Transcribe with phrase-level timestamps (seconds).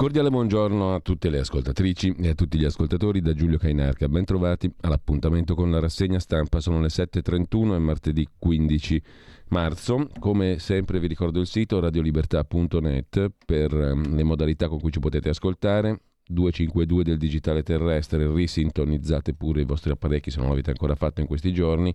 [0.00, 4.08] Cordiale buongiorno a tutte le ascoltatrici e a tutti gli ascoltatori da Giulio Cainarca.
[4.08, 6.60] Bentrovati all'appuntamento con la rassegna stampa.
[6.60, 9.02] Sono le 7.31 e martedì 15
[9.48, 10.08] marzo.
[10.18, 15.28] Come sempre vi ricordo il sito radiolibertà.net per ehm, le modalità con cui ci potete
[15.28, 16.00] ascoltare.
[16.24, 21.26] 252 del digitale terrestre, risintonizzate pure i vostri apparecchi se non l'avete ancora fatto in
[21.26, 21.94] questi giorni.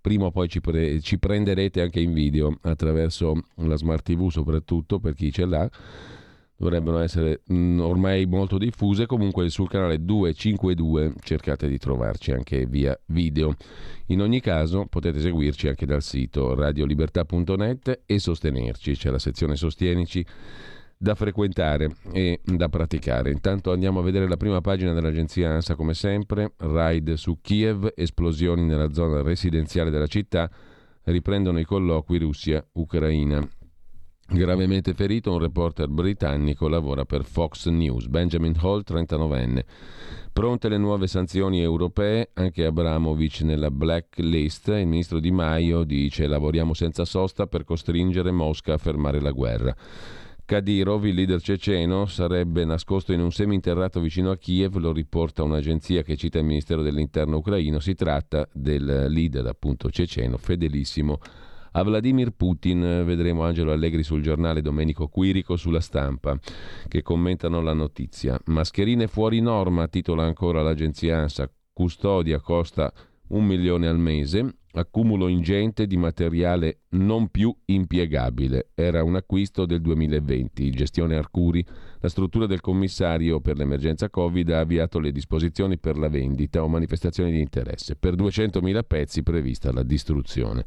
[0.00, 4.98] Prima o poi ci, pre- ci prenderete anche in video attraverso la smart TV, soprattutto
[4.98, 5.70] per chi ce l'ha
[6.56, 12.66] dovrebbero essere mh, mm, ormai molto diffuse, comunque sul canale 252 cercate di trovarci anche
[12.66, 13.54] via video.
[14.06, 20.24] In ogni caso potete seguirci anche dal sito radiolibertà.net e sostenerci, c'è la sezione Sostienici
[20.96, 23.30] da frequentare e da praticare.
[23.30, 28.62] Intanto andiamo a vedere la prima pagina dell'agenzia ANSA come sempre, raid su Kiev, esplosioni
[28.62, 30.50] nella zona residenziale della città,
[31.04, 33.46] riprendono i colloqui Russia-Ucraina.
[34.26, 39.64] Gravemente ferito un reporter britannico lavora per Fox News, Benjamin Hall, 39enne.
[40.32, 46.72] Pronte le nuove sanzioni europee, anche Abramovic nella blacklist, il ministro Di Maio dice lavoriamo
[46.72, 49.76] senza sosta per costringere Mosca a fermare la guerra.
[50.46, 56.02] Kadyrov, il leader ceceno, sarebbe nascosto in un seminterrato vicino a Kiev, lo riporta un'agenzia
[56.02, 57.78] che cita il Ministero dell'Interno ucraino.
[57.78, 61.18] Si tratta del leader appunto ceceno, fedelissimo
[61.76, 63.02] a Vladimir Putin.
[63.04, 66.38] Vedremo Angelo Allegri sul giornale, Domenico Quirico sulla stampa,
[66.88, 68.38] che commentano la notizia.
[68.46, 71.50] Mascherine fuori norma, titola ancora l'agenzia ANSA.
[71.72, 72.92] Custodia costa
[73.26, 78.70] un milione al mese, accumulo ingente di materiale non più impiegabile.
[78.74, 80.70] Era un acquisto del 2020.
[80.70, 81.64] Gestione Arcuri,
[82.00, 86.68] la struttura del commissario per l'emergenza Covid ha avviato le disposizioni per la vendita o
[86.68, 87.96] manifestazioni di interesse.
[87.96, 90.64] Per 200.000 pezzi prevista la distruzione.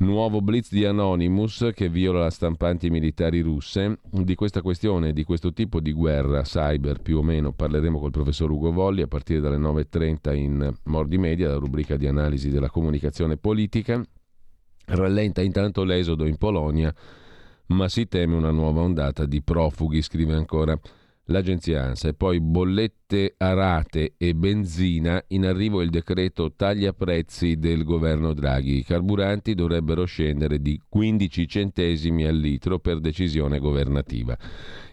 [0.00, 3.98] Nuovo blitz di Anonymous che viola le stampanti militari russe.
[4.08, 8.48] Di questa questione, di questo tipo di guerra cyber più o meno parleremo col professor
[8.48, 13.38] Ugo Volli a partire dalle 9.30 in Mordi Media, la rubrica di analisi della comunicazione
[13.38, 14.00] politica.
[14.86, 16.94] Rallenta intanto l'esodo in Polonia,
[17.66, 20.78] ma si teme una nuova ondata di profughi, scrive ancora
[21.28, 27.58] l'agenzia ANSA e poi bollette a rate e benzina, in arrivo il decreto taglia prezzi
[27.58, 28.78] del governo Draghi.
[28.78, 34.36] I carburanti dovrebbero scendere di 15 centesimi al litro per decisione governativa.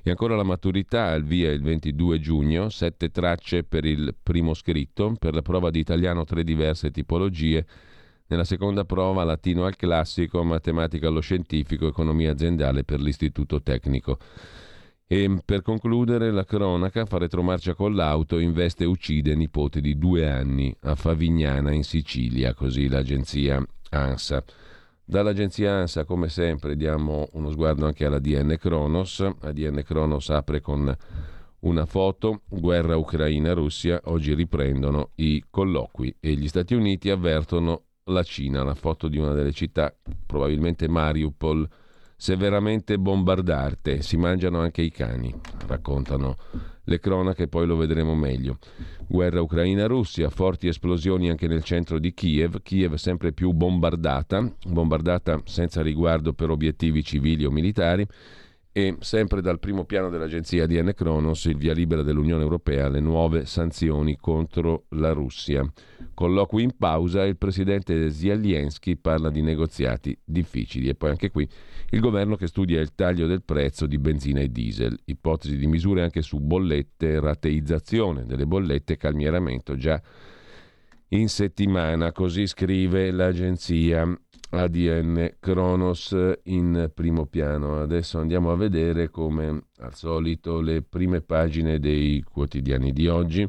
[0.03, 5.15] E ancora la maturità al via il 22 giugno, sette tracce per il primo scritto,
[5.17, 7.65] per la prova di italiano tre diverse tipologie,
[8.27, 14.17] nella seconda prova latino al classico, matematica allo scientifico, economia aziendale per l'istituto tecnico.
[15.07, 20.27] E per concludere la cronaca fa retromarcia con l'auto, investe e uccide nipote di due
[20.27, 24.43] anni a Favignana in Sicilia, così l'agenzia ANSA.
[25.05, 29.19] Dall'agenzia ANSA, come sempre, diamo uno sguardo anche alla DN Kronos.
[29.19, 30.91] ADN Kronos apre con
[31.59, 38.63] una foto, guerra Ucraina-Russia, oggi riprendono i colloqui e gli Stati Uniti avvertono la Cina,
[38.63, 39.95] la foto di una delle città,
[40.25, 41.69] probabilmente Mariupol,
[42.15, 45.33] severamente bombardate, si mangiano anche i cani,
[45.67, 46.37] raccontano
[46.85, 48.59] le cronache, poi lo vedremo meglio.
[49.07, 55.81] Guerra Ucraina-Russia, forti esplosioni anche nel centro di Kiev, Kiev sempre più bombardata, bombardata senza
[55.81, 58.07] riguardo per obiettivi civili o militari
[58.77, 63.45] e sempre dal primo piano dell'agenzia DN Kronos il via libera dell'Unione Europea alle nuove
[63.45, 65.65] sanzioni contro la Russia.
[66.13, 70.89] Colloqui in pausa il presidente Zelensky parla di negoziati difficili.
[70.89, 71.47] E poi anche qui
[71.91, 76.03] il governo che studia il taglio del prezzo di benzina e diesel, ipotesi di misure
[76.03, 80.01] anche su bollette, rateizzazione delle bollette calmieramento già
[81.09, 84.05] in settimana, così scrive l'agenzia
[84.57, 87.81] ADN Kronos in primo piano.
[87.81, 93.47] Adesso andiamo a vedere come al solito le prime pagine dei quotidiani di oggi,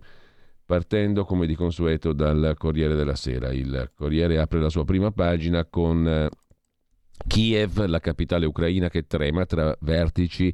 [0.64, 3.53] partendo come di consueto dal Corriere della Sera.
[3.53, 6.29] Il Corriere apre la sua prima pagina con eh,
[7.26, 10.52] Kiev, la capitale ucraina che trema tra vertici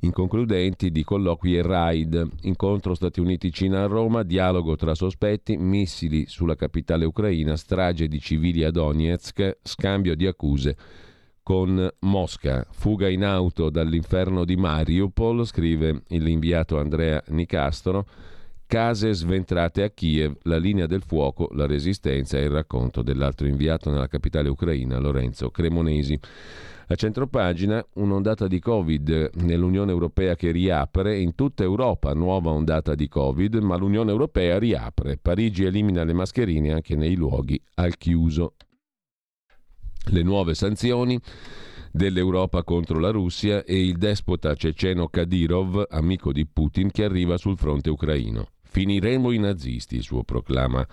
[0.00, 6.54] inconcludenti di colloqui e raid, incontro Stati Uniti-Cina a Roma, dialogo tra sospetti, missili sulla
[6.54, 10.76] capitale ucraina, strage di civili a Donetsk, scambio di accuse
[11.42, 12.66] con Mosca.
[12.70, 18.06] Fuga in auto dall'inferno di Mariupol, scrive l'inviato Andrea Nicastro.
[18.66, 23.88] case sventrate a Kiev, la linea del fuoco, la resistenza e il racconto dell'altro inviato
[23.88, 26.20] nella capitale ucraina, Lorenzo Cremonesi.
[26.90, 33.08] A centropagina un'ondata di Covid nell'Unione Europea che riapre, in tutta Europa nuova ondata di
[33.08, 35.18] Covid, ma l'Unione Europea riapre.
[35.18, 38.54] Parigi elimina le mascherine anche nei luoghi al chiuso.
[40.06, 41.20] Le nuove sanzioni
[41.92, 47.58] dell'Europa contro la Russia e il despota ceceno Kadyrov, amico di Putin, che arriva sul
[47.58, 48.46] fronte ucraino.
[48.62, 50.86] Finiremo i nazisti, il suo proclama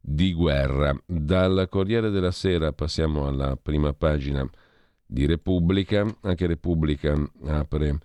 [0.00, 0.96] di guerra.
[1.04, 4.48] Dal Corriere della Sera passiamo alla prima pagina
[5.06, 6.06] di Repubblica.
[6.22, 7.14] Anche Repubblica
[7.46, 7.98] apre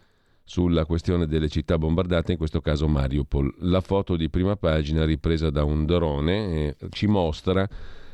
[0.43, 3.53] sulla questione delle città bombardate, in questo caso Mariupol.
[3.59, 7.67] La foto di prima pagina ripresa da un drone eh, ci mostra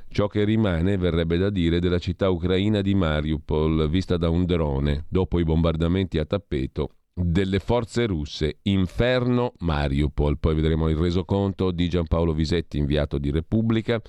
[0.09, 5.05] ciò che rimane, verrebbe da dire, della città ucraina di Mariupol, vista da un drone,
[5.07, 8.57] dopo i bombardamenti a tappeto delle forze russe.
[8.63, 10.37] Inferno Mariupol.
[10.37, 14.01] Poi vedremo il resoconto di Giampaolo Visetti, inviato di Repubblica.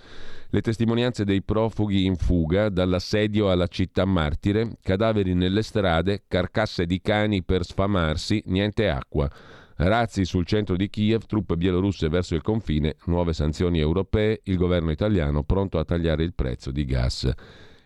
[0.50, 7.00] Le testimonianze dei profughi in fuga dall'assedio alla città martire, cadaveri nelle strade, carcasse di
[7.00, 9.31] cani per sfamarsi, niente acqua.
[9.79, 14.91] Razzi sul centro di Kiev, truppe bielorusse verso il confine, nuove sanzioni europee, il governo
[14.91, 17.31] italiano pronto a tagliare il prezzo di gas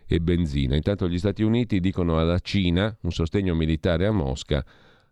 [0.07, 0.77] e benzina.
[0.77, 4.65] Intanto gli Stati Uniti dicono alla Cina un sostegno militare a Mosca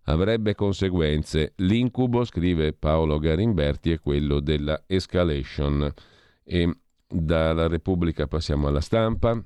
[0.09, 1.53] avrebbe conseguenze.
[1.57, 5.93] L'incubo, scrive Paolo Garimberti, è quello della escalation.
[6.45, 6.77] E
[7.07, 9.41] dalla Repubblica passiamo alla stampa.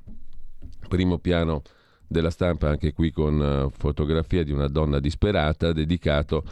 [0.89, 1.63] Primo piano
[2.07, 6.45] della stampa, anche qui con uh, fotografia di una donna disperata, dedicato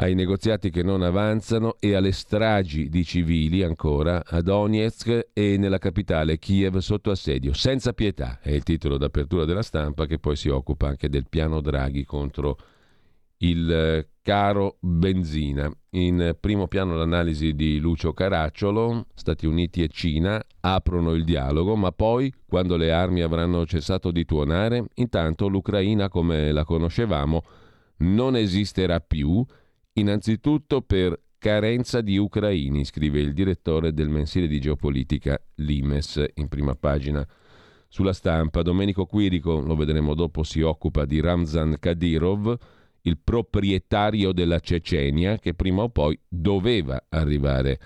[0.00, 5.78] ai negoziati che non avanzano e alle stragi di civili ancora a Donetsk e nella
[5.78, 7.52] capitale Kiev sotto assedio.
[7.52, 11.60] Senza pietà è il titolo d'apertura della stampa che poi si occupa anche del piano
[11.60, 12.58] Draghi contro
[13.38, 15.70] il eh, caro benzina.
[15.90, 21.92] In primo piano l'analisi di Lucio Caracciolo, Stati Uniti e Cina aprono il dialogo, ma
[21.92, 27.42] poi, quando le armi avranno cessato di tuonare, intanto l'Ucraina come la conoscevamo
[27.98, 29.44] non esisterà più,
[29.94, 36.74] innanzitutto per carenza di ucraini, scrive il direttore del mensile di geopolitica Limes in prima
[36.74, 37.26] pagina
[37.88, 38.62] sulla stampa.
[38.62, 42.56] Domenico Quirico, lo vedremo dopo, si occupa di Ramzan Kadyrov,
[43.08, 47.80] il proprietario della Cecenia che prima o poi doveva arrivare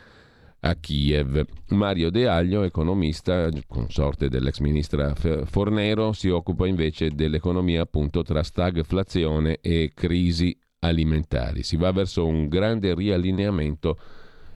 [0.65, 1.45] a Kiev.
[1.69, 9.59] Mario De Aglio, economista, consorte dell'ex ministra Fornero, si occupa invece dell'economia appunto tra stagflazione
[9.61, 11.63] e crisi alimentari.
[11.63, 13.99] Si va verso un grande riallineamento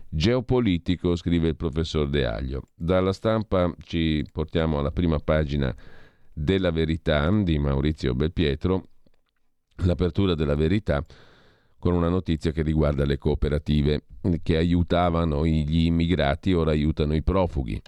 [0.09, 2.69] geopolitico, scrive il professor De Aglio.
[2.75, 5.75] Dalla stampa ci portiamo alla prima pagina
[6.33, 8.89] della verità di Maurizio Belpietro
[9.84, 11.05] l'apertura della verità
[11.78, 14.05] con una notizia che riguarda le cooperative
[14.43, 17.81] che aiutavano gli immigrati, ora aiutano i profughi.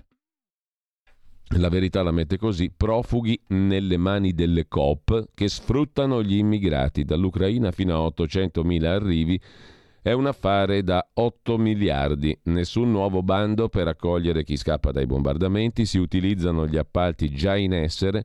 [1.57, 7.71] La verità la mette così, profughi nelle mani delle COP che sfruttano gli immigrati dall'Ucraina
[7.71, 9.41] fino a 800.000 arrivi.
[10.03, 15.87] È un affare da 8 miliardi, nessun nuovo bando per accogliere chi scappa dai bombardamenti,
[15.87, 18.25] si utilizzano gli appalti già in essere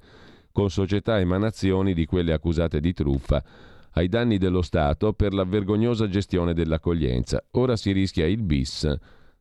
[0.54, 3.44] con società emanazioni di quelle accusate di truffa
[3.96, 7.44] ai danni dello Stato per la vergognosa gestione dell'accoglienza.
[7.52, 8.96] Ora si rischia il bis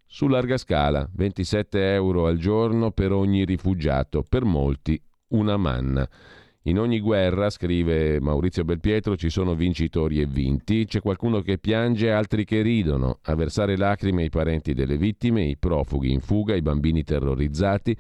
[0.07, 6.09] su larga scala, 27 euro al giorno per ogni rifugiato, per molti una manna.
[6.67, 12.07] In ogni guerra, scrive Maurizio Belpietro, ci sono vincitori e vinti, c'è qualcuno che piange
[12.07, 16.55] e altri che ridono, a versare lacrime i parenti delle vittime, i profughi in fuga,
[16.55, 17.97] i bambini terrorizzati,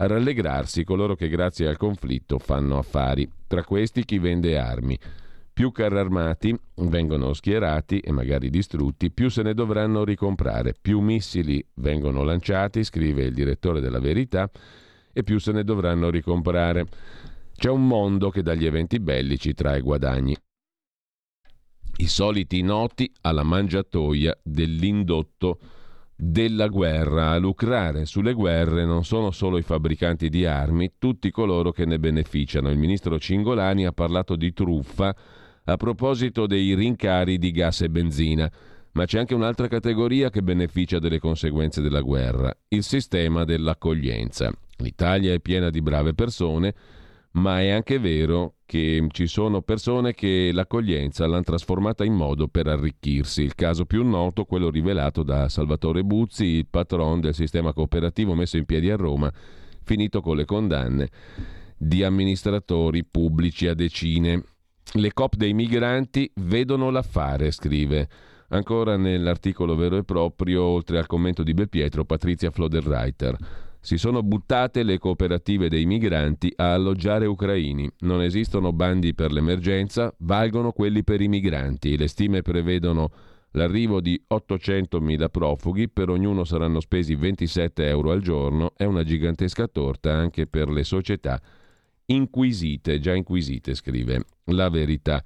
[0.00, 3.30] a rallegrarsi coloro che grazie al conflitto fanno affari.
[3.46, 4.98] Tra questi chi vende armi.
[5.52, 10.74] Più carri armati vengono schierati e magari distrutti, più se ne dovranno ricomprare.
[10.80, 14.50] Più missili vengono lanciati, scrive il direttore della Verità,
[15.12, 16.86] e più se ne dovranno ricomprare.
[17.54, 20.34] C'è un mondo che dagli eventi bellici trae guadagni.
[21.96, 25.58] I soliti noti alla mangiatoia dell'indotto
[26.20, 27.30] della guerra.
[27.30, 31.98] A lucrare sulle guerre non sono solo i fabbricanti di armi, tutti coloro che ne
[31.98, 32.70] beneficiano.
[32.70, 35.14] Il ministro Cingolani ha parlato di truffa
[35.64, 38.50] a proposito dei rincari di gas e benzina.
[38.92, 44.52] Ma c'è anche un'altra categoria che beneficia delle conseguenze della guerra, il sistema dell'accoglienza.
[44.78, 46.74] L'Italia è piena di brave persone,
[47.32, 52.66] ma è anche vero che ci sono persone che l'accoglienza l'hanno trasformata in modo per
[52.66, 53.42] arricchirsi.
[53.42, 58.56] Il caso più noto, quello rivelato da Salvatore Buzzi, il patron del sistema cooperativo messo
[58.56, 59.32] in piedi a Roma,
[59.82, 61.08] finito con le condanne
[61.76, 64.42] di amministratori pubblici a decine.
[64.94, 68.08] Le COP dei migranti vedono l'affare, scrive
[68.52, 73.36] Ancora nell'articolo vero e proprio, oltre al commento di Belpietro, Patrizia Floderreiter.
[73.82, 77.90] Si sono buttate le cooperative dei migranti a alloggiare ucraini.
[78.00, 81.96] Non esistono bandi per l'emergenza, valgono quelli per i migranti.
[81.96, 83.10] Le stime prevedono
[83.52, 88.74] l'arrivo di 800.000 profughi, per ognuno saranno spesi 27 euro al giorno.
[88.76, 91.40] È una gigantesca torta anche per le società
[92.06, 95.22] inquisite, già inquisite, scrive la verità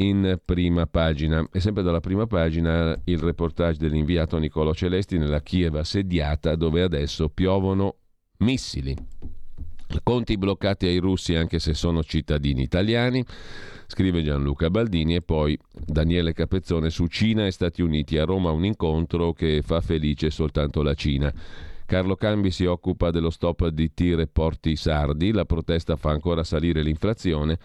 [0.00, 1.46] in prima pagina.
[1.52, 7.28] E sempre dalla prima pagina il reportage dell'inviato Nicolo Celesti nella Kiev assediata dove adesso
[7.28, 7.96] piovono
[8.38, 8.96] missili.
[10.02, 13.24] Conti bloccati ai russi anche se sono cittadini italiani,
[13.88, 18.16] scrive Gianluca Baldini e poi Daniele Capezzone su Cina e Stati Uniti.
[18.16, 21.32] A Roma un incontro che fa felice soltanto la Cina.
[21.86, 26.44] Carlo Cambi si occupa dello stop di tir e porti sardi, la protesta fa ancora
[26.44, 27.58] salire l'inflazione.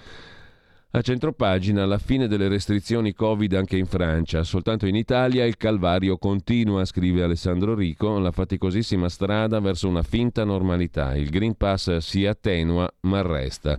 [0.95, 6.17] A centropagina la fine delle restrizioni Covid anche in Francia, soltanto in Italia il calvario
[6.17, 11.13] continua, scrive Alessandro Rico, la faticosissima strada verso una finta normalità.
[11.13, 13.77] Il Green Pass si attenua ma resta.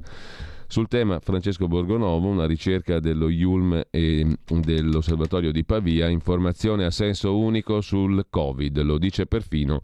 [0.66, 7.38] Sul tema Francesco Borgonovo, una ricerca dello IULM e dell'Osservatorio di Pavia, informazione a senso
[7.38, 9.80] unico sul Covid, lo dice perfino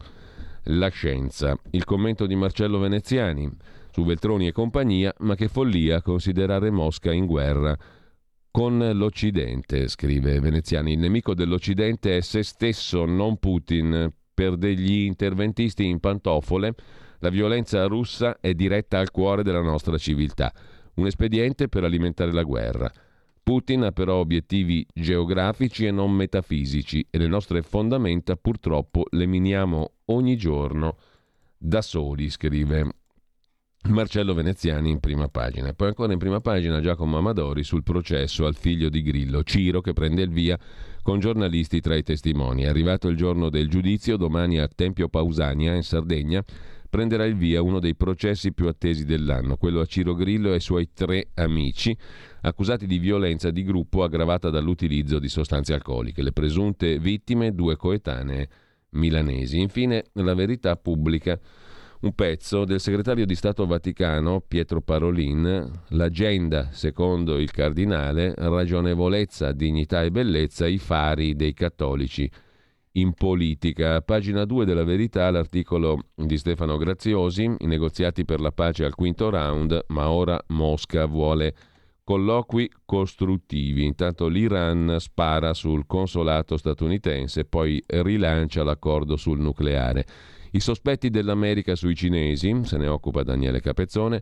[0.65, 1.57] la scienza.
[1.71, 3.51] Il commento di Marcello Veneziani
[3.93, 7.77] su Veltroni e compagnia, ma che follia considerare Mosca in guerra
[8.49, 10.93] con l'Occidente, scrive Veneziani.
[10.93, 14.11] Il nemico dell'Occidente è se stesso, non Putin.
[14.33, 16.73] Per degli interventisti in pantofole,
[17.19, 20.51] la violenza russa è diretta al cuore della nostra civiltà,
[20.95, 22.91] un espediente per alimentare la guerra.
[23.43, 29.91] Putin ha però obiettivi geografici e non metafisici e le nostre fondamenta purtroppo le miniamo
[30.05, 30.97] ogni giorno
[31.55, 33.02] da soli, scrive
[33.89, 35.73] Marcello Veneziani in prima pagina.
[35.73, 39.91] Poi ancora in prima pagina Giacomo Amadori sul processo al figlio di Grillo, Ciro che
[39.91, 40.57] prende il via
[41.01, 42.63] con giornalisti tra i testimoni.
[42.63, 46.43] È arrivato il giorno del giudizio, domani a Tempio Pausania in Sardegna
[46.89, 50.59] prenderà il via uno dei processi più attesi dell'anno, quello a Ciro Grillo e ai
[50.59, 51.97] suoi tre amici,
[52.41, 56.21] accusati di violenza di gruppo aggravata dall'utilizzo di sostanze alcoliche.
[56.21, 58.47] Le presunte vittime, due coetanee
[58.91, 59.59] milanesi.
[59.59, 61.39] Infine, la verità pubblica
[62.03, 70.03] un pezzo del segretario di Stato Vaticano Pietro Parolin, l'agenda, secondo il cardinale, ragionevolezza, dignità
[70.03, 72.29] e bellezza, i fari dei cattolici
[72.95, 74.01] in politica.
[74.01, 79.29] Pagina 2 della verità, l'articolo di Stefano Graziosi, i negoziati per la pace al quinto
[79.29, 81.55] round, ma ora Mosca vuole
[82.03, 83.85] colloqui costruttivi.
[83.85, 90.05] Intanto l'Iran spara sul consolato statunitense, poi rilancia l'accordo sul nucleare.
[90.55, 94.21] I sospetti dell'America sui cinesi, se ne occupa Daniele Capezzone,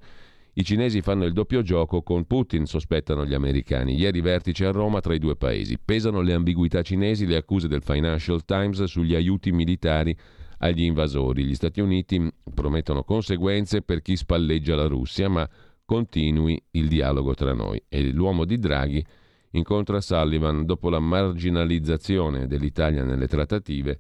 [0.54, 3.98] i cinesi fanno il doppio gioco con Putin, sospettano gli americani.
[3.98, 5.78] Ieri vertice a Roma tra i due paesi.
[5.78, 10.18] Pesano le ambiguità cinesi, le accuse del Financial Times sugli aiuti militari
[10.60, 11.44] agli invasori.
[11.44, 15.50] Gli Stati Uniti promettono conseguenze per chi spalleggia la Russia, ma
[15.84, 17.84] continui il dialogo tra noi.
[17.90, 19.06] E l'uomo di Draghi
[19.52, 24.00] incontra Sullivan dopo la marginalizzazione dell'Italia nelle trattative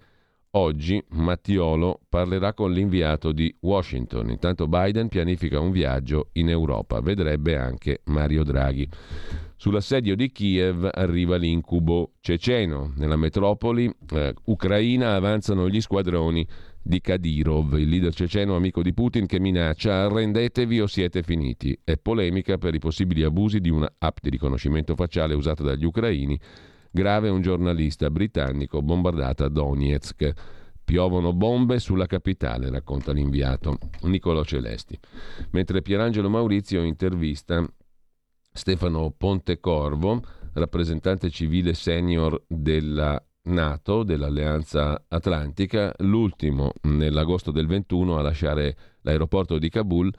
[0.53, 4.31] Oggi Mattiolo parlerà con l'inviato di Washington.
[4.31, 6.99] Intanto Biden pianifica un viaggio in Europa.
[6.99, 8.85] Vedrebbe anche Mario Draghi.
[9.55, 12.91] Sull'assedio di Kiev arriva l'incubo ceceno.
[12.97, 16.45] Nella metropoli eh, ucraina avanzano gli squadroni
[16.81, 21.79] di Kadyrov, il leader ceceno amico di Putin che minaccia arrendetevi o siete finiti.
[21.81, 26.37] È polemica per i possibili abusi di una app di riconoscimento facciale usata dagli ucraini
[26.91, 30.33] Grave un giornalista britannico bombardata a Donetsk.
[30.83, 34.99] Piovono bombe sulla capitale, racconta l'inviato Niccolò Celesti.
[35.51, 37.65] Mentre Pierangelo Maurizio intervista
[38.51, 40.21] Stefano Pontecorvo,
[40.53, 49.69] rappresentante civile senior della NATO, dell'Alleanza Atlantica, l'ultimo nell'agosto del 21 a lasciare l'aeroporto di
[49.69, 50.11] Kabul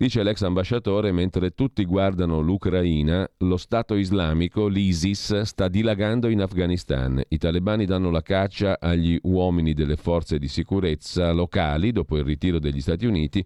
[0.00, 7.20] Dice l'ex ambasciatore, mentre tutti guardano l'Ucraina, lo Stato islamico, l'ISIS, sta dilagando in Afghanistan.
[7.26, 12.60] I talebani danno la caccia agli uomini delle forze di sicurezza locali dopo il ritiro
[12.60, 13.44] degli Stati Uniti.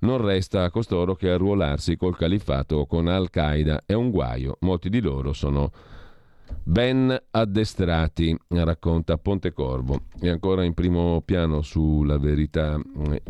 [0.00, 3.84] Non resta a costoro che arruolarsi col califfato o con Al-Qaeda.
[3.86, 4.56] È un guaio.
[4.62, 5.70] Molti di loro sono
[6.64, 10.04] ben addestrati, racconta Pontecorvo.
[10.20, 13.22] E ancora in primo piano sulla verità eh,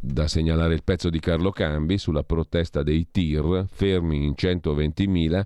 [0.00, 5.42] da segnalare il pezzo di Carlo Cambi sulla protesta dei TIR, fermi in 120.000.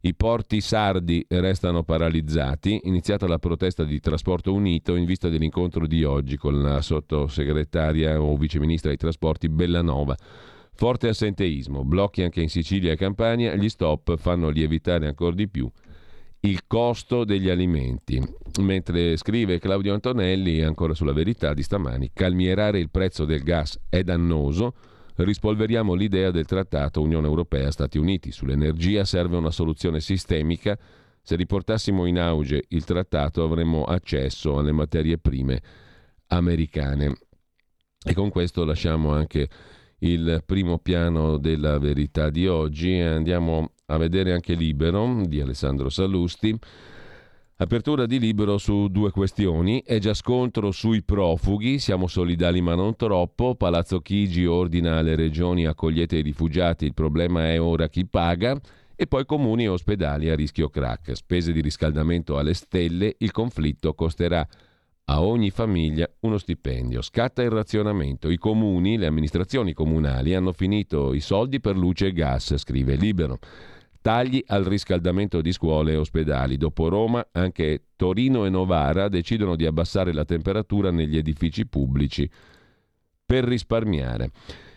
[0.00, 2.80] I porti sardi restano paralizzati.
[2.84, 8.36] Iniziata la protesta di Trasporto Unito in vista dell'incontro di oggi con la sottosegretaria o
[8.36, 10.16] viceministra dei trasporti Bellanova.
[10.72, 15.68] Forte assenteismo, blocchi anche in Sicilia e Campania, gli stop fanno lievitare ancora di più
[16.40, 18.22] il costo degli alimenti.
[18.60, 24.02] mentre scrive Claudio Antonelli, ancora sulla verità di stamani, calmierare il prezzo del gas è
[24.02, 24.74] dannoso,
[25.14, 28.32] rispolveriamo l'idea del trattato Unione Europea-Stati Uniti.
[28.32, 30.76] Sull'energia serve una soluzione sistemica.
[31.22, 35.60] Se riportassimo in auge il trattato avremmo accesso alle materie prime
[36.28, 37.16] americane.
[38.04, 39.48] E con questo lasciamo anche
[40.00, 45.88] il primo piano della verità di oggi e andiamo a vedere anche Libero di Alessandro
[45.88, 46.56] Sallusti.
[47.60, 49.82] Apertura di libero su due questioni.
[49.84, 53.54] È già scontro sui profughi, siamo solidali ma non troppo.
[53.56, 58.60] Palazzo Chigi ordina alle regioni accogliete i rifugiati, il problema è ora chi paga.
[58.94, 61.16] E poi comuni e ospedali a rischio crack.
[61.16, 64.46] Spese di riscaldamento alle stelle, il conflitto costerà
[65.06, 67.00] a ogni famiglia uno stipendio.
[67.00, 68.28] Scatta il razionamento.
[68.28, 73.38] I comuni, le amministrazioni comunali hanno finito i soldi per luce e gas, scrive Libero.
[74.08, 76.56] Tagli al riscaldamento di scuole e ospedali.
[76.56, 82.26] Dopo Roma, anche Torino e Novara decidono di abbassare la temperatura negli edifici pubblici
[83.26, 84.30] per risparmiare.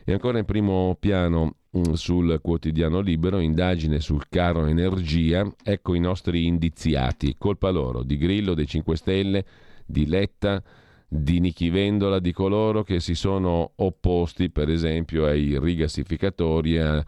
[0.04, 6.02] E ancora in primo piano mm, sul quotidiano libero, indagine sul caro energia, ecco i
[6.02, 9.46] nostri indiziati, colpa loro, di Grillo, dei 5 Stelle,
[9.86, 10.62] di Letta,
[11.08, 17.06] di Nichi Vendola, di coloro che si sono opposti per esempio ai rigassificatori, a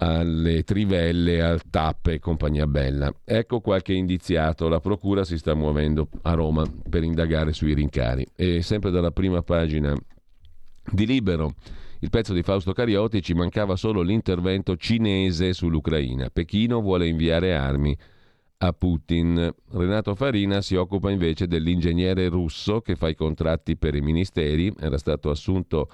[0.00, 3.12] alle trivelle, al TAP e compagnia bella.
[3.24, 8.26] Ecco qualche indiziato, la procura si sta muovendo a Roma per indagare sui rincari.
[8.36, 9.94] E sempre dalla prima pagina
[10.90, 11.54] di Libero,
[12.00, 16.30] il pezzo di Fausto Carioti ci mancava solo l'intervento cinese sull'Ucraina.
[16.30, 17.96] Pechino vuole inviare armi
[18.58, 19.52] a Putin.
[19.72, 24.96] Renato Farina si occupa invece dell'ingegnere russo che fa i contratti per i ministeri, era
[24.96, 25.90] stato assunto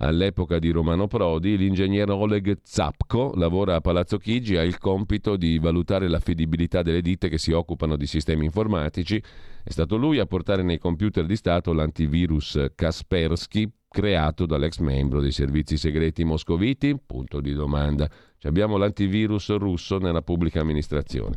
[0.00, 5.58] All'epoca di Romano Prodi, l'ingegnere Oleg Zapko lavora a Palazzo Chigi, ha il compito di
[5.58, 9.20] valutare l'affidabilità delle ditte che si occupano di sistemi informatici.
[9.64, 15.32] È stato lui a portare nei computer di Stato l'antivirus Kaspersky creato dall'ex membro dei
[15.32, 16.96] servizi segreti moscoviti?
[17.04, 18.08] Punto di domanda.
[18.42, 21.36] abbiamo l'antivirus russo nella pubblica amministrazione.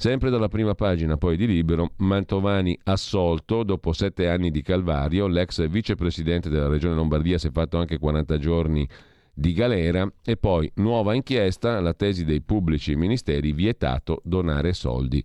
[0.00, 5.68] Sempre dalla prima pagina poi di Libero, Mantovani assolto dopo sette anni di calvario, l'ex
[5.68, 8.88] vicepresidente della regione Lombardia si è fatto anche 40 giorni
[9.34, 15.20] di galera e poi nuova inchiesta, la tesi dei pubblici ministeri, vietato donare soldi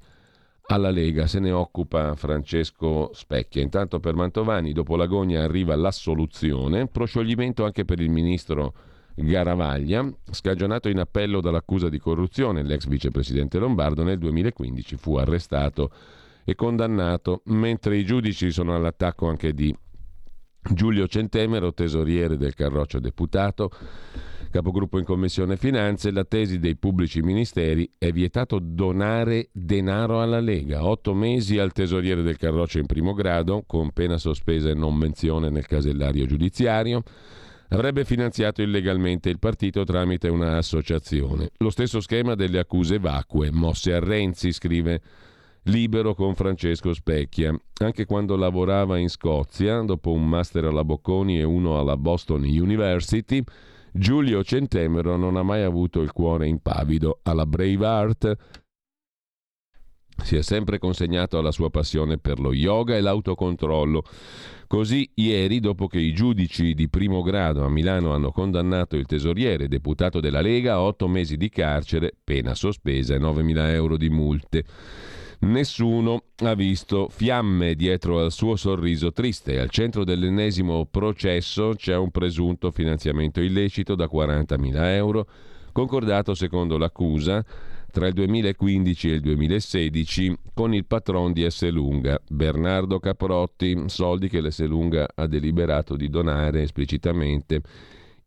[0.65, 1.27] alla Lega.
[1.27, 3.61] Se ne occupa Francesco Specchia.
[3.61, 8.73] Intanto per Mantovani, dopo l'agonia arriva l'assoluzione, proscioglimento anche per il ministro
[9.15, 15.91] Garavaglia, scagionato in appello dall'accusa di corruzione, l'ex vicepresidente Lombardo nel 2015 fu arrestato
[16.43, 19.75] e condannato, mentre i giudici sono all'attacco anche di
[20.71, 23.69] Giulio Centemero, tesoriere del Carroccio deputato,
[24.49, 30.85] capogruppo in Commissione Finanze, la tesi dei pubblici ministeri è vietato donare denaro alla Lega,
[30.85, 35.49] otto mesi al tesoriere del Carroccio in primo grado, con pena sospesa e non menzione
[35.49, 37.03] nel casellario giudiziario,
[37.73, 41.49] avrebbe finanziato illegalmente il partito tramite un'associazione.
[41.57, 45.01] Lo stesso schema delle accuse vacue, mosse a Renzi, scrive
[45.63, 47.55] Libero con Francesco Specchia.
[47.81, 53.43] Anche quando lavorava in Scozia, dopo un master alla Bocconi e uno alla Boston University,
[53.91, 57.19] Giulio Centemero non ha mai avuto il cuore impavido.
[57.23, 58.35] Alla Brave Art
[60.23, 64.03] si è sempre consegnato alla sua passione per lo yoga e l'autocontrollo.
[64.67, 69.67] Così ieri, dopo che i giudici di primo grado a Milano hanno condannato il tesoriere
[69.67, 74.63] deputato della Lega a otto mesi di carcere, pena sospesa e 9.000 euro di multe.
[75.41, 79.59] Nessuno ha visto fiamme dietro al suo sorriso triste.
[79.59, 85.27] Al centro dell'ennesimo processo c'è un presunto finanziamento illecito da 40.000 euro,
[85.73, 87.45] concordato secondo l'accusa
[87.93, 94.41] tra il 2015 e il 2016 con il patron di Esselunga, Bernardo Caprotti, soldi che
[94.41, 97.61] l'Esselunga ha deliberato di donare esplicitamente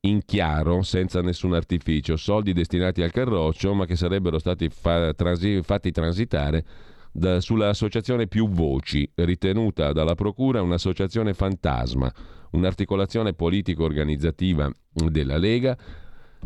[0.02, 5.60] in chiaro, senza nessun artificio, soldi destinati al carroccio ma che sarebbero stati fa- transi-
[5.64, 6.64] fatti transitare
[7.10, 12.08] da, sull'associazione Più Voci, ritenuta dalla Procura un'associazione fantasma,
[12.52, 15.76] un'articolazione politico-organizzativa della Lega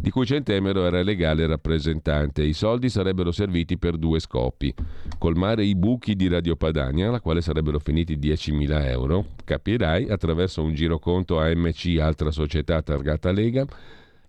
[0.00, 2.42] di cui Centemero era legale rappresentante.
[2.42, 4.72] I soldi sarebbero serviti per due scopi.
[5.18, 10.72] Colmare i buchi di Radio Padania, alla quale sarebbero finiti 10.000 euro, capirai, attraverso un
[10.72, 13.66] giroconto AMC, altra società targata Lega,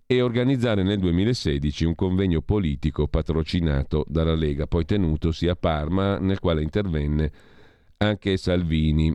[0.06, 6.40] e organizzare nel 2016 un convegno politico patrocinato dalla Lega, poi tenutosi a Parma, nel
[6.40, 7.32] quale intervenne
[7.98, 9.14] anche Salvini.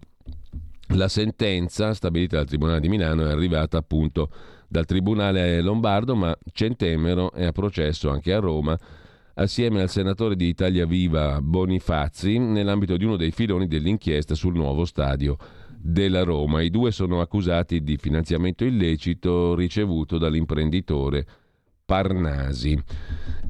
[0.90, 4.30] La sentenza stabilita dal Tribunale di Milano è arrivata appunto
[4.68, 8.78] dal Tribunale Lombardo, ma Centemero è a processo anche a Roma
[9.38, 14.84] assieme al senatore di Italia Viva Bonifazzi nell'ambito di uno dei filoni dell'inchiesta sul nuovo
[14.84, 15.36] stadio
[15.78, 16.62] della Roma.
[16.62, 21.26] I due sono accusati di finanziamento illecito ricevuto dall'imprenditore
[21.84, 22.82] Parnasi.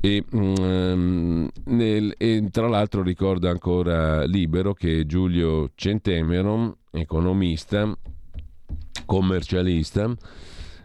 [0.00, 7.96] E, um, nel, e, tra l'altro ricorda ancora Libero che Giulio Centemero, economista,
[9.06, 10.14] commercialista,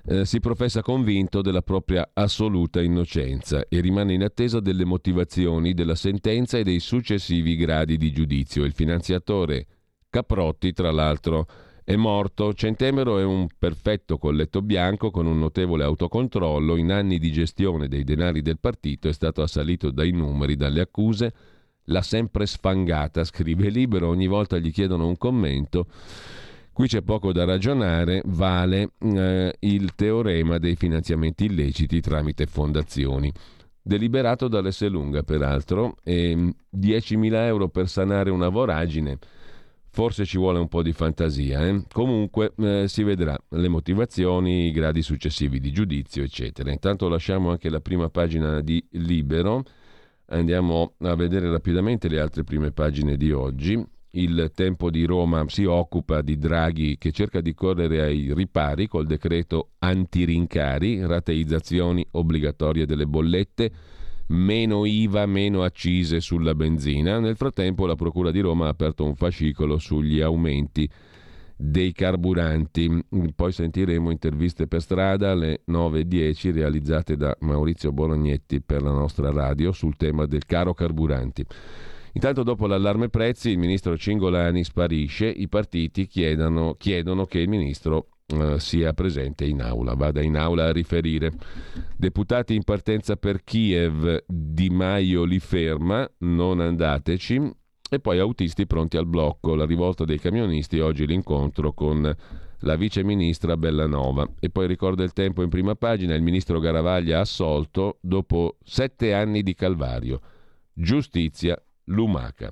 [0.05, 5.95] eh, si professa convinto della propria assoluta innocenza e rimane in attesa delle motivazioni della
[5.95, 8.63] sentenza e dei successivi gradi di giudizio.
[8.63, 9.65] Il finanziatore
[10.09, 11.47] Caprotti, tra l'altro,
[11.83, 12.53] è morto.
[12.53, 16.75] Centemero è un perfetto colletto bianco con un notevole autocontrollo.
[16.75, 21.33] In anni di gestione dei denari del partito è stato assalito dai numeri, dalle accuse.
[21.85, 25.87] L'ha sempre sfangata, scrive libero, ogni volta gli chiedono un commento.
[26.81, 33.31] Qui c'è poco da ragionare, vale eh, il teorema dei finanziamenti illeciti tramite fondazioni.
[33.79, 39.19] Deliberato dall'Esselunga, peraltro, e 10.000 euro per sanare una voragine
[39.91, 41.67] Forse ci vuole un po' di fantasia.
[41.67, 41.83] Eh?
[41.93, 46.71] Comunque eh, si vedrà le motivazioni, i gradi successivi di giudizio, eccetera.
[46.71, 49.61] Intanto lasciamo anche la prima pagina di Libero.
[50.29, 53.85] Andiamo a vedere rapidamente le altre prime pagine di oggi.
[54.13, 59.05] Il tempo di Roma si occupa di Draghi che cerca di correre ai ripari col
[59.05, 63.71] decreto antirincari, rateizzazioni obbligatorie delle bollette
[64.31, 67.19] meno IVA, meno accise sulla benzina.
[67.19, 70.89] Nel frattempo la Procura di Roma ha aperto un fascicolo sugli aumenti
[71.55, 73.05] dei carburanti.
[73.33, 79.71] Poi sentiremo interviste per strada alle 9.10 realizzate da Maurizio Bolognetti per la nostra radio
[79.71, 81.45] sul tema del caro carburanti.
[82.13, 88.07] Intanto dopo l'allarme prezzi il ministro Cingolani sparisce, i partiti chiedono, chiedono che il ministro
[88.27, 91.31] eh, sia presente in aula, vada in aula a riferire.
[91.95, 97.59] Deputati in partenza per Kiev, Di Maio li ferma, non andateci.
[97.93, 102.15] E poi autisti pronti al blocco, la rivolta dei camionisti, oggi l'incontro con
[102.59, 104.29] la vice ministra Bellanova.
[104.39, 109.43] E poi ricorda il tempo in prima pagina, il ministro Garavaglia assolto dopo sette anni
[109.43, 110.21] di calvario.
[110.73, 112.51] Giustizia lumaca.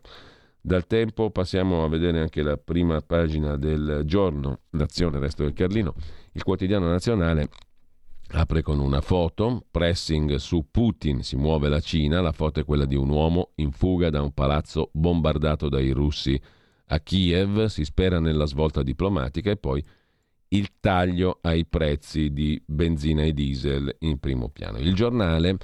[0.61, 5.95] Dal tempo passiamo a vedere anche la prima pagina del giorno, Nazione, Resto del Carlino.
[6.33, 7.49] Il quotidiano nazionale
[8.31, 12.85] apre con una foto, pressing su Putin, si muove la Cina, la foto è quella
[12.85, 16.39] di un uomo in fuga da un palazzo bombardato dai russi
[16.91, 19.83] a Kiev, si spera nella svolta diplomatica e poi
[20.49, 24.79] il taglio ai prezzi di benzina e diesel in primo piano.
[24.79, 25.57] Il giornale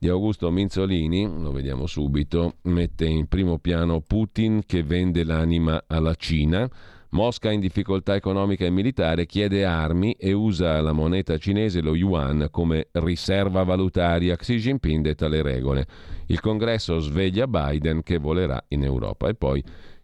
[0.00, 6.14] di Augusto Minzolini, lo vediamo subito, mette in primo piano Putin che vende l'anima alla
[6.14, 6.66] Cina.
[7.10, 12.48] Mosca in difficoltà economica e militare chiede armi e usa la moneta cinese, lo yuan,
[12.50, 14.36] come riserva valutaria.
[14.36, 15.86] Xi Jinping detta le regole.
[16.28, 19.28] Il congresso sveglia Biden che volerà in Europa.
[19.28, 19.62] E poi,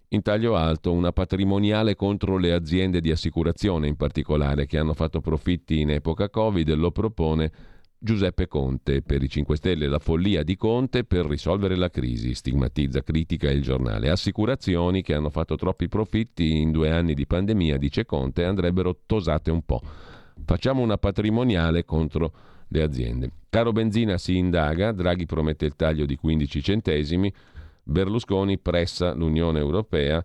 [0.09, 5.23] in taglio alto, una patrimoniale contro le aziende di assicurazione in particolare che hanno fatto
[5.23, 9.03] profitti in epoca Covid lo propone Giuseppe Conte.
[9.03, 13.63] Per i 5 Stelle la follia di Conte per risolvere la crisi, stigmatizza, critica il
[13.63, 14.11] giornale.
[14.11, 19.51] Assicurazioni che hanno fatto troppi profitti in due anni di pandemia, dice Conte, andrebbero tosate
[19.51, 19.81] un po'.
[20.45, 22.33] Facciamo una patrimoniale contro
[22.69, 23.31] le aziende.
[23.49, 27.33] Caro benzina si indaga, Draghi promette il taglio di 15 centesimi,
[27.83, 30.23] Berlusconi pressa l'Unione Europea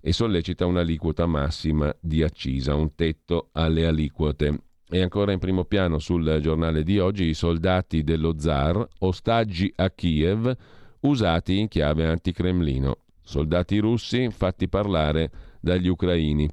[0.00, 4.69] e sollecita un'aliquota massima di accisa, un tetto alle aliquote.
[4.92, 9.88] E ancora in primo piano sul giornale di oggi i soldati dello zar, ostaggi a
[9.90, 10.52] Kiev,
[11.00, 12.96] usati in chiave anticremlino.
[13.22, 16.50] Soldati russi fatti parlare dagli ucraini.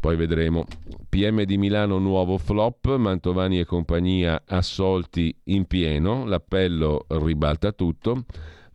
[0.00, 0.64] Poi vedremo.
[1.08, 8.24] PM di Milano nuovo flop, Mantovani e compagnia assolti in pieno, l'appello ribalta tutto.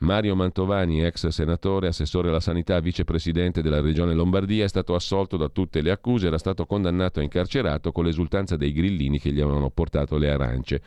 [0.04, 5.48] Mario Mantovani, ex senatore, assessore alla sanità, vicepresidente della regione Lombardia, è stato assolto da
[5.48, 9.70] tutte le accuse, era stato condannato e incarcerato con l'esultanza dei grillini che gli avevano
[9.70, 10.82] portato le arance.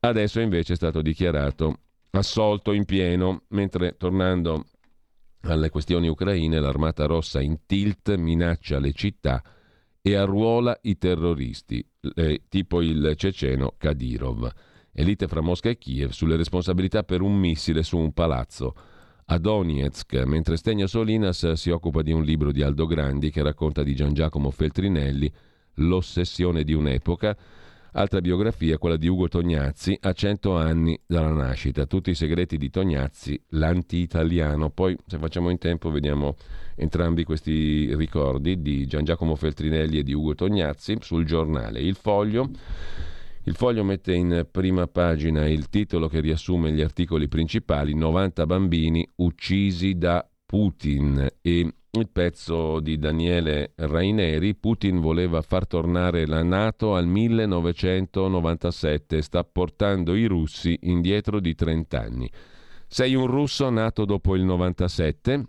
[0.00, 1.78] Adesso invece è stato dichiarato
[2.10, 4.66] assolto in pieno, mentre tornando
[5.42, 9.40] alle questioni ucraine, l'Armata Rossa in tilt minaccia le città
[10.02, 11.84] e arruola i terroristi,
[12.16, 14.52] eh, tipo il ceceno Kadyrov
[14.92, 18.74] e lite fra Mosca e Kiev sulle responsabilità per un missile su un palazzo.
[19.26, 23.82] A Donetsk, mentre Stegna Solinas si occupa di un libro di Aldo Grandi che racconta
[23.82, 25.32] di Gian Giacomo Feltrinelli,
[25.76, 27.34] L'ossessione di un'epoca,
[27.92, 32.68] altra biografia, quella di Ugo Tognazzi, a cento anni dalla nascita, tutti i segreti di
[32.68, 34.68] Tognazzi, l'anti-italiano.
[34.68, 36.36] Poi, se facciamo in tempo, vediamo
[36.74, 42.50] entrambi questi ricordi di Gian Giacomo Feltrinelli e di Ugo Tognazzi sul giornale Il Foglio
[43.44, 49.04] Il foglio mette in prima pagina il titolo che riassume gli articoli principali, 90 bambini
[49.16, 56.94] uccisi da Putin e il pezzo di Daniele Raineri, Putin voleva far tornare la Nato
[56.94, 62.30] al 1997, sta portando i russi indietro di 30 anni.
[62.86, 65.44] Sei un russo nato dopo il 97,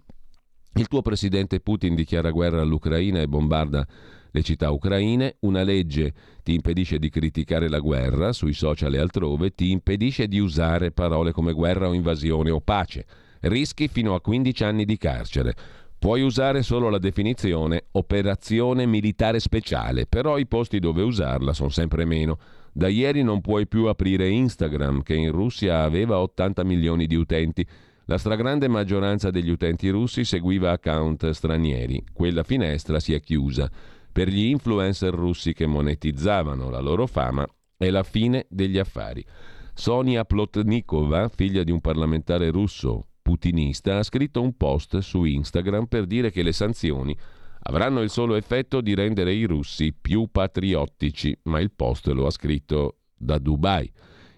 [0.73, 3.85] il tuo presidente Putin dichiara guerra all'Ucraina e bombarda
[4.35, 9.53] le città ucraine, una legge ti impedisce di criticare la guerra sui social e altrove,
[9.53, 13.05] ti impedisce di usare parole come guerra o invasione o pace.
[13.41, 15.53] Rischi fino a 15 anni di carcere.
[15.99, 22.03] Puoi usare solo la definizione operazione militare speciale, però i posti dove usarla sono sempre
[22.03, 22.39] meno.
[22.71, 27.63] Da ieri non puoi più aprire Instagram, che in Russia aveva 80 milioni di utenti.
[28.05, 32.03] La stragrande maggioranza degli utenti russi seguiva account stranieri.
[32.11, 33.69] Quella finestra si è chiusa.
[34.13, 39.25] Per gli influencer russi che monetizzavano la loro fama è la fine degli affari.
[39.73, 46.05] Sonia Plotnikova, figlia di un parlamentare russo putinista, ha scritto un post su Instagram per
[46.05, 47.17] dire che le sanzioni
[47.63, 52.31] avranno il solo effetto di rendere i russi più patriottici, ma il post lo ha
[52.31, 53.91] scritto da Dubai.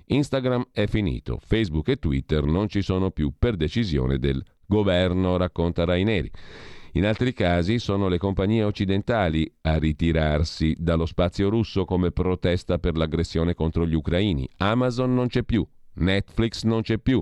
[0.05, 5.83] Instagram è finito, Facebook e Twitter non ci sono più per decisione del governo, racconta
[5.83, 6.31] Raineri.
[6.95, 12.95] In altri casi sono le compagnie occidentali a ritirarsi dallo spazio russo come protesta per
[12.95, 14.47] l'aggressione contro gli ucraini.
[14.59, 17.21] Amazon non c'è più, Netflix non c'è più,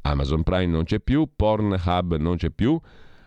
[0.00, 2.76] Amazon Prime non c'è più, Pornhub non c'è più,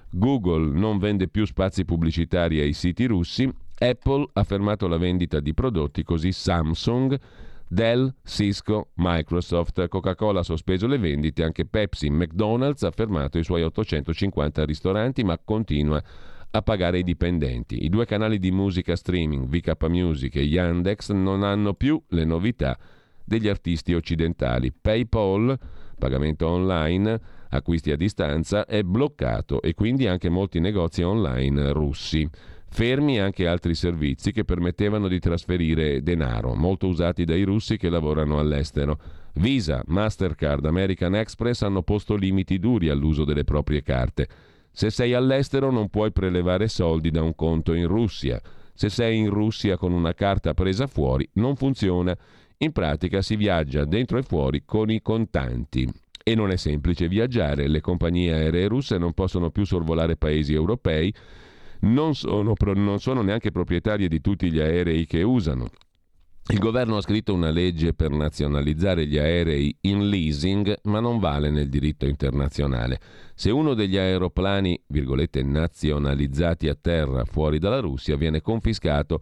[0.10, 5.53] Google non vende più spazi pubblicitari ai siti russi, Apple ha fermato la vendita di
[5.53, 7.17] prodotti, così Samsung
[7.67, 13.63] Dell, Cisco, Microsoft, Coca-Cola ha sospeso le vendite, anche Pepsi, McDonald's ha fermato i suoi
[13.63, 16.01] 850 ristoranti ma continua
[16.51, 17.84] a pagare i dipendenti.
[17.84, 22.78] I due canali di musica streaming, VK Music e Yandex, non hanno più le novità
[23.25, 24.71] degli artisti occidentali.
[24.71, 25.58] PayPal,
[25.97, 32.30] pagamento online, acquisti a distanza, è bloccato e quindi anche molti negozi online russi.
[32.75, 38.38] Fermi anche altri servizi che permettevano di trasferire denaro, molto usati dai russi che lavorano
[38.38, 38.99] all'estero.
[39.35, 44.27] Visa, Mastercard, American Express hanno posto limiti duri all'uso delle proprie carte.
[44.73, 48.41] Se sei all'estero non puoi prelevare soldi da un conto in Russia.
[48.73, 52.13] Se sei in Russia con una carta presa fuori non funziona.
[52.57, 55.89] In pratica si viaggia dentro e fuori con i contanti.
[56.21, 61.13] E non è semplice viaggiare, le compagnie aeree russe non possono più sorvolare paesi europei
[61.81, 65.69] non sono, non sono neanche proprietarie di tutti gli aerei che usano.
[66.47, 71.49] Il governo ha scritto una legge per nazionalizzare gli aerei in leasing, ma non vale
[71.49, 72.99] nel diritto internazionale.
[73.33, 79.21] Se uno degli aeroplani, virgolette, nazionalizzati a terra fuori dalla Russia viene confiscato,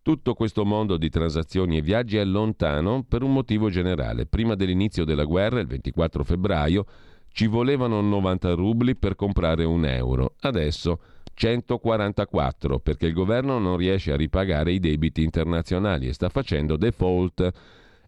[0.00, 4.26] tutto questo mondo di transazioni e viaggi è lontano per un motivo generale.
[4.26, 6.86] Prima dell'inizio della guerra, il 24 febbraio,
[7.32, 10.34] ci volevano 90 rubli per comprare un euro.
[10.38, 11.00] Adesso
[11.40, 17.50] 144 perché il governo non riesce a ripagare i debiti internazionali e sta facendo default.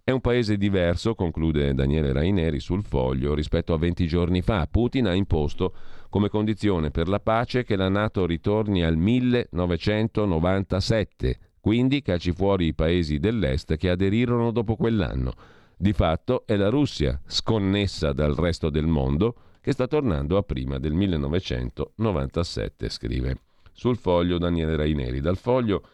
[0.05, 4.69] È un paese diverso, conclude Daniele Raineri sul foglio, rispetto a 20 giorni fa.
[4.71, 5.73] Putin ha imposto
[6.11, 12.75] come condizione per la pace che la Nato ritorni al 1997, quindi cacci fuori i
[12.75, 15.33] paesi dell'Est che aderirono dopo quell'anno.
[15.75, 20.79] Di fatto è la Russia, sconnessa dal resto del mondo, che sta tornando a prima
[20.79, 23.37] del 1997, scrive
[23.73, 25.21] sul foglio Daniele Raineri.
[25.21, 25.85] Dal foglio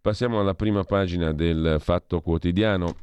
[0.00, 2.94] passiamo alla prima pagina del Fatto Quotidiano.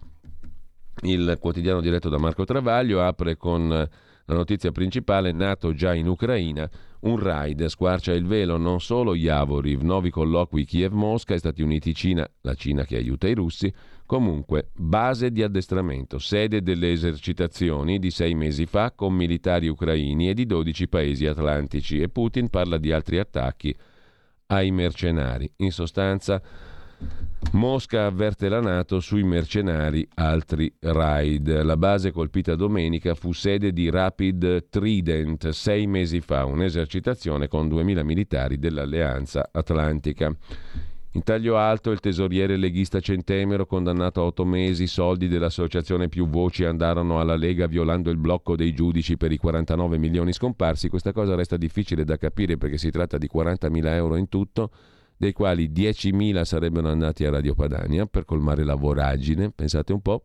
[1.02, 6.70] Il quotidiano diretto da Marco Travaglio apre con la notizia principale, nato già in Ucraina,
[7.02, 12.54] un raid squarcia il velo non solo Yavoriv, nuovi colloqui Kiev-Mosca e Stati Uniti-Cina, la
[12.56, 13.74] Cina che aiuta i russi,
[14.10, 20.34] Comunque, base di addestramento, sede delle esercitazioni di sei mesi fa con militari ucraini e
[20.34, 23.72] di 12 paesi atlantici e Putin parla di altri attacchi
[24.48, 25.48] ai mercenari.
[25.58, 26.42] In sostanza,
[27.54, 31.64] Mosca avverte la Nato sui mercenari, altri raid.
[31.64, 38.04] La base colpita domenica fu sede di Rapid Trident sei mesi fa, un'esercitazione con 2.000
[38.04, 40.36] militari dell'Alleanza Atlantica.
[41.14, 46.66] In taglio alto il tesoriere leghista Centemero, condannato a otto mesi, soldi dell'associazione Più Voci
[46.66, 50.88] andarono alla Lega violando il blocco dei giudici per i 49 milioni scomparsi.
[50.88, 54.70] Questa cosa resta difficile da capire perché si tratta di 40.000 euro in tutto,
[55.20, 60.22] dei quali 10.000 sarebbero andati a Radio Padania per colmare la voragine, pensate un po',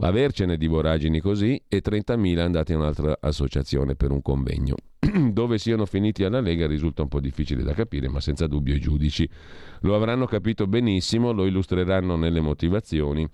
[0.00, 4.74] avercene di voragini così e 30.000 andati a un'altra associazione per un convegno.
[5.32, 8.80] Dove siano finiti alla Lega risulta un po' difficile da capire, ma senza dubbio i
[8.80, 9.26] giudici
[9.80, 13.26] lo avranno capito benissimo, lo illustreranno nelle motivazioni.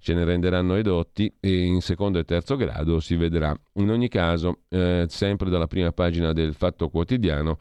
[0.00, 3.56] ce ne renderanno edotti e in secondo e terzo grado si vedrà.
[3.74, 7.58] In ogni caso, eh, sempre dalla prima pagina del Fatto Quotidiano,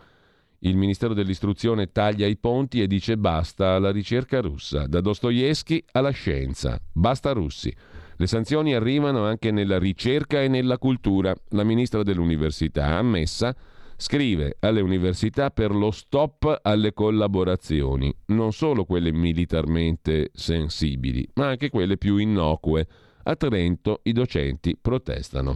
[0.63, 6.11] il Ministero dell'Istruzione taglia i ponti e dice basta alla ricerca russa, da Dostoevsky alla
[6.11, 7.73] scienza, basta russi.
[8.15, 11.35] Le sanzioni arrivano anche nella ricerca e nella cultura.
[11.49, 13.55] La ministra dell'Università, ammessa,
[13.95, 21.69] scrive alle università per lo stop alle collaborazioni, non solo quelle militarmente sensibili, ma anche
[21.69, 22.87] quelle più innocue.
[23.23, 25.55] A Trento i docenti protestano.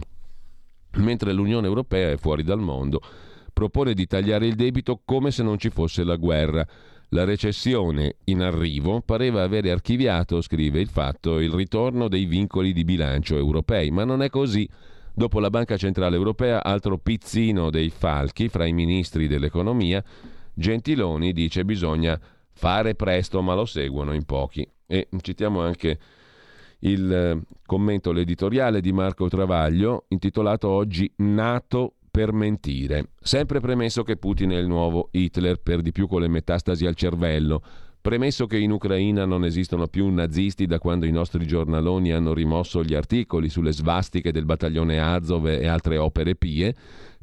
[0.96, 3.00] Mentre l'Unione Europea è fuori dal mondo,
[3.56, 6.66] propone di tagliare il debito come se non ci fosse la guerra.
[7.08, 12.84] La recessione in arrivo pareva avere archiviato, scrive il fatto, il ritorno dei vincoli di
[12.84, 14.68] bilancio europei, ma non è così.
[15.14, 20.04] Dopo la Banca Centrale Europea, altro pizzino dei falchi fra i ministri dell'economia,
[20.52, 22.20] Gentiloni dice bisogna
[22.52, 24.68] fare presto, ma lo seguono in pochi.
[24.86, 25.98] E citiamo anche
[26.80, 33.10] il eh, commento, l'editoriale di Marco Travaglio, intitolato oggi Nato per mentire.
[33.20, 36.94] Sempre premesso che Putin è il nuovo Hitler, per di più con le metastasi al
[36.94, 37.62] cervello,
[38.00, 42.84] Premesso che in Ucraina non esistono più nazisti da quando i nostri giornaloni hanno rimosso
[42.84, 46.72] gli articoli sulle svastiche del battaglione Azov e altre opere pie,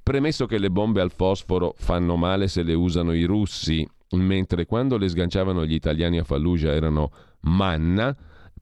[0.04, 4.98] premesso che le bombe al fosforo fanno male se le usano i russi, mentre quando
[4.98, 7.12] le sganciavano gli italiani a Fallujah erano
[7.44, 8.14] manna,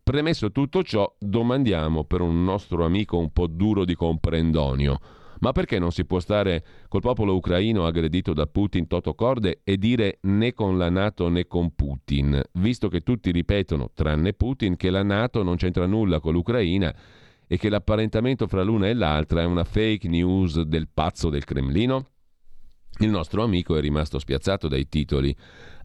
[0.04, 5.00] premesso tutto ciò, domandiamo per un nostro amico un po' duro di comprendonio
[5.41, 9.77] ma perché non si può stare col popolo ucraino aggredito da Putin toto corde e
[9.77, 14.89] dire né con la Nato né con Putin, visto che tutti ripetono, tranne Putin, che
[14.89, 16.93] la Nato non c'entra nulla con l'Ucraina
[17.47, 22.08] e che l'apparentamento fra l'una e l'altra è una fake news del pazzo del Cremlino?
[22.99, 25.36] Il nostro amico è rimasto spiazzato dai titoli.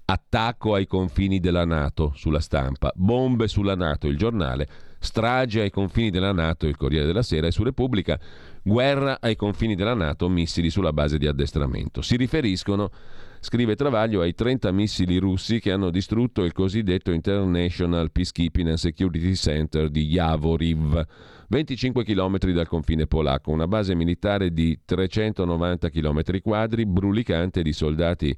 [0.08, 4.68] Attacco ai confini della Nato sulla stampa, bombe sulla Nato, il giornale,
[5.00, 8.20] strage ai confini della Nato, il Corriere della Sera e su Repubblica
[8.68, 12.02] Guerra ai confini della Nato, missili sulla base di addestramento.
[12.02, 12.90] Si riferiscono,
[13.38, 19.34] scrive Travaglio, ai 30 missili russi che hanno distrutto il cosiddetto International Peacekeeping and Security
[19.34, 21.00] Center di Yavoriv,
[21.46, 28.36] 25 km dal confine polacco, una base militare di 390 km quadri, brulicante di soldati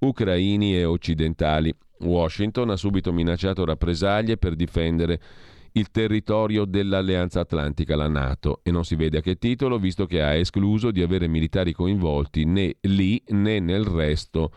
[0.00, 1.72] ucraini e occidentali.
[2.00, 5.20] Washington ha subito minacciato rappresaglie per difendere
[5.78, 10.20] il territorio dell'Alleanza Atlantica, la Nato, e non si vede a che titolo, visto che
[10.20, 14.50] ha escluso di avere militari coinvolti né lì né nel resto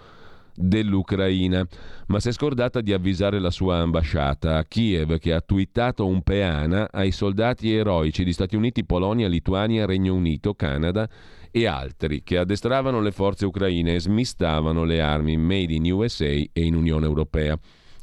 [0.53, 1.65] dell'Ucraina,
[2.07, 6.23] ma si è scordata di avvisare la sua ambasciata a Kiev che ha twittato un
[6.23, 11.07] peana ai soldati eroici di Stati Uniti, Polonia, Lituania, Regno Unito, Canada
[11.51, 16.49] e altri che addestravano le forze ucraine e smistavano le armi made in USA e
[16.53, 17.57] in Unione Europea.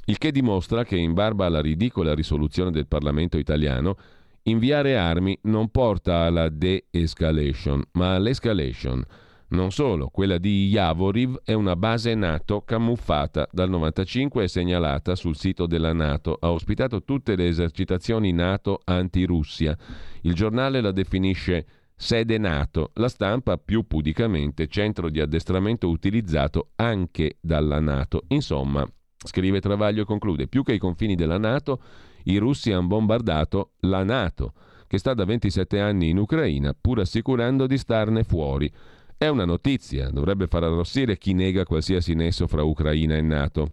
[0.08, 3.96] Il che dimostra che, in barba alla ridicola risoluzione del Parlamento italiano,
[4.44, 9.04] inviare armi non porta alla de-escalation, ma all'escalation.
[9.48, 15.36] Non solo, quella di Yavoriv è una base NATO camuffata dal 95 e segnalata sul
[15.36, 16.38] sito della NATO.
[16.40, 19.76] Ha ospitato tutte le esercitazioni NATO anti-Russia.
[20.22, 27.36] Il giornale la definisce sede NATO, la stampa più pudicamente centro di addestramento utilizzato anche
[27.42, 28.22] dalla NATO.
[28.28, 28.88] Insomma,
[29.24, 31.80] Scrive Travaglio e conclude, più che i confini della Nato,
[32.24, 34.52] i russi hanno bombardato la Nato,
[34.86, 38.72] che sta da 27 anni in Ucraina, pur assicurando di starne fuori.
[39.16, 43.72] È una notizia, dovrebbe far arrossire chi nega qualsiasi nesso fra Ucraina e Nato.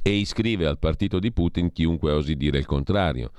[0.00, 3.32] E iscrive al partito di Putin chiunque osi dire il contrario.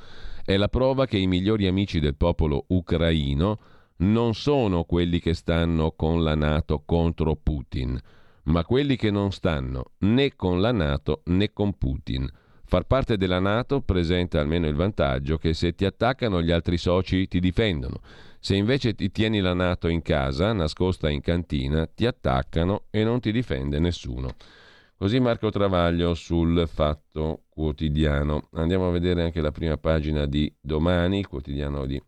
[0.43, 3.59] È la prova che i migliori amici del popolo ucraino
[3.97, 7.97] non sono quelli che stanno con la Nato contro Putin
[8.43, 12.29] ma quelli che non stanno né con la Nato né con Putin.
[12.65, 17.27] Far parte della Nato presenta almeno il vantaggio che se ti attaccano gli altri soci
[17.27, 17.99] ti difendono.
[18.39, 23.19] Se invece ti tieni la Nato in casa, nascosta in cantina, ti attaccano e non
[23.19, 24.35] ti difende nessuno.
[24.97, 28.47] Così Marco Travaglio sul Fatto Quotidiano.
[28.53, 32.01] Andiamo a vedere anche la prima pagina di domani, il quotidiano di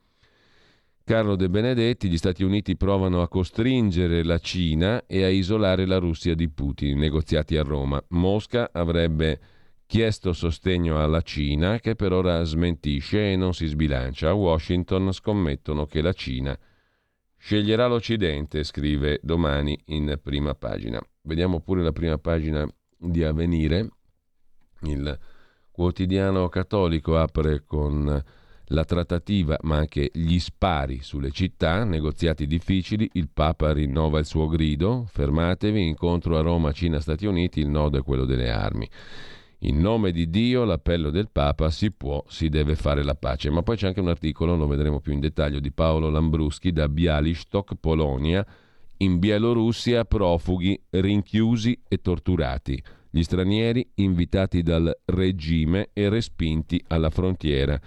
[1.07, 5.99] Carlo De Benedetti, gli Stati Uniti provano a costringere la Cina e a isolare la
[5.99, 8.03] Russia di Putin, negoziati a Roma.
[8.07, 9.39] Mosca avrebbe
[9.85, 14.29] chiesto sostegno alla Cina, che per ora smentisce e non si sbilancia.
[14.29, 16.57] A Washington scommettono che la Cina
[17.37, 20.99] sceglierà l'Occidente, scrive domani in prima pagina.
[21.21, 23.89] Vediamo pure la prima pagina di Avvenire.
[24.81, 25.19] Il
[25.69, 28.23] quotidiano cattolico apre con
[28.69, 34.47] la trattativa, ma anche gli spari sulle città, negoziati difficili, il Papa rinnova il suo
[34.47, 38.89] grido, fermatevi, incontro a Roma, Cina, Stati Uniti, il nodo è quello delle armi.
[39.59, 43.49] In nome di Dio, l'appello del Papa, si può, si deve fare la pace.
[43.49, 46.87] Ma poi c'è anche un articolo, lo vedremo più in dettaglio, di Paolo Lambruschi da
[46.87, 48.45] Bialystok, Polonia.
[48.97, 52.81] In Bielorussia profughi rinchiusi e torturati.
[53.09, 57.79] Gli stranieri invitati dal regime e respinti alla frontiera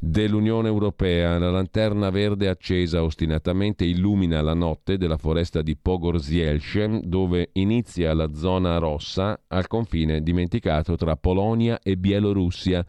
[0.00, 1.38] dell'Unione Europea.
[1.38, 8.32] La lanterna verde accesa ostinatamente illumina la notte della foresta di Pogorzielce, dove inizia la
[8.32, 12.84] zona rossa al confine dimenticato tra Polonia e Bielorussia.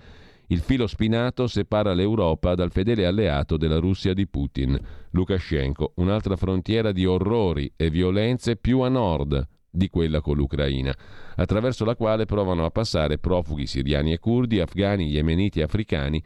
[0.48, 4.78] Il filo spinato separa l'Europa dal fedele alleato della Russia di Putin,
[5.12, 10.94] Lukashenko, un'altra frontiera di orrori e violenze più a nord di quella con l'Ucraina,
[11.36, 16.22] attraverso la quale provano a passare profughi siriani e curdi, afghani, yemeniti e africani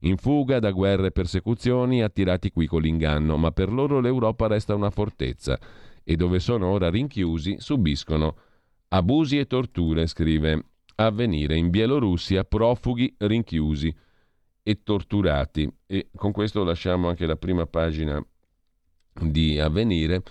[0.00, 4.74] in fuga da guerre e persecuzioni attirati qui con l'inganno, ma per loro l'Europa resta
[4.74, 5.58] una fortezza
[6.04, 8.36] e dove sono ora rinchiusi subiscono
[8.88, 10.64] abusi e torture, scrive
[10.96, 13.94] Avvenire in Bielorussia, profughi rinchiusi
[14.62, 15.70] e torturati.
[15.86, 18.24] E con questo lasciamo anche la prima pagina
[19.20, 20.22] di Avvenire.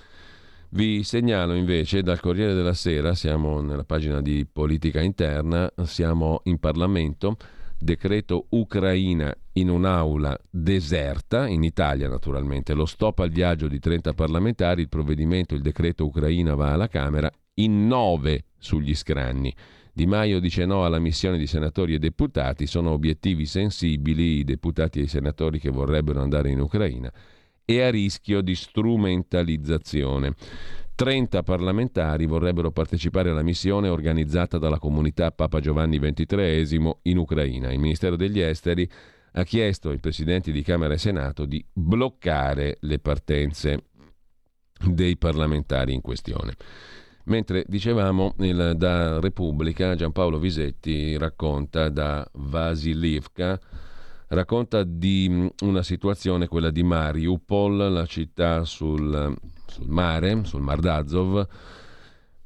[0.70, 6.60] Vi segnalo invece dal Corriere della Sera, siamo nella pagina di politica interna, siamo in
[6.60, 7.38] Parlamento
[7.78, 14.82] decreto Ucraina in un'aula deserta, in Italia naturalmente, lo stop al viaggio di 30 parlamentari,
[14.82, 19.54] il provvedimento, il decreto Ucraina va alla Camera, in 9 sugli scranni.
[19.94, 25.00] Di Maio dice no alla missione di senatori e deputati, sono obiettivi sensibili i deputati
[25.00, 27.12] e i senatori che vorrebbero andare in Ucraina
[27.66, 30.36] e a rischio di strumentalizzazione.
[30.98, 37.72] 30 parlamentari vorrebbero partecipare alla missione organizzata dalla comunità Papa Giovanni XXIII in Ucraina.
[37.72, 38.90] Il Ministero degli Esteri
[39.34, 43.84] ha chiesto ai presidenti di Camera e Senato di bloccare le partenze
[44.90, 46.56] dei parlamentari in questione.
[47.26, 53.60] Mentre dicevamo il, da Repubblica Giampaolo Visetti racconta da Vasilivka
[54.28, 59.36] racconta di una situazione, quella di Mariupol, la città sul
[59.68, 61.48] sul mare, sul Mar d'Azov,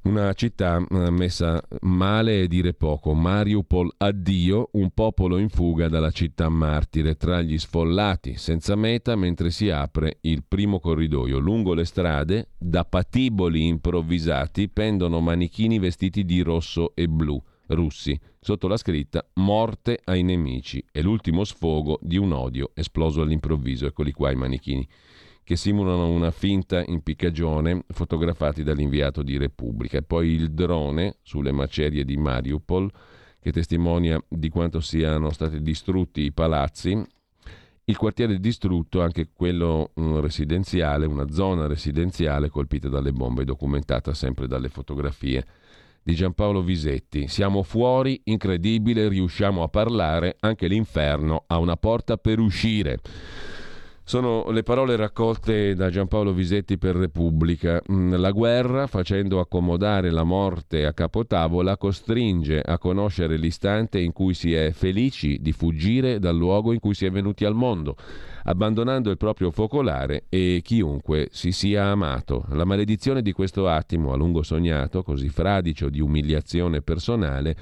[0.03, 3.13] una città eh, messa male e dire poco.
[3.13, 9.51] Mariupol addio, un popolo in fuga dalla città martire tra gli sfollati, senza meta, mentre
[9.51, 11.37] si apre il primo corridoio.
[11.37, 17.41] Lungo le strade, da patiboli improvvisati, pendono manichini vestiti di rosso e blu,
[17.73, 20.83] russi, sotto la scritta Morte ai nemici.
[20.91, 23.85] È l'ultimo sfogo di un odio esploso all'improvviso.
[23.85, 24.87] Eccoli qua i manichini
[25.43, 29.97] che simulano una finta impiccagione fotografati dall'inviato di Repubblica.
[29.97, 32.89] E poi il drone sulle macerie di Mariupol
[33.39, 37.03] che testimonia di quanto siano stati distrutti i palazzi.
[37.83, 44.47] Il quartiere distrutto, anche quello mm, residenziale, una zona residenziale colpita dalle bombe, documentata sempre
[44.47, 45.45] dalle fotografie
[46.03, 47.27] di Giampaolo Visetti.
[47.27, 52.99] Siamo fuori, incredibile, riusciamo a parlare, anche l'inferno ha una porta per uscire.
[54.03, 57.81] Sono le parole raccolte da Giampaolo Visetti per Repubblica.
[57.89, 64.33] Mm, la guerra, facendo accomodare la morte a capotavola, costringe a conoscere l'istante in cui
[64.33, 67.95] si è felici di fuggire dal luogo in cui si è venuti al mondo,
[68.43, 72.43] abbandonando il proprio focolare e chiunque si sia amato.
[72.49, 77.55] La maledizione di questo attimo a lungo sognato, così fradicio di umiliazione personale,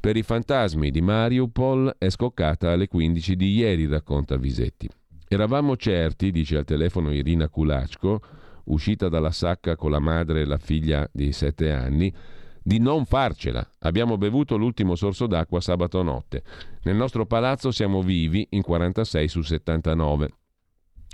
[0.00, 4.88] per i fantasmi di Mariupol è scoccata alle 15 di ieri, racconta Visetti.
[5.32, 8.20] Eravamo certi, dice al telefono Irina Kulacko,
[8.64, 12.12] uscita dalla sacca con la madre e la figlia di sette anni,
[12.60, 13.64] di non farcela.
[13.78, 16.42] Abbiamo bevuto l'ultimo sorso d'acqua sabato notte.
[16.82, 20.30] Nel nostro palazzo siamo vivi in 46 su 79.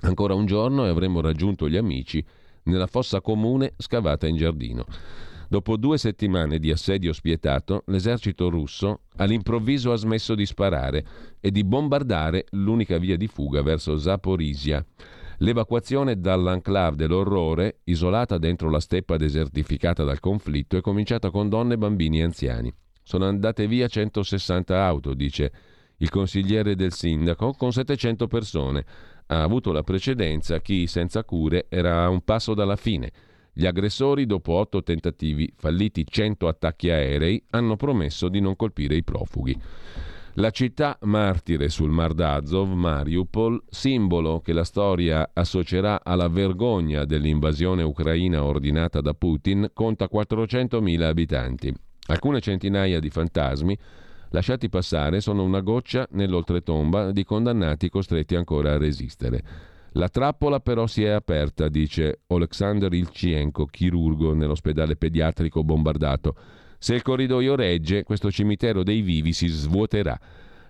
[0.04, 2.24] Ancora un giorno e avremmo raggiunto gli amici
[2.62, 4.86] nella fossa comune scavata in giardino.
[5.48, 11.06] Dopo due settimane di assedio spietato, l'esercito russo all'improvviso ha smesso di sparare
[11.40, 14.84] e di bombardare l'unica via di fuga verso Zaporizia.
[15.38, 22.20] L'evacuazione dall'enclave dell'orrore, isolata dentro la steppa desertificata dal conflitto, è cominciata con donne, bambini
[22.20, 22.72] e anziani.
[23.02, 25.52] Sono andate via 160 auto, dice
[25.98, 28.84] il consigliere del sindaco, con 700 persone.
[29.26, 33.12] Ha avuto la precedenza chi senza cure era a un passo dalla fine.
[33.58, 39.02] Gli aggressori, dopo otto tentativi, falliti 100 attacchi aerei, hanno promesso di non colpire i
[39.02, 39.58] profughi.
[40.34, 47.82] La città martire sul Mar d'Azov, Mariupol, simbolo che la storia associerà alla vergogna dell'invasione
[47.82, 51.74] ucraina ordinata da Putin, conta 400.000 abitanti.
[52.08, 53.78] Alcune centinaia di fantasmi
[54.32, 59.42] lasciati passare sono una goccia nell'oltretomba di condannati costretti ancora a resistere.
[59.96, 66.36] La trappola però si è aperta, dice Oleksandr Ilchienko, chirurgo nell'ospedale pediatrico bombardato.
[66.78, 70.20] Se il corridoio regge, questo cimitero dei vivi si svuoterà.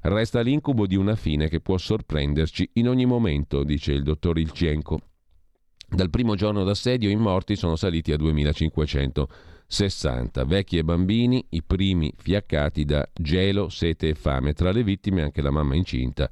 [0.02, 5.00] Resta l'incubo di una fine che può sorprenderci in ogni momento, dice il dottor Ilcienko.
[5.88, 12.12] Dal primo giorno d'assedio i morti sono saliti a 2560, vecchi e bambini, i primi
[12.16, 16.30] fiaccati da gelo, sete e fame, tra le vittime anche la mamma incinta,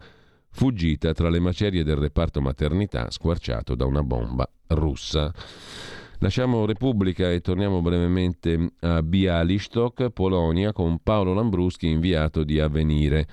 [0.55, 5.33] fuggita tra le macerie del reparto maternità squarciato da una bomba russa.
[6.19, 13.27] Lasciamo Repubblica e torniamo brevemente a Bialystok, Polonia, con Paolo Lambruschi, inviato di Avvenire.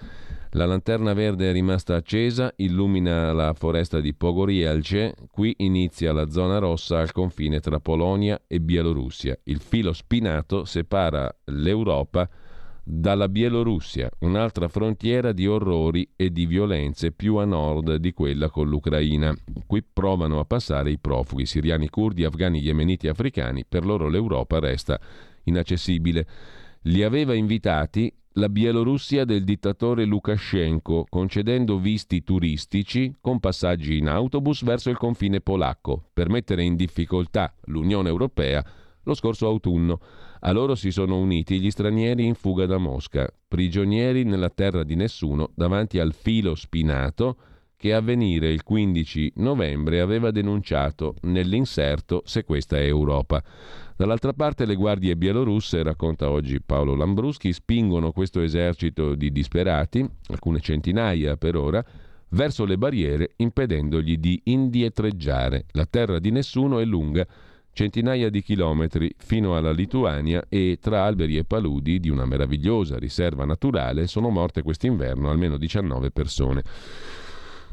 [0.53, 6.57] La lanterna verde è rimasta accesa, illumina la foresta di Pogorielce, qui inizia la zona
[6.57, 9.37] rossa al confine tra Polonia e Bielorussia.
[9.43, 12.27] Il filo spinato separa l'Europa
[12.83, 18.67] dalla Bielorussia, un'altra frontiera di orrori e di violenze più a nord di quella con
[18.67, 19.35] l'Ucraina.
[19.65, 24.99] Qui provano a passare i profughi siriani, curdi, afghani, yemeniti, africani, per loro l'Europa resta
[25.43, 26.27] inaccessibile.
[26.83, 34.63] Li aveva invitati la Bielorussia del dittatore Lukashenko, concedendo visti turistici con passaggi in autobus
[34.63, 38.65] verso il confine polacco, per mettere in difficoltà l'Unione Europea
[39.03, 39.99] lo scorso autunno.
[40.43, 44.95] A loro si sono uniti gli stranieri in fuga da Mosca, prigionieri nella terra di
[44.95, 47.37] nessuno davanti al filo spinato
[47.77, 53.43] che a venire il 15 novembre aveva denunciato nell'inserto Se questa è Europa.
[53.95, 60.59] Dall'altra parte le guardie bielorusse, racconta oggi Paolo Lambruschi, spingono questo esercito di disperati, alcune
[60.59, 61.85] centinaia per ora,
[62.29, 65.65] verso le barriere impedendogli di indietreggiare.
[65.73, 67.27] La terra di nessuno è lunga
[67.73, 73.45] centinaia di chilometri fino alla Lituania e tra alberi e paludi di una meravigliosa riserva
[73.45, 76.63] naturale sono morte quest'inverno almeno 19 persone.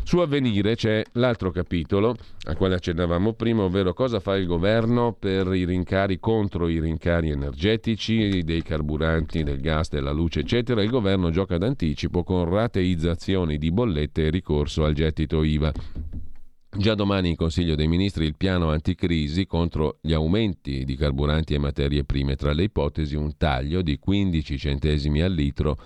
[0.09, 5.53] Su avvenire c'è l'altro capitolo al quale accennavamo prima, ovvero cosa fa il governo per
[5.53, 10.83] i rincari contro i rincari energetici, dei carburanti, del gas, della luce, eccetera.
[10.83, 16.28] Il governo gioca d'anticipo con rateizzazioni di bollette e ricorso al gettito IVA.
[16.71, 21.59] Già domani in Consiglio dei Ministri il piano anticrisi contro gli aumenti di carburanti e
[21.59, 25.79] materie prime, tra le ipotesi un taglio di 15 centesimi al litro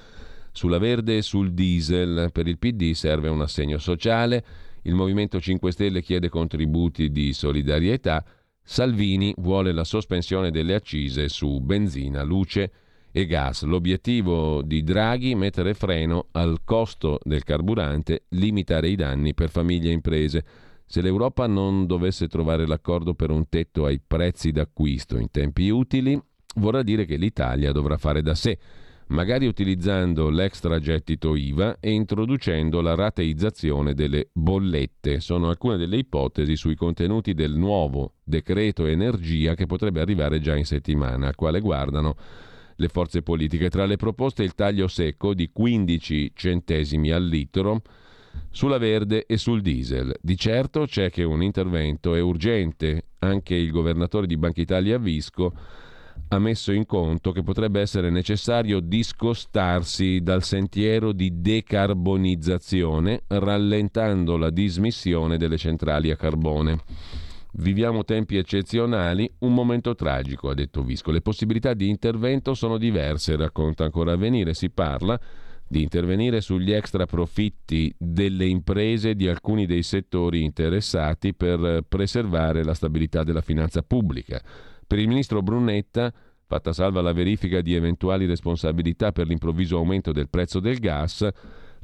[0.50, 2.30] sulla verde e sul diesel.
[2.32, 4.44] Per il PD serve un assegno sociale,
[4.82, 8.24] il Movimento 5 Stelle chiede contributi di solidarietà,
[8.60, 12.72] Salvini vuole la sospensione delle accise su benzina, luce
[13.12, 13.62] e gas.
[13.62, 19.92] L'obiettivo di Draghi mettere freno al costo del carburante, limitare i danni per famiglie e
[19.92, 20.44] imprese.
[20.92, 26.20] Se l'Europa non dovesse trovare l'accordo per un tetto ai prezzi d'acquisto in tempi utili,
[26.56, 28.58] vorrà dire che l'Italia dovrà fare da sé,
[29.06, 35.20] magari utilizzando l'extragettito IVA e introducendo la rateizzazione delle bollette.
[35.20, 40.66] Sono alcune delle ipotesi sui contenuti del nuovo decreto energia che potrebbe arrivare già in
[40.66, 42.16] settimana, al quale guardano
[42.76, 43.70] le forze politiche.
[43.70, 47.80] Tra le proposte il taglio secco di 15 centesimi al litro
[48.50, 50.14] sulla verde e sul diesel.
[50.20, 53.06] Di certo c'è che un intervento è urgente.
[53.20, 55.52] Anche il governatore di Banca Italia Visco
[56.28, 64.50] ha messo in conto che potrebbe essere necessario discostarsi dal sentiero di decarbonizzazione, rallentando la
[64.50, 66.78] dismissione delle centrali a carbone.
[67.54, 71.10] Viviamo tempi eccezionali, un momento tragico, ha detto Visco.
[71.10, 74.54] Le possibilità di intervento sono diverse, racconta ancora a venire.
[74.54, 75.20] Si parla
[75.72, 82.74] di intervenire sugli extra profitti delle imprese di alcuni dei settori interessati per preservare la
[82.74, 84.38] stabilità della finanza pubblica.
[84.86, 86.12] Per il ministro Brunetta,
[86.46, 91.26] fatta salva la verifica di eventuali responsabilità per l'improvviso aumento del prezzo del gas,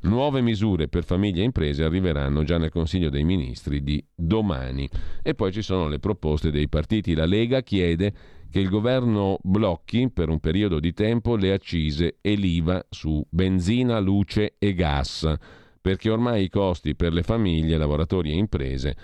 [0.00, 4.88] Nuove misure per famiglie e imprese arriveranno già nel Consiglio dei Ministri di domani.
[5.22, 7.14] E poi ci sono le proposte dei partiti.
[7.14, 8.12] La Lega chiede
[8.50, 13.98] che il governo blocchi per un periodo di tempo le accise e l'IVA su benzina,
[13.98, 15.32] luce e gas,
[15.80, 18.96] perché ormai i costi per le famiglie, lavoratori e imprese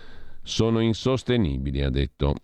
[0.43, 2.35] sono insostenibili, ha detto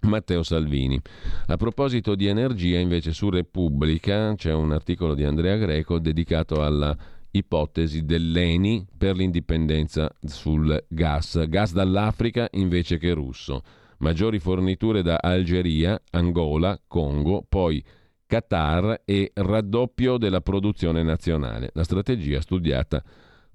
[0.00, 1.00] Matteo Salvini.
[1.46, 6.96] A proposito di energia, invece, su Repubblica c'è un articolo di Andrea Greco dedicato alla
[7.30, 13.62] ipotesi dell'ENI per l'indipendenza sul gas, gas dall'Africa invece che russo
[14.02, 17.82] maggiori forniture da Algeria, Angola, Congo, poi
[18.26, 21.70] Qatar e raddoppio della produzione nazionale.
[21.74, 23.02] La strategia studiata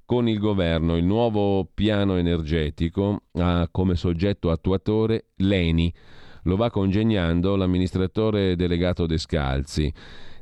[0.06, 5.94] con il governo, il nuovo piano energetico ha come soggetto attuatore l'ENI,
[6.44, 9.94] lo va congegnando l'amministratore delegato Descalzi.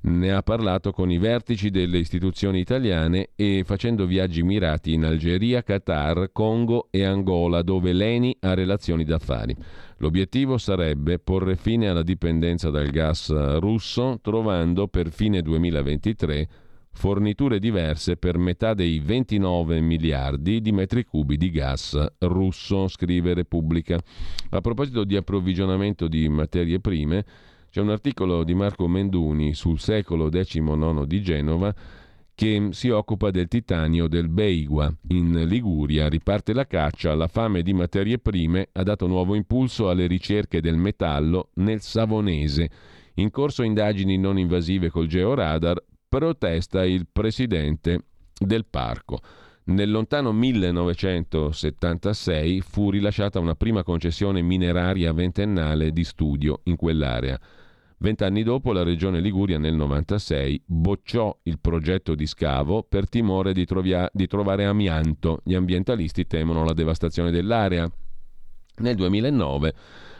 [0.08, 5.64] Ne ha parlato con i vertici delle istituzioni italiane e facendo viaggi mirati in Algeria,
[5.64, 9.56] Qatar, Congo e Angola, dove l'ENI ha relazioni d'affari.
[9.98, 16.48] L'obiettivo sarebbe porre fine alla dipendenza dal gas russo, trovando per fine 2023
[16.92, 24.00] forniture diverse per metà dei 29 miliardi di metri cubi di gas russo, scrive Repubblica.
[24.52, 27.26] A proposito di approvvigionamento di materie prime,
[27.76, 31.76] c'è un articolo di Marco Menduni sul secolo XIX di Genova
[32.34, 34.90] che si occupa del titanio del Beigua.
[35.10, 40.08] In Liguria riparte la caccia, la fame di materie prime ha dato nuovo impulso alle
[40.08, 42.70] ricerche del metallo nel Savonese.
[43.16, 48.06] In corso indagini non invasive col georadar, protesta il presidente
[48.40, 49.20] del parco.
[49.66, 57.38] Nel lontano 1976 fu rilasciata una prima concessione mineraria ventennale di studio in quell'area.
[57.98, 63.66] Vent'anni dopo la regione Liguria nel 96 bocciò il progetto di scavo per timore di,
[63.66, 65.40] trovia- di trovare amianto.
[65.44, 67.90] Gli ambientalisti temono la devastazione dell'area.
[68.78, 69.74] Nel 2009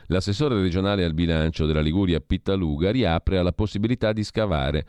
[0.08, 4.86] l'assessore regionale al bilancio della Liguria Pittaluga riapre alla possibilità di scavare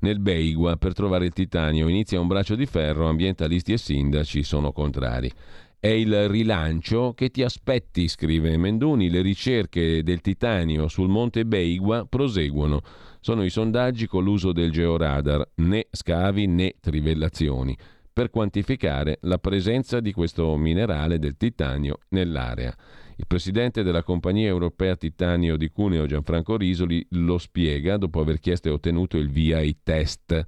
[0.00, 1.88] nel Beigua per trovare il titanio.
[1.88, 5.30] Inizia un braccio di ferro, ambientalisti e sindaci sono contrari.
[5.82, 9.08] È il rilancio che ti aspetti, scrive Menduni.
[9.08, 12.82] Le ricerche del titanio sul monte Beigua proseguono.
[13.20, 17.74] Sono i sondaggi con l'uso del georadar, né scavi né trivellazioni,
[18.12, 22.76] per quantificare la presenza di questo minerale del titanio nell'area.
[23.16, 28.68] Il presidente della compagnia europea Titanio di Cuneo, Gianfranco Risoli, lo spiega dopo aver chiesto
[28.68, 30.44] e ottenuto il via ai test.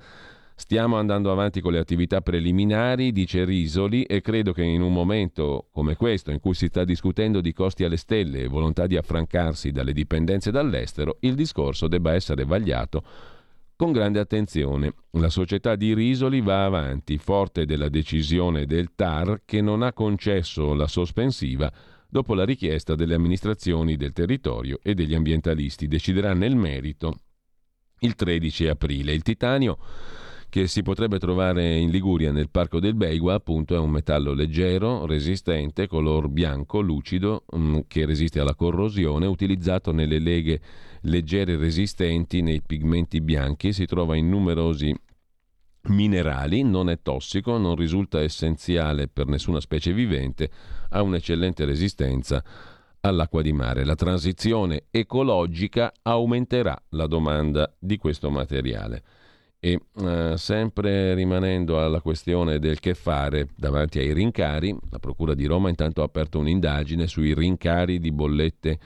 [0.62, 5.66] Stiamo andando avanti con le attività preliminari, dice Risoli, e credo che in un momento
[5.72, 9.72] come questo, in cui si sta discutendo di costi alle stelle e volontà di affrancarsi
[9.72, 13.02] dalle dipendenze dall'estero, il discorso debba essere vagliato
[13.74, 14.94] con grande attenzione.
[15.10, 20.74] La società di Risoli va avanti, forte della decisione del TAR che non ha concesso
[20.74, 21.70] la sospensiva
[22.08, 25.88] dopo la richiesta delle amministrazioni del territorio e degli ambientalisti.
[25.88, 27.18] Deciderà nel merito
[27.98, 29.12] il 13 aprile.
[29.12, 29.76] Il titanio
[30.52, 35.06] che si potrebbe trovare in Liguria nel parco del Beigua, appunto è un metallo leggero,
[35.06, 40.60] resistente, color bianco, lucido, mm, che resiste alla corrosione, utilizzato nelle leghe
[41.04, 44.94] leggere resistenti, nei pigmenti bianchi, si trova in numerosi
[45.84, 50.50] minerali, non è tossico, non risulta essenziale per nessuna specie vivente,
[50.90, 52.44] ha un'eccellente resistenza
[53.00, 53.86] all'acqua di mare.
[53.86, 59.02] La transizione ecologica aumenterà la domanda di questo materiale.
[59.64, 65.46] E eh, sempre rimanendo alla questione del che fare davanti ai rincari, la Procura di
[65.46, 68.78] Roma intanto ha aperto un'indagine sui rincari di bollette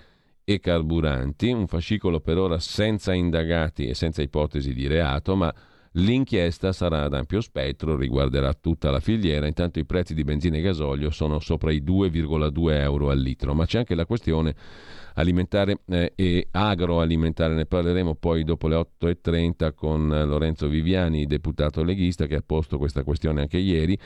[0.44, 5.54] e carburanti, un fascicolo per ora senza indagati e senza ipotesi di reato, ma
[5.92, 10.60] l'inchiesta sarà ad ampio spettro, riguarderà tutta la filiera, intanto i prezzi di benzina e
[10.60, 14.54] gasolio sono sopra i 2,2 euro al litro, ma c'è anche la questione
[15.16, 17.54] alimentare eh, e agroalimentare.
[17.54, 23.02] Ne parleremo poi dopo le 8.30 con Lorenzo Viviani, deputato leghista, che ha posto questa
[23.04, 23.98] questione anche ieri.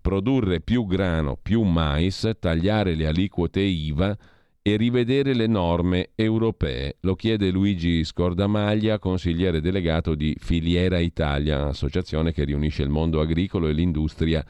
[0.00, 4.16] Produrre più grano, più mais, tagliare le aliquote IVA
[4.62, 6.96] e rivedere le norme europee.
[7.00, 13.68] Lo chiede Luigi Scordamaglia, consigliere delegato di Filiera Italia, associazione che riunisce il mondo agricolo
[13.68, 14.44] e l'industria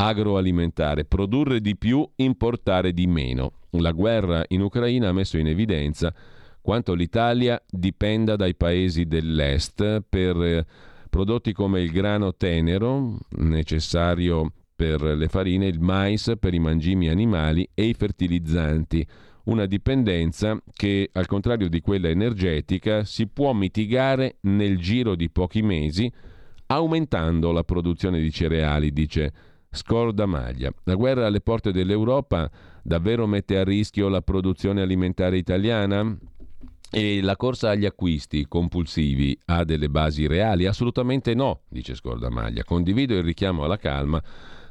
[0.00, 1.04] agroalimentare.
[1.04, 3.52] Produrre di più, importare di meno.
[3.72, 6.12] La guerra in Ucraina ha messo in evidenza
[6.62, 10.66] quanto l'Italia dipenda dai paesi dell'est per eh,
[11.08, 17.68] prodotti come il grano tenero, necessario per le farine, il mais per i mangimi animali
[17.74, 19.06] e i fertilizzanti.
[19.44, 25.60] Una dipendenza che, al contrario di quella energetica, si può mitigare nel giro di pochi
[25.62, 26.10] mesi
[26.66, 29.32] aumentando la produzione di cereali, dice
[29.72, 30.72] Scordamaglia.
[30.84, 32.50] La guerra alle porte dell'Europa
[32.82, 36.18] davvero mette a rischio la produzione alimentare italiana?
[36.92, 40.66] E la corsa agli acquisti compulsivi ha delle basi reali?
[40.66, 42.64] Assolutamente no, dice Scordamaglia.
[42.64, 44.20] Condivido il richiamo alla calma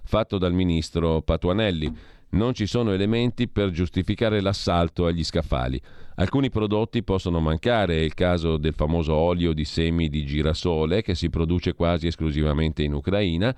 [0.03, 1.95] fatto dal ministro Patuanelli.
[2.31, 5.81] Non ci sono elementi per giustificare l'assalto agli scaffali.
[6.15, 11.15] Alcuni prodotti possono mancare, è il caso del famoso olio di semi di girasole che
[11.15, 13.55] si produce quasi esclusivamente in Ucraina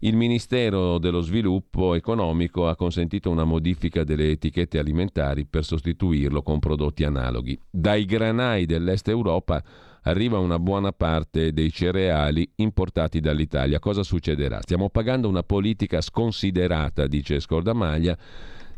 [0.00, 6.60] il Ministero dello Sviluppo Economico ha consentito una modifica delle etichette alimentari per sostituirlo con
[6.60, 7.58] prodotti analoghi.
[7.68, 9.62] Dai granai dell'Est Europa
[10.02, 13.80] arriva una buona parte dei cereali importati dall'Italia.
[13.80, 14.60] Cosa succederà?
[14.62, 18.16] Stiamo pagando una politica sconsiderata, dice Scordamaglia,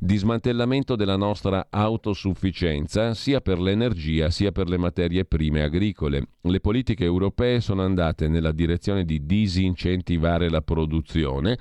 [0.03, 6.29] dismantellamento della nostra autosufficienza sia per l'energia sia per le materie prime agricole.
[6.41, 11.59] Le politiche europee sono andate nella direzione di disincentivare la produzione,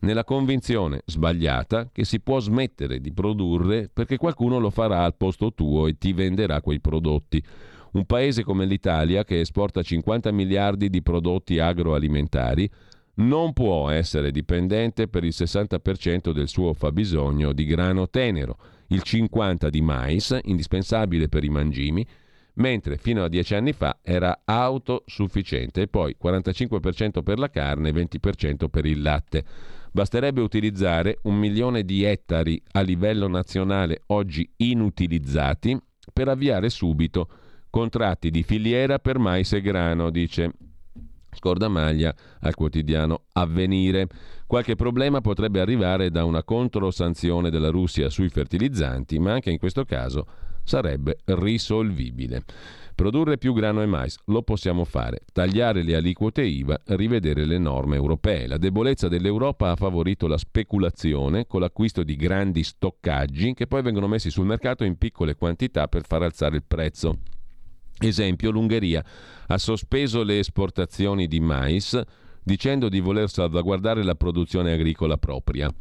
[0.00, 5.54] nella convinzione sbagliata che si può smettere di produrre perché qualcuno lo farà al posto
[5.54, 7.42] tuo e ti venderà quei prodotti.
[7.92, 12.70] Un paese come l'Italia, che esporta 50 miliardi di prodotti agroalimentari,
[13.18, 18.58] non può essere dipendente per il 60% del suo fabbisogno di grano tenero,
[18.88, 22.06] il 50% di mais, indispensabile per i mangimi,
[22.54, 27.92] mentre fino a dieci anni fa era autosufficiente e poi 45% per la carne e
[27.92, 29.44] 20% per il latte.
[29.90, 35.78] Basterebbe utilizzare un milione di ettari a livello nazionale oggi inutilizzati
[36.12, 37.28] per avviare subito
[37.70, 40.52] contratti di filiera per mais e grano, dice
[41.38, 44.08] Scordamaglia al quotidiano Avvenire.
[44.46, 49.84] Qualche problema potrebbe arrivare da una controsanzione della Russia sui fertilizzanti, ma anche in questo
[49.84, 50.26] caso
[50.64, 52.42] sarebbe risolvibile.
[52.94, 57.94] Produrre più grano e mais lo possiamo fare, tagliare le aliquote IVA, rivedere le norme
[57.94, 58.48] europee.
[58.48, 64.08] La debolezza dell'Europa ha favorito la speculazione con l'acquisto di grandi stoccaggi che poi vengono
[64.08, 67.37] messi sul mercato in piccole quantità per far alzare il prezzo.
[68.00, 69.04] Esempio, l'Ungheria
[69.46, 72.00] ha sospeso le esportazioni di mais
[72.42, 75.72] dicendo di voler salvaguardare la produzione agricola propria.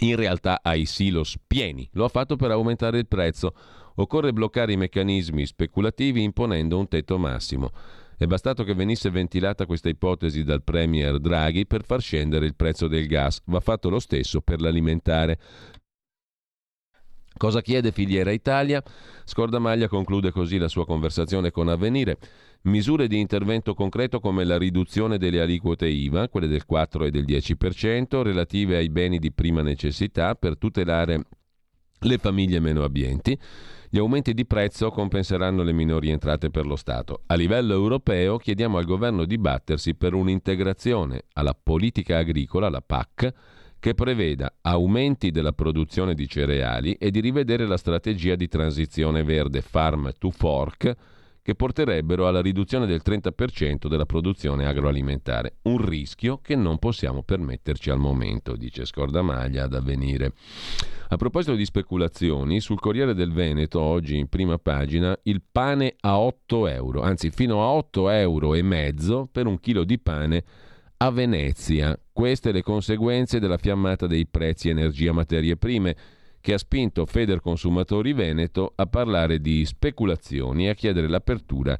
[0.00, 3.54] In realtà ha i silos pieni, lo ha fatto per aumentare il prezzo.
[3.96, 7.70] Occorre bloccare i meccanismi speculativi imponendo un tetto massimo.
[8.18, 12.88] È bastato che venisse ventilata questa ipotesi dal Premier Draghi per far scendere il prezzo
[12.88, 13.40] del gas.
[13.46, 15.38] Va fatto lo stesso per l'alimentare.
[17.36, 18.82] Cosa chiede Filiera Italia?
[19.24, 22.16] Scordamaglia conclude così la sua conversazione con Avvenire.
[22.62, 27.24] Misure di intervento concreto come la riduzione delle aliquote IVA, quelle del 4 e del
[27.24, 31.26] 10%, relative ai beni di prima necessità per tutelare
[32.00, 33.38] le famiglie meno abbienti.
[33.90, 37.22] Gli aumenti di prezzo compenseranno le minori entrate per lo Stato.
[37.26, 43.32] A livello europeo chiediamo al governo di battersi per un'integrazione alla politica agricola, la PAC,
[43.86, 49.60] che preveda aumenti della produzione di cereali e di rivedere la strategia di transizione verde
[49.60, 50.92] Farm to Fork
[51.40, 55.58] che porterebbero alla riduzione del 30% della produzione agroalimentare.
[55.62, 60.32] Un rischio che non possiamo permetterci al momento, dice Scordamaglia ad avvenire.
[61.10, 66.18] A proposito di speculazioni, sul Corriere del Veneto oggi in prima pagina il pane a
[66.18, 70.44] 8 euro, anzi fino a 8 euro e mezzo per un chilo di pane
[70.98, 71.98] a Venezia.
[72.12, 75.96] Queste le conseguenze della fiammata dei prezzi energia materie prime
[76.40, 81.76] che ha spinto Feder Consumatori Veneto a parlare di speculazioni e a chiedere l'apertura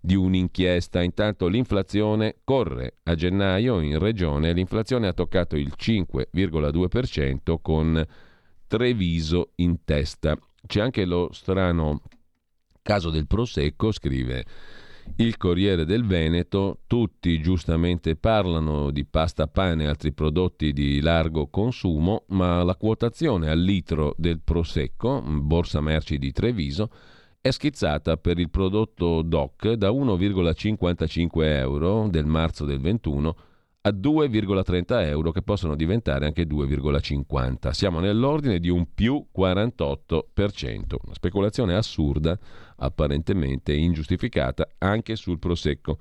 [0.00, 1.02] di un'inchiesta.
[1.02, 2.98] Intanto l'inflazione corre.
[3.04, 8.04] A gennaio in regione l'inflazione ha toccato il 5,2% con
[8.66, 10.36] Treviso in testa.
[10.66, 12.02] C'è anche lo strano
[12.82, 14.44] caso del Prosecco, scrive
[15.16, 21.48] il Corriere del Veneto, tutti giustamente parlano di pasta pane e altri prodotti di largo
[21.48, 26.90] consumo, ma la quotazione al litro del Prosecco, borsa merci di Treviso,
[27.40, 33.36] è schizzata per il prodotto DOC da 1,55 euro del marzo del 21
[33.88, 37.70] a 2,30 euro che possono diventare anche 2,50.
[37.70, 40.24] Siamo nell'ordine di un più 48%.
[41.02, 42.38] Una speculazione assurda,
[42.76, 45.98] apparentemente ingiustificata anche sul prosecco.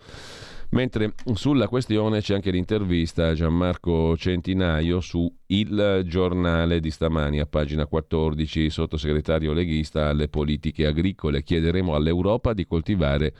[0.71, 7.45] Mentre sulla questione c'è anche l'intervista a Gianmarco Centinaio su Il Giornale di stamani, a
[7.45, 11.41] pagina 14, sottosegretario leghista alle politiche agricole.
[11.41, 13.33] Chiederemo all'Europa di coltivare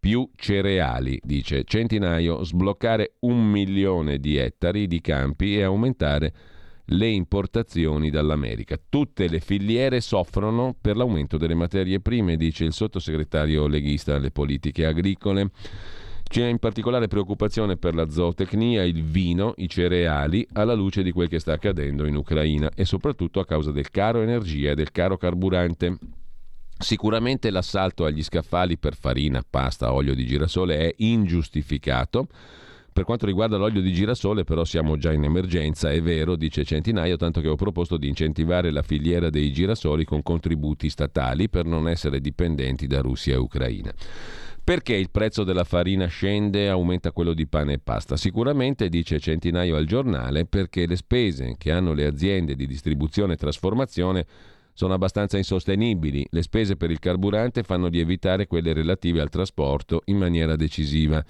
[0.00, 6.32] più cereali, dice Centinaio, sbloccare un milione di ettari di campi e aumentare
[6.86, 8.78] le importazioni dall'America.
[8.88, 14.86] Tutte le filiere soffrono per l'aumento delle materie prime, dice il sottosegretario leghista alle politiche
[14.86, 15.50] agricole.
[16.22, 21.28] C'è in particolare preoccupazione per la zootecnia, il vino, i cereali, alla luce di quel
[21.28, 25.16] che sta accadendo in Ucraina e soprattutto a causa del caro energia e del caro
[25.16, 25.98] carburante.
[26.82, 32.26] Sicuramente l'assalto agli scaffali per farina, pasta, olio di girasole è ingiustificato.
[32.90, 37.16] Per quanto riguarda l'olio di girasole però siamo già in emergenza, è vero, dice Centinaio,
[37.16, 41.86] tanto che ho proposto di incentivare la filiera dei girasoli con contributi statali per non
[41.86, 43.92] essere dipendenti da Russia e Ucraina.
[44.64, 48.16] Perché il prezzo della farina scende e aumenta quello di pane e pasta?
[48.16, 53.36] Sicuramente, dice Centinaio al giornale, perché le spese che hanno le aziende di distribuzione e
[53.36, 54.26] trasformazione
[54.72, 56.26] sono abbastanza insostenibili.
[56.30, 61.24] Le spese per il carburante fanno lievitare quelle relative al trasporto in maniera decisiva.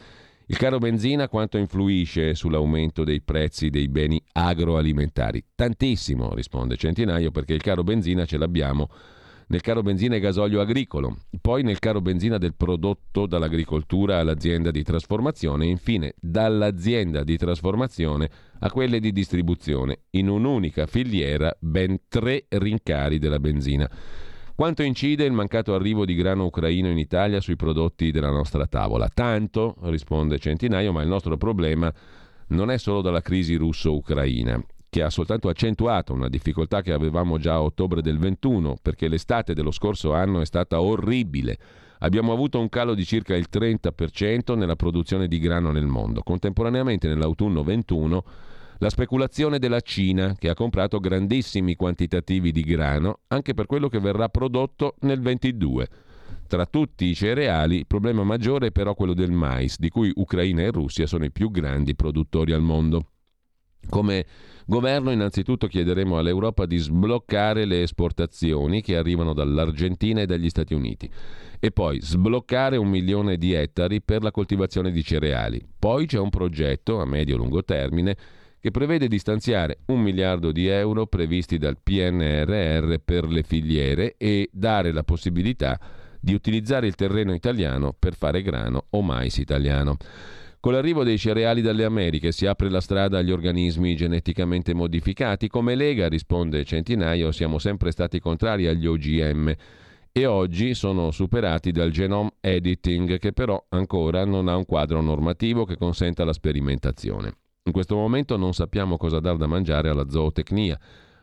[0.46, 5.44] Il caro benzina quanto influisce sull'aumento dei prezzi dei beni agroalimentari?
[5.54, 8.88] Tantissimo, risponde Centinaio, perché il caro benzina ce l'abbiamo
[9.50, 14.84] nel caro benzina e gasolio agricolo, poi nel caro benzina del prodotto dall'agricoltura all'azienda di
[14.84, 18.30] trasformazione e infine dall'azienda di trasformazione
[18.60, 23.90] a quelle di distribuzione, in un'unica filiera ben tre rincari della benzina.
[24.54, 29.08] Quanto incide il mancato arrivo di grano ucraino in Italia sui prodotti della nostra tavola?
[29.12, 31.92] Tanto, risponde Centinaio, ma il nostro problema
[32.48, 37.54] non è solo dalla crisi russo-ucraina, che ha soltanto accentuato una difficoltà che avevamo già
[37.54, 41.58] a ottobre del 21, perché l'estate dello scorso anno è stata orribile.
[42.00, 46.22] Abbiamo avuto un calo di circa il 30% nella produzione di grano nel mondo.
[46.22, 48.24] Contemporaneamente nell'autunno 21
[48.78, 54.00] la speculazione della Cina, che ha comprato grandissimi quantitativi di grano, anche per quello che
[54.00, 55.88] verrà prodotto nel 22.
[56.48, 60.62] Tra tutti i cereali, il problema maggiore è però quello del mais, di cui Ucraina
[60.62, 63.04] e Russia sono i più grandi produttori al mondo.
[63.88, 64.26] Come
[64.66, 71.10] governo innanzitutto chiederemo all'Europa di sbloccare le esportazioni che arrivano dall'Argentina e dagli Stati Uniti
[71.58, 75.60] e poi sbloccare un milione di ettari per la coltivazione di cereali.
[75.78, 78.16] Poi c'è un progetto a medio-lungo termine
[78.60, 84.50] che prevede di stanziare un miliardo di euro previsti dal PNRR per le filiere e
[84.52, 85.80] dare la possibilità
[86.20, 89.96] di utilizzare il terreno italiano per fare grano o mais italiano.
[90.60, 95.48] Con l'arrivo dei cereali dalle Americhe si apre la strada agli organismi geneticamente modificati.
[95.48, 99.54] Come Lega, risponde Centinaio, siamo sempre stati contrari agli OGM
[100.12, 105.64] e oggi sono superati dal genome editing che però ancora non ha un quadro normativo
[105.64, 107.32] che consenta la sperimentazione.
[107.64, 110.78] In questo momento non sappiamo cosa dar da mangiare alla zootecnia,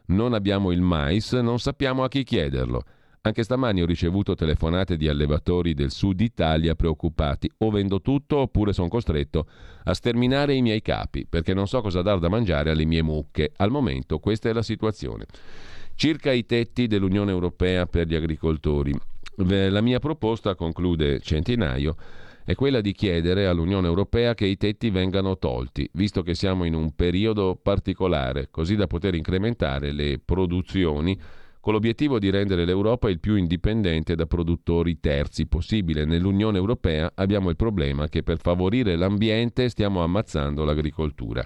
[0.08, 2.82] non abbiamo il mais, non sappiamo a chi chiederlo.
[3.22, 7.52] Anche stamani ho ricevuto telefonate di allevatori del sud Italia preoccupati.
[7.60, 9.48] O vendo tutto oppure sono costretto
[9.84, 13.52] a sterminare i miei capi perché non so cosa dar da mangiare alle mie mucche.
[13.58, 15.26] Al momento questa è la situazione.
[15.96, 18.94] Circa i tetti dell'Unione Europea per gli agricoltori.
[19.36, 21.96] La mia proposta, conclude Centinaio,
[22.46, 26.76] è quella di chiedere all'Unione Europea che i tetti vengano tolti, visto che siamo in
[26.76, 31.20] un periodo particolare, così da poter incrementare le produzioni
[31.68, 36.06] con l'obiettivo di rendere l'Europa il più indipendente da produttori terzi possibile.
[36.06, 41.46] Nell'Unione Europea abbiamo il problema che per favorire l'ambiente stiamo ammazzando l'agricoltura.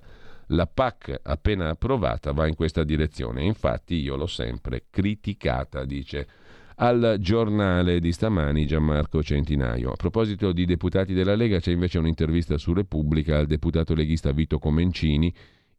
[0.49, 6.27] La PAC appena approvata va in questa direzione, infatti io l'ho sempre criticata, dice
[6.75, 9.89] al giornale di stamani Gianmarco Centinaio.
[9.89, 14.59] A proposito di deputati della Lega c'è invece un'intervista su Repubblica al deputato leghista Vito
[14.59, 15.33] Comencini.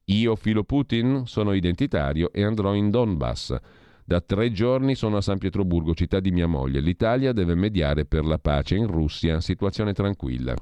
[0.06, 3.56] Io filo Putin, sono identitario e andrò in Donbass.
[4.12, 6.80] Da tre giorni sono a San Pietroburgo, città di mia moglie.
[6.80, 10.54] L'Italia deve mediare per la pace in Russia, situazione tranquilla.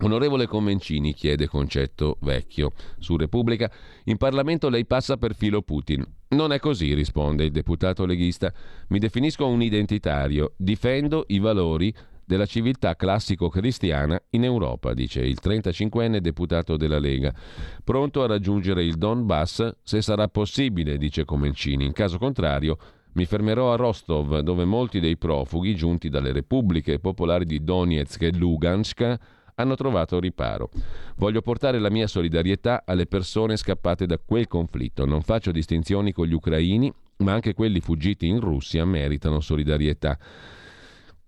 [0.00, 3.70] Onorevole Comencini, chiede Concetto Vecchio su Repubblica,
[4.04, 6.02] in Parlamento lei passa per filo Putin.
[6.28, 8.50] Non è così, risponde il deputato leghista.
[8.88, 11.94] Mi definisco un identitario, difendo i valori
[12.24, 17.34] della civiltà classico-cristiana in Europa, dice il 35enne deputato della Lega.
[17.82, 21.84] Pronto a raggiungere il Donbass se sarà possibile, dice Comencini.
[21.84, 22.78] In caso contrario,
[23.14, 28.32] mi fermerò a Rostov, dove molti dei profughi giunti dalle repubbliche popolari di Donetsk e
[28.32, 29.18] Lugansk
[29.56, 30.70] hanno trovato riparo.
[31.16, 35.04] Voglio portare la mia solidarietà alle persone scappate da quel conflitto.
[35.04, 40.18] Non faccio distinzioni con gli ucraini, ma anche quelli fuggiti in Russia meritano solidarietà.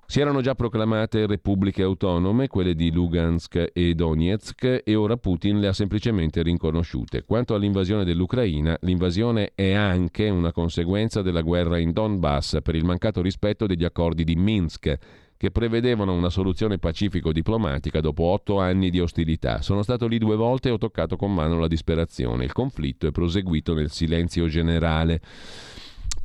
[0.09, 5.67] Si erano già proclamate repubbliche autonome, quelle di Lugansk e Donetsk, e ora Putin le
[5.67, 7.25] ha semplicemente rinconosciute.
[7.25, 13.21] Quanto all'invasione dell'Ucraina, l'invasione è anche una conseguenza della guerra in Donbass per il mancato
[13.21, 14.97] rispetto degli accordi di Minsk
[15.37, 19.61] che prevedevano una soluzione pacifico-diplomatica dopo otto anni di ostilità.
[19.61, 22.45] Sono stato lì due volte e ho toccato con mano la disperazione.
[22.45, 25.21] Il conflitto è proseguito nel silenzio generale.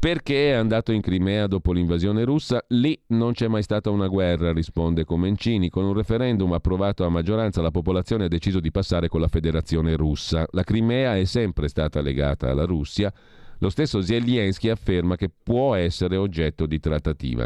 [0.01, 2.65] Perché è andato in Crimea dopo l'invasione russa?
[2.69, 5.69] Lì non c'è mai stata una guerra, risponde Comencini.
[5.69, 9.95] Con un referendum approvato a maggioranza la popolazione ha deciso di passare con la federazione
[9.95, 10.47] russa.
[10.53, 13.13] La Crimea è sempre stata legata alla Russia.
[13.59, 17.45] Lo stesso Zelensky afferma che può essere oggetto di trattativa.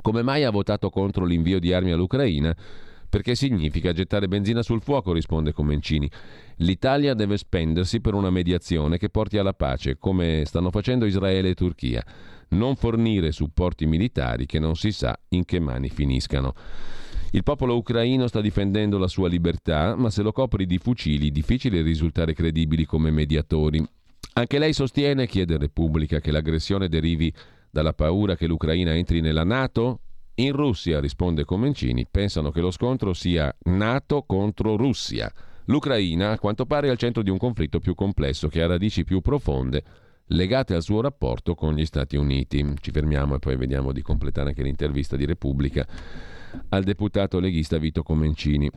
[0.00, 2.54] Come mai ha votato contro l'invio di armi all'Ucraina?
[3.08, 6.10] Perché significa gettare benzina sul fuoco, risponde Comencini.
[6.56, 11.54] L'Italia deve spendersi per una mediazione che porti alla pace, come stanno facendo Israele e
[11.54, 12.04] Turchia.
[12.48, 16.54] Non fornire supporti militari che non si sa in che mani finiscano.
[17.32, 21.82] Il popolo ucraino sta difendendo la sua libertà, ma se lo copri di fucili, difficile
[21.82, 23.84] risultare credibili come mediatori.
[24.34, 27.32] Anche lei sostiene, chiede Repubblica, che l'aggressione derivi
[27.70, 30.00] dalla paura che l'Ucraina entri nella Nato?
[30.38, 35.32] In Russia, risponde Comencini, pensano che lo scontro sia NATO contro Russia.
[35.66, 39.04] L'Ucraina, a quanto pare, è al centro di un conflitto più complesso che ha radici
[39.04, 39.82] più profonde
[40.28, 42.74] legate al suo rapporto con gli Stati Uniti.
[42.80, 45.86] Ci fermiamo e poi vediamo di completare anche l'intervista di Repubblica
[46.68, 48.70] al deputato leghista Vito Comencini.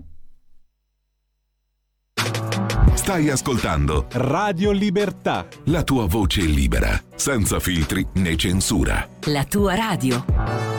[2.94, 5.48] Stai ascoltando Radio Libertà.
[5.66, 9.08] La tua voce libera, senza filtri né censura.
[9.26, 10.79] La tua radio.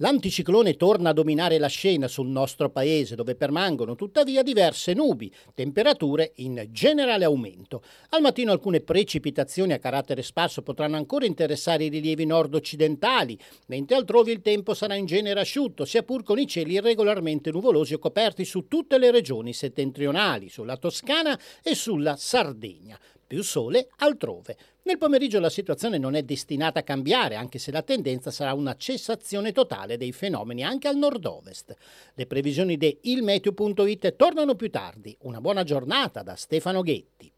[0.00, 6.34] L'anticiclone torna a dominare la scena sul nostro paese, dove permangono tuttavia diverse nubi, temperature
[6.36, 7.82] in generale aumento.
[8.10, 13.36] Al mattino alcune precipitazioni a carattere sparso potranno ancora interessare i rilievi nord-occidentali,
[13.66, 17.94] mentre altrove il tempo sarà in genere asciutto, sia pur con i cieli irregolarmente nuvolosi
[17.94, 22.96] o coperti su tutte le regioni settentrionali, sulla Toscana e sulla Sardegna
[23.28, 24.56] più sole altrove.
[24.82, 28.74] Nel pomeriggio la situazione non è destinata a cambiare, anche se la tendenza sarà una
[28.74, 31.76] cessazione totale dei fenomeni anche al nord-ovest.
[32.14, 35.16] Le previsioni di ilmeteo.it tornano più tardi.
[35.20, 37.30] Una buona giornata da Stefano Ghetti.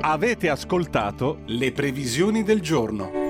[0.00, 3.25] Avete ascoltato le previsioni del giorno.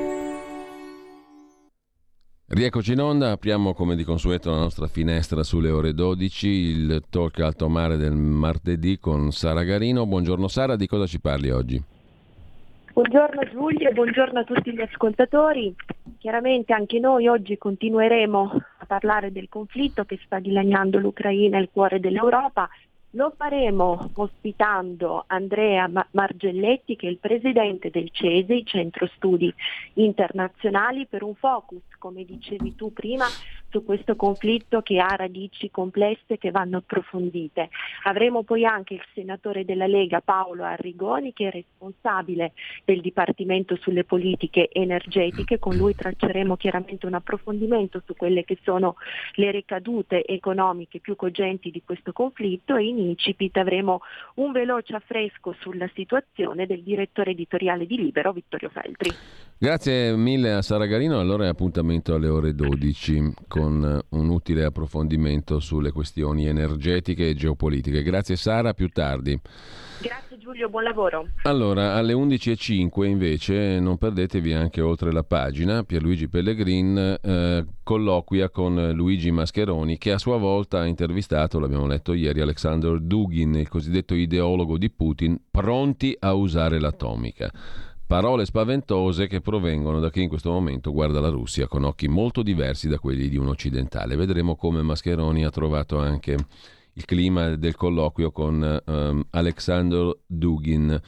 [2.49, 7.41] Rieccoci in onda, apriamo come di consueto la nostra finestra sulle ore 12, il talk
[7.41, 10.07] alto mare del martedì con Sara Garino.
[10.07, 11.83] Buongiorno Sara, di cosa ci parli oggi?
[12.93, 15.75] Buongiorno Giulio e buongiorno a tutti gli ascoltatori.
[16.19, 21.99] Chiaramente anche noi oggi continueremo a parlare del conflitto che sta dilaniando l'Ucraina, il cuore
[21.99, 22.69] dell'Europa,
[23.17, 29.53] lo faremo ospitando Andrea Margelletti, che è il presidente del CESI, Centro Studi
[29.95, 33.25] Internazionali, per un focus, come dicevi tu prima,
[33.77, 37.69] su questo conflitto che ha radici complesse che vanno approfondite.
[38.05, 42.53] Avremo poi anche il senatore della Lega Paolo Arrigoni che è responsabile
[42.87, 48.97] del Dipartimento sulle politiche energetiche, con lui tracceremo chiaramente un approfondimento su quelle che sono
[49.35, 54.01] le ricadute economiche più cogenti di questo conflitto e in incipit avremo
[54.37, 59.11] un veloce affresco sulla situazione del direttore editoriale di Libero Vittorio Feltri.
[59.59, 65.61] Grazie mille a Sara Garino, allora è appuntamento alle ore 12 con un utile approfondimento
[65.61, 68.03] sulle questioni energetiche e geopolitiche.
[68.03, 69.39] Grazie Sara, più tardi.
[70.01, 71.29] Grazie Giulio, buon lavoro.
[71.43, 78.93] Allora, alle 11.05 invece non perdetevi anche oltre la pagina, Pierluigi Pellegrin eh, colloquia con
[78.93, 84.15] Luigi Mascheroni che a sua volta ha intervistato, l'abbiamo letto ieri, Alexander Dugin, il cosiddetto
[84.15, 87.51] ideologo di Putin, pronti a usare l'atomica.
[88.07, 92.43] Parole spaventose che provengono da chi in questo momento guarda la Russia con occhi molto
[92.43, 94.15] diversi da quelli di un occidentale.
[94.15, 96.37] Vedremo come Mascheroni ha trovato anche
[96.93, 101.01] il clima del colloquio con um, Alexander Dugin.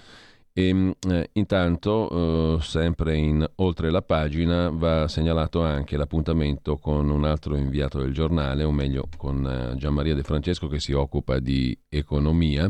[0.58, 7.24] E, eh, intanto, eh, sempre in oltre la pagina, va segnalato anche l'appuntamento con un
[7.24, 11.78] altro inviato del giornale, o meglio con eh, Gianmaria De Francesco che si occupa di
[11.88, 12.68] economia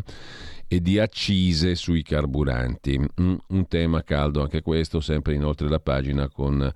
[0.66, 2.98] e di accise sui carburanti.
[2.98, 6.70] Mm, un tema caldo anche questo, sempre inoltre la pagina con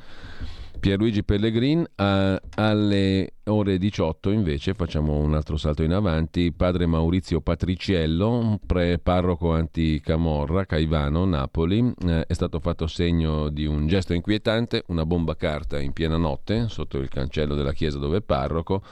[0.82, 1.86] Pierluigi Pellegrin.
[1.94, 6.50] A, alle ore 18 invece facciamo un altro salto in avanti.
[6.50, 14.12] Padre Maurizio Patriciello, pre-parroco anti-Camorra, Caivano, Napoli, eh, è stato fatto segno di un gesto
[14.12, 18.82] inquietante, una bomba carta in piena notte sotto il cancello della chiesa dove è parroco.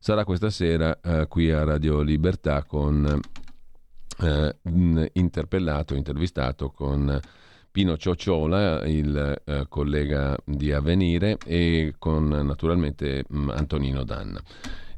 [0.00, 3.20] Sarà questa sera eh, qui a Radio Libertà con
[4.22, 4.56] eh,
[5.12, 7.20] interpellato, intervistato con
[7.70, 14.40] Pino Ciocciola, il eh, collega di Avvenire, e con naturalmente mh, mm, Antonino Danna.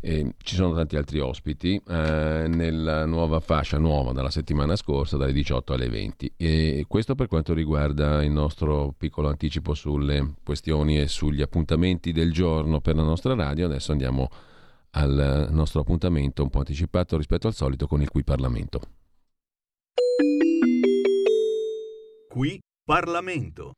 [0.02, 5.32] E ci sono tanti altri ospiti eh, nella nuova fascia, nuova dalla settimana scorsa, dalle
[5.32, 6.32] 18 alle 20.
[6.36, 12.32] E questo per quanto riguarda il nostro piccolo anticipo sulle questioni e sugli appuntamenti del
[12.32, 13.66] giorno per la nostra radio.
[13.66, 14.28] Adesso andiamo
[14.92, 18.80] al nostro appuntamento un po' anticipato rispetto al solito con il Qui Parlamento.
[22.30, 23.72] Qui Parlamento.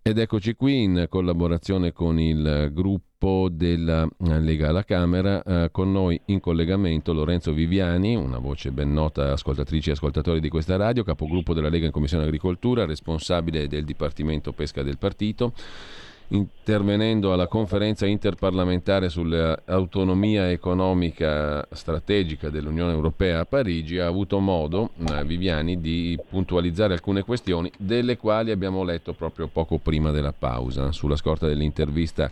[0.00, 6.20] Ed eccoci qui in collaborazione con il gruppo della Lega alla Camera, eh, con noi
[6.26, 11.52] in collegamento Lorenzo Viviani, una voce ben nota ascoltatrici e ascoltatori di questa radio, capogruppo
[11.52, 15.52] della Lega in Commissione Agricoltura, responsabile del Dipartimento Pesca del partito,
[16.30, 25.24] intervenendo alla conferenza interparlamentare sull'autonomia economica strategica dell'Unione Europea a Parigi, ha avuto modo, eh,
[25.24, 31.16] Viviani, di puntualizzare alcune questioni, delle quali abbiamo letto proprio poco prima della pausa, sulla
[31.16, 32.30] scorta dell'intervista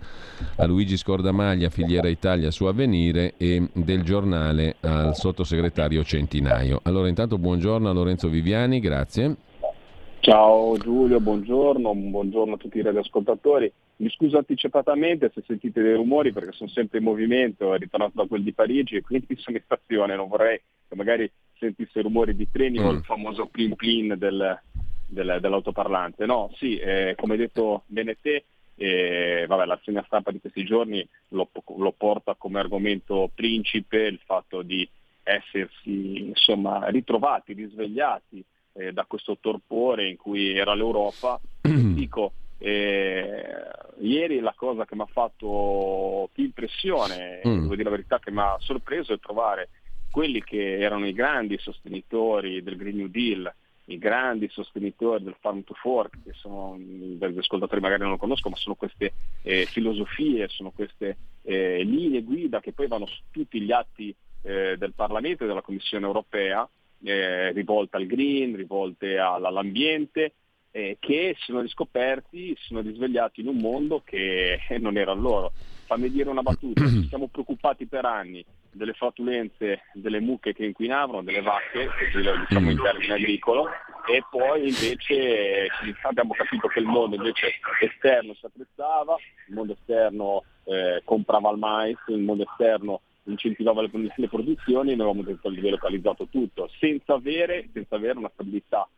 [0.57, 6.81] a Luigi Scordamaglia, Filiera Italia su Avvenire e del giornale al sottosegretario Centinaio.
[6.85, 9.37] Allora intanto buongiorno a Lorenzo Viviani, grazie.
[10.21, 13.73] Ciao Giulio, buongiorno, buongiorno a tutti i radioascoltatori.
[14.01, 18.27] Mi scuso anticipatamente se sentite dei rumori perché sono sempre in movimento, è ritornato da
[18.27, 22.49] quel di Parigi e quindi sono in stazione, non vorrei che magari sentisse rumori di
[22.49, 22.85] treni mm.
[22.85, 24.61] o il famoso plin plin del,
[25.07, 26.27] del, dell'autoparlante.
[26.27, 28.45] No, sì, eh, come detto bene te,
[28.77, 34.21] eh, vabbè, la segna stampa di questi giorni lo, lo, porta come argomento principe il
[34.25, 34.89] fatto di
[35.25, 38.45] essersi insomma, ritrovati, risvegliati
[38.75, 41.41] eh, da questo torpore in cui era l'Europa.
[41.61, 43.45] Dico, eh,
[44.01, 47.61] ieri la cosa che mi ha fatto più impressione, mm.
[47.61, 49.69] devo dire la verità, che mi ha sorpreso è trovare
[50.11, 53.53] quelli che erano i grandi sostenitori del Green New Deal,
[53.87, 58.55] i grandi sostenitori del Farm to Fork, che sono, degli ascoltatori magari non lo conoscono,
[58.55, 63.61] ma sono queste eh, filosofie, sono queste eh, linee guida che poi vanno su tutti
[63.61, 66.69] gli atti eh, del Parlamento e della Commissione europea,
[67.03, 70.33] eh, rivolte al green, rivolte all'ambiente,
[70.79, 75.53] eh, che si sono riscoperti, si sono risvegliati in un mondo che non era loro.
[75.87, 81.23] Fammi dire una battuta, ci siamo preoccupati per anni delle flatulenze delle mucche che inquinavano,
[81.23, 83.67] delle vacche, diciamo in termini agricolo,
[84.07, 85.67] e poi invece
[86.03, 89.17] abbiamo capito che il mondo invece esterno si attrezzava,
[89.49, 94.95] il mondo esterno eh, comprava il mais, il mondo esterno incentivava le, le produzioni e
[94.95, 98.89] noi avevamo delocalizzato tutto, senza avere, senza avere una stabilità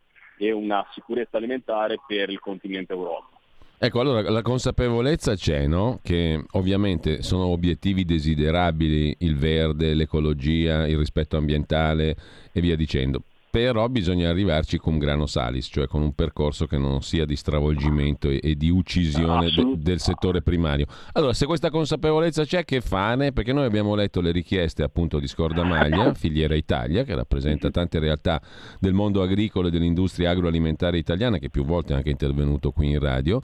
[0.41, 3.29] e una sicurezza alimentare per il continente Europa.
[3.77, 5.99] Ecco, allora la consapevolezza c'è, no?
[6.01, 12.15] Che ovviamente sono obiettivi desiderabili il verde, l'ecologia, il rispetto ambientale
[12.51, 13.21] e via dicendo
[13.51, 18.29] però bisogna arrivarci con grano salis, cioè con un percorso che non sia di stravolgimento
[18.29, 20.85] e, e di uccisione de, del settore primario.
[21.11, 23.33] Allora, se questa consapevolezza c'è, che fane?
[23.33, 28.41] Perché noi abbiamo letto le richieste appunto di Scordamaglia, Filiera Italia, che rappresenta tante realtà
[28.79, 32.99] del mondo agricolo e dell'industria agroalimentare italiana, che più volte è anche intervenuto qui in
[32.99, 33.41] radio.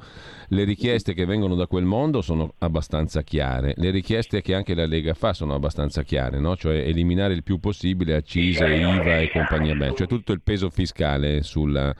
[0.48, 4.86] Le richieste che vengono da quel mondo sono abbastanza chiare, le richieste che anche la
[4.86, 6.56] Lega fa sono abbastanza chiare, no?
[6.56, 11.42] cioè eliminare il più possibile accise, IVA e compagnia bella cioè tutto il peso fiscale
[11.42, 11.92] sulla,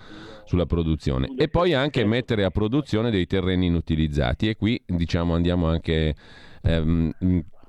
[0.44, 5.68] sulla produzione e poi anche mettere a produzione dei terreni inutilizzati e qui diciamo andiamo
[5.68, 6.16] anche
[6.62, 7.12] ehm,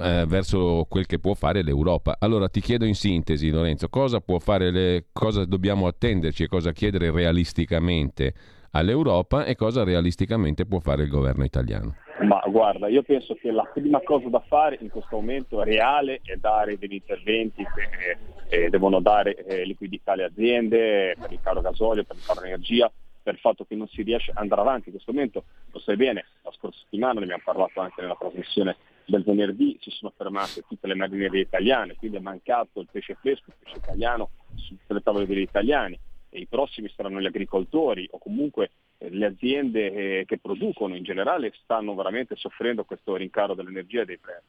[0.00, 2.16] eh, verso quel che può fare l'Europa.
[2.18, 6.72] Allora ti chiedo in sintesi Lorenzo, cosa può fare le, cosa dobbiamo attenderci e cosa
[6.72, 8.34] chiedere realisticamente
[8.72, 11.96] all'Europa e cosa realisticamente può fare il governo italiano?
[12.28, 16.36] Ma guarda, io penso che la prima cosa da fare in questo momento reale è
[16.36, 18.16] dare degli interventi che
[18.48, 22.90] eh, devono dare eh, liquidità alle aziende per il caro gasolio, per il caro energia,
[23.22, 25.44] per il fatto che non si riesce ad andare avanti in questo momento.
[25.70, 29.90] Lo sai bene, la scorsa settimana ne abbiamo parlato anche nella trasmissione del venerdì, si
[29.90, 34.30] sono fermate tutte le marinerie italiane, quindi è mancato il pesce fresco, il pesce italiano
[34.86, 35.98] sulle tavole degli italiani
[36.30, 41.04] e i prossimi saranno gli agricoltori o comunque eh, le aziende eh, che producono in
[41.04, 44.46] generale stanno veramente soffrendo questo rincaro dell'energia e dei prezzi.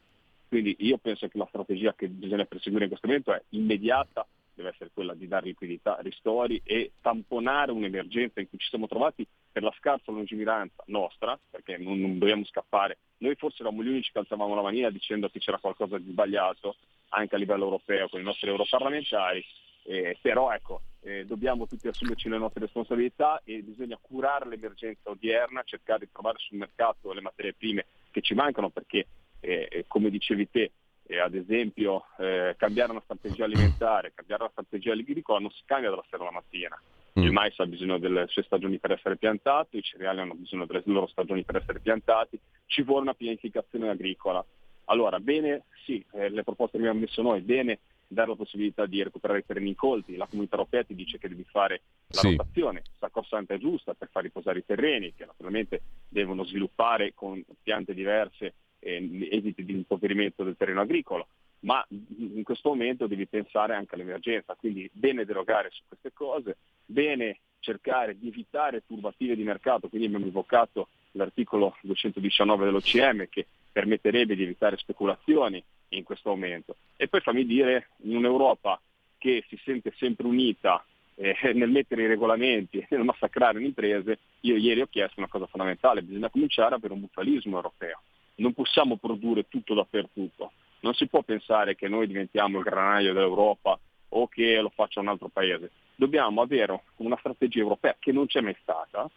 [0.48, 4.70] Quindi io penso che la strategia che bisogna perseguire in questo momento è immediata, deve
[4.70, 9.62] essere quella di dare liquidità, ristori e tamponare un'emergenza in cui ci siamo trovati per
[9.62, 12.98] la scarsa lungimiranza nostra, perché non, non dobbiamo scappare.
[13.18, 16.74] Noi forse eravamo gli unici che alzavamo la manina dicendo che c'era qualcosa di sbagliato
[17.10, 19.44] anche a livello europeo con i nostri europarlamentari,
[19.84, 25.62] eh, però ecco, eh, dobbiamo tutti assumerci le nostre responsabilità e bisogna curare l'emergenza odierna,
[25.64, 29.06] cercare di trovare sul mercato le materie prime che ci mancano perché,
[29.40, 30.72] eh, eh come dicevi te,
[31.06, 35.90] eh, ad esempio eh, cambiare una strategia alimentare, cambiare una strategia agricola non si cambia
[35.90, 36.80] dalla sera alla mattina.
[37.18, 37.22] Mm.
[37.24, 40.82] Il mais ha bisogno delle sue stagioni per essere piantato, i cereali hanno bisogno delle
[40.84, 44.44] loro stagioni per essere piantati, ci vuole una pianificazione agricola.
[44.84, 47.78] Allora, bene, sì, eh, le proposte che abbiamo messo noi, bene
[48.12, 50.16] dare la possibilità di recuperare i terreni incolti.
[50.16, 52.30] La comunità europea ti dice che devi fare la sì.
[52.36, 57.94] rotazione sacrosanta e giusta per far riposare i terreni, che naturalmente devono sviluppare con piante
[57.94, 61.28] diverse eh, esiti di impoverimento del terreno agricolo.
[61.60, 67.40] Ma in questo momento devi pensare anche all'emergenza, quindi bene derogare su queste cose, bene
[67.60, 74.42] cercare di evitare turbative di mercato, quindi abbiamo invocato l'articolo 219 dell'OCM che permetterebbe di
[74.42, 76.76] evitare speculazioni in questo momento.
[76.96, 78.80] E poi fammi dire, in un'Europa
[79.18, 80.84] che si sente sempre unita
[81.16, 85.46] eh, nel mettere i regolamenti, nel massacrare le imprese, io ieri ho chiesto una cosa
[85.46, 88.00] fondamentale, bisogna cominciare a avere un mutualismo europeo.
[88.36, 90.52] Non possiamo produrre tutto dappertutto.
[90.80, 93.78] Non si può pensare che noi diventiamo il granaio dell'Europa
[94.12, 95.70] o che lo faccia un altro paese.
[95.94, 99.08] Dobbiamo avere una strategia europea che non c'è mai stata,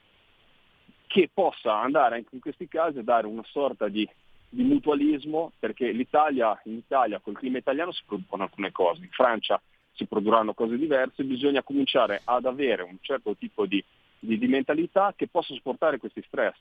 [1.08, 4.08] che possa andare anche in questi casi a dare una sorta di,
[4.54, 9.62] di mutualismo, perché l'Italia, in Italia col clima italiano si producono alcune cose, in Francia
[9.94, 13.84] si produrranno cose diverse, bisogna cominciare ad avere un certo tipo di,
[14.20, 16.58] di, di mentalità che possa sopportare questi stress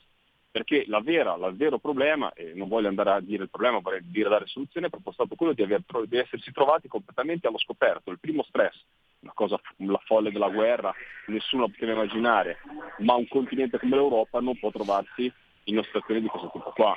[0.52, 4.02] perché la vera, il vero problema, e non voglio andare a dire il problema, vorrei
[4.05, 8.10] dire dare soluzione, è proprio stato quello di, aver, di, essersi trovati completamente allo scoperto.
[8.10, 8.78] Il primo stress,
[9.20, 10.93] una cosa, la folle della guerra,
[11.28, 12.59] nessuno poteva immaginare,
[12.98, 15.32] ma un continente come l'Europa non può trovarsi
[15.64, 16.94] in una situazione di questo tipo qua.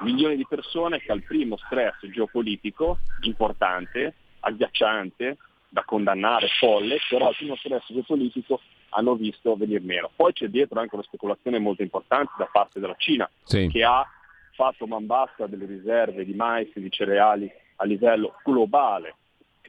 [0.00, 5.36] Milioni di persone che al primo stress geopolitico importante, agghiacciante,
[5.68, 8.60] da condannare, folle, però al primo stress geopolitico
[8.90, 10.10] hanno visto venire meno.
[10.14, 13.68] Poi c'è dietro anche una speculazione molto importante da parte della Cina, sì.
[13.68, 14.04] che ha
[14.52, 19.14] fatto man bassa delle riserve di mais e di cereali a livello globale,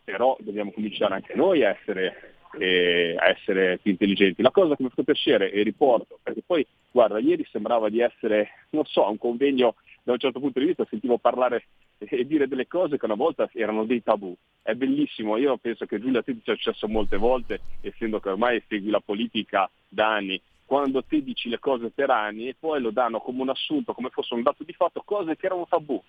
[0.03, 4.41] però dobbiamo cominciare anche noi a essere, eh, a essere più intelligenti.
[4.41, 8.65] La cosa che mi fa piacere, e riporto, perché poi, guarda, ieri sembrava di essere,
[8.71, 11.65] non so, a un convegno da un certo punto di vista, sentivo parlare
[11.97, 14.35] e dire delle cose che una volta erano dei tabù.
[14.61, 18.89] È bellissimo, io penso che Giulia ti sia successo molte volte, essendo che ormai segui
[18.89, 23.19] la politica da anni, quando ti dici le cose per anni e poi lo danno
[23.19, 26.01] come un assunto, come fosse un dato di fatto, cose che erano tabù.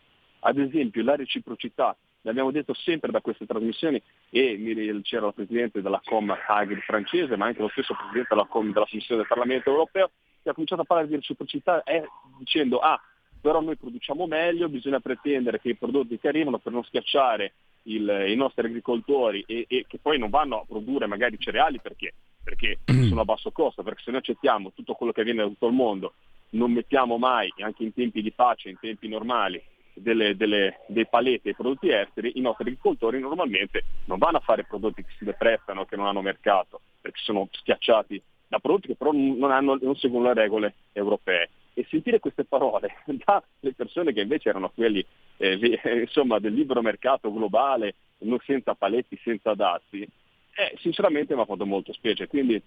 [0.44, 4.00] Ad esempio la reciprocità, l'abbiamo detto sempre da queste trasmissioni
[4.30, 8.72] e c'era il presidente della Com Hagrid francese, ma anche lo stesso presidente della, Com,
[8.72, 10.10] della Commissione del Parlamento europeo,
[10.42, 12.04] che ha cominciato a parlare di reciprocità eh,
[12.38, 13.00] dicendo ah,
[13.42, 17.52] però noi produciamo meglio, bisogna pretendere che i prodotti che arrivano per non schiacciare
[17.84, 22.14] il, i nostri agricoltori e, e, che poi non vanno a produrre magari cereali perché?
[22.42, 22.78] perché
[23.08, 25.74] sono a basso costo, perché se noi accettiamo tutto quello che viene da tutto il
[25.74, 26.14] mondo,
[26.50, 29.62] non mettiamo mai, anche in tempi di pace, in tempi normali,
[29.94, 34.64] delle, delle, dei paletti ai prodotti esteri, i nostri agricoltori normalmente non vanno a fare
[34.64, 39.12] prodotti che si deprezzano, che non hanno mercato, perché sono schiacciati da prodotti che però
[39.12, 44.50] non, hanno, non seguono le regole europee e sentire queste parole dalle persone che invece
[44.50, 45.04] erano quelli
[45.38, 51.46] eh, insomma, del libero mercato globale, non senza paletti, senza dazi, eh, sinceramente mi ha
[51.46, 52.26] fatto molto specie.
[52.26, 52.60] Quindi,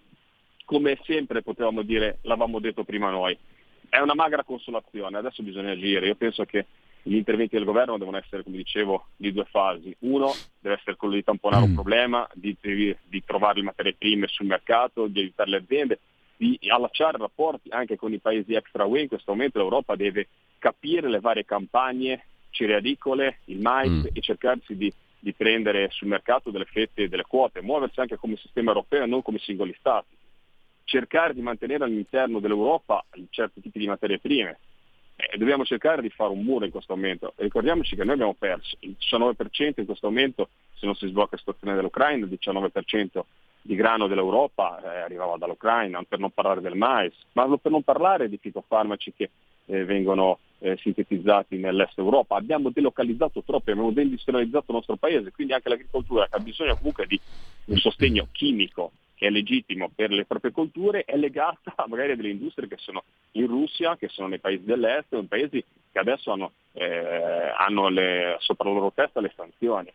[0.66, 3.38] come sempre potevamo dire, l'avevamo detto prima noi,
[3.90, 6.08] è una magra consolazione, adesso bisogna agire.
[6.08, 6.66] Io penso che
[7.04, 9.96] gli interventi del governo devono essere, come dicevo, di due fasi.
[10.00, 11.76] Uno deve essere quello di tamponare un mm.
[11.76, 16.00] problema, di, di, di trovare le materie prime sul mercato, di aiutare le aziende
[16.38, 21.10] di allacciare rapporti anche con i paesi extra UE, in questo momento l'Europa deve capire
[21.10, 24.06] le varie campagne cerealicole, il mais mm.
[24.14, 28.38] e cercarsi di, di, prendere sul mercato delle fette e delle quote, muoversi anche come
[28.38, 30.16] sistema europeo e non come singoli stati,
[30.86, 34.60] cercare di mantenere all'interno dell'Europa certi tipi di materie prime.
[35.18, 37.34] Eh, dobbiamo cercare di fare un muro in questo momento.
[37.38, 41.32] E ricordiamoci che noi abbiamo perso il 19% in questo momento, se non si sblocca
[41.32, 43.22] la situazione dell'Ucraina, il 19%
[43.66, 48.30] di grano dell'Europa eh, arrivava dall'Ucraina, per non parlare del mais, ma per non parlare
[48.30, 49.30] di fitofarmaci che
[49.66, 52.36] eh, vengono eh, sintetizzati nell'est Europa.
[52.36, 57.08] Abbiamo delocalizzato troppo, abbiamo deindustrializzato il nostro paese, quindi anche l'agricoltura che ha bisogno comunque
[57.08, 57.20] di
[57.66, 62.30] un sostegno chimico che è legittimo per le proprie colture, è legata magari a delle
[62.30, 66.52] industrie che sono in Russia, che sono nei paesi dell'est, in paesi che adesso hanno,
[66.74, 69.92] eh, hanno le, sopra la loro testa le sanzioni.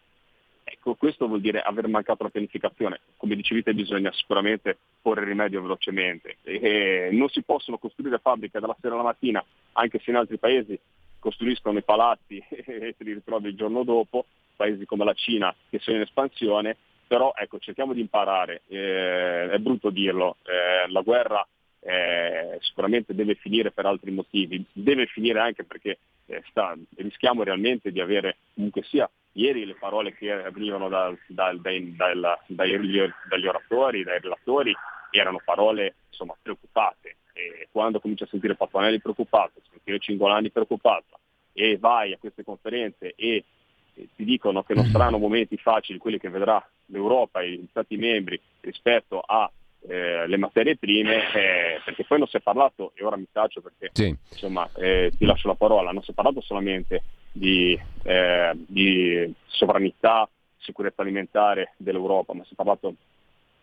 [0.73, 3.01] Ecco, questo vuol dire aver mancato la pianificazione.
[3.17, 6.37] Come dicevi te bisogna sicuramente porre rimedio velocemente.
[6.43, 10.79] E non si possono costruire fabbriche dalla sera alla mattina, anche se in altri paesi
[11.19, 15.81] costruiscono i palazzi e te li ritrovi il giorno dopo, paesi come la Cina che
[15.81, 16.77] sono in espansione,
[17.07, 21.45] però ecco, cerchiamo di imparare, eh, è brutto dirlo, eh, la guerra
[21.81, 27.91] eh, sicuramente deve finire per altri motivi, deve finire anche perché eh, sta, rischiamo realmente
[27.91, 33.47] di avere comunque sia ieri le parole che venivano da, da, dai, dai, dai, dagli
[33.47, 34.75] oratori, dai relatori,
[35.11, 37.17] erano parole insomma, preoccupate.
[37.33, 41.19] E quando cominci a sentire Patuanelli preoccupato, sentire Cingolani preoccupato
[41.53, 43.45] e vai a queste conferenze e,
[43.95, 47.97] e ti dicono che non saranno momenti facili quelli che vedrà l'Europa e gli Stati
[47.97, 49.51] membri rispetto a
[49.89, 53.61] eh, le materie prime, eh, perché poi non si è parlato, e ora mi taccio
[53.61, 54.15] perché sì.
[54.31, 57.03] insomma, eh, ti lascio la parola, non si è parlato solamente
[57.33, 60.29] di, eh, di sovranità,
[60.59, 62.95] sicurezza alimentare dell'Europa, ma si è parlato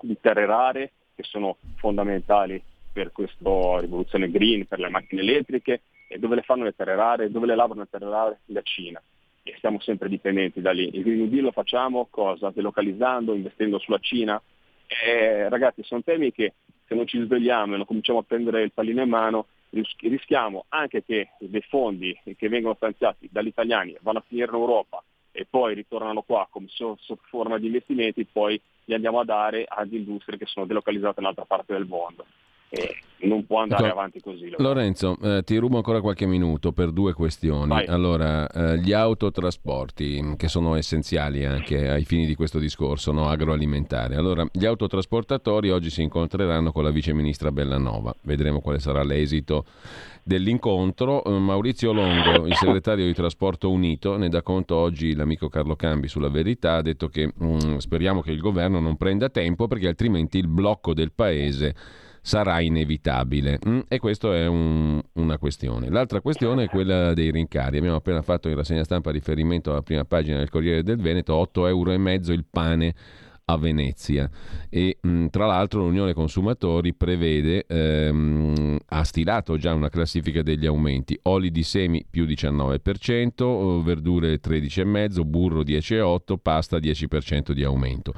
[0.02, 2.62] di terre rare che sono fondamentali
[2.92, 7.30] per questa rivoluzione green, per le macchine elettriche, e dove le fanno le terre rare,
[7.30, 8.40] dove le lavorano le terre rare?
[8.46, 9.02] La Cina.
[9.44, 10.90] E siamo sempre dipendenti da lì.
[10.94, 12.50] Il Green Deal lo facciamo cosa?
[12.50, 14.42] Delocalizzando, investendo sulla Cina,
[14.88, 16.54] Eh, ragazzi, sono temi che
[16.88, 21.04] se non ci svegliamo e non cominciamo a prendere il pallino in mano, rischiamo anche
[21.04, 25.76] che dei fondi che vengono stanziati dagli italiani vanno a finire in Europa e poi
[25.76, 30.46] ritornano qua come sotto forma di investimenti, poi li andiamo a dare ad industrie che
[30.46, 32.26] sono delocalizzate in un'altra parte del mondo.
[33.20, 34.54] Non può andare ecco, avanti così.
[34.58, 37.68] Lorenzo, eh, ti rubo ancora qualche minuto per due questioni.
[37.68, 37.86] Vai.
[37.88, 43.28] Allora, eh, gli autotrasporti, mm, che sono essenziali anche ai fini di questo discorso no,
[43.28, 44.16] agroalimentare.
[44.16, 48.14] Allora, gli autotrasportatori oggi si incontreranno con la viceministra Bellanova.
[48.22, 49.66] Vedremo quale sarà l'esito
[50.22, 51.24] dell'incontro.
[51.24, 56.08] Eh, Maurizio Longo, il segretario di Trasporto Unito, ne dà conto oggi l'amico Carlo Cambi
[56.08, 59.88] sulla verità, ha detto che mh, mm, speriamo che il governo non prenda tempo perché
[59.88, 61.74] altrimenti il blocco del paese
[62.28, 63.58] sarà inevitabile.
[63.66, 65.90] Mm, e questa è un, una questione.
[65.90, 67.78] L'altra questione è quella dei rincari.
[67.78, 71.68] Abbiamo appena fatto in rassegna stampa riferimento alla prima pagina del Corriere del Veneto, 8
[71.68, 71.94] euro
[72.34, 72.94] il pane
[73.50, 74.30] a Venezia
[74.70, 81.18] e mh, tra l'altro l'Unione Consumatori prevede, ehm, ha stilato già una classifica degli aumenti,
[81.24, 88.14] oli di semi più 19%, verdure 13,5%, burro 10,8%, pasta 10% di aumento.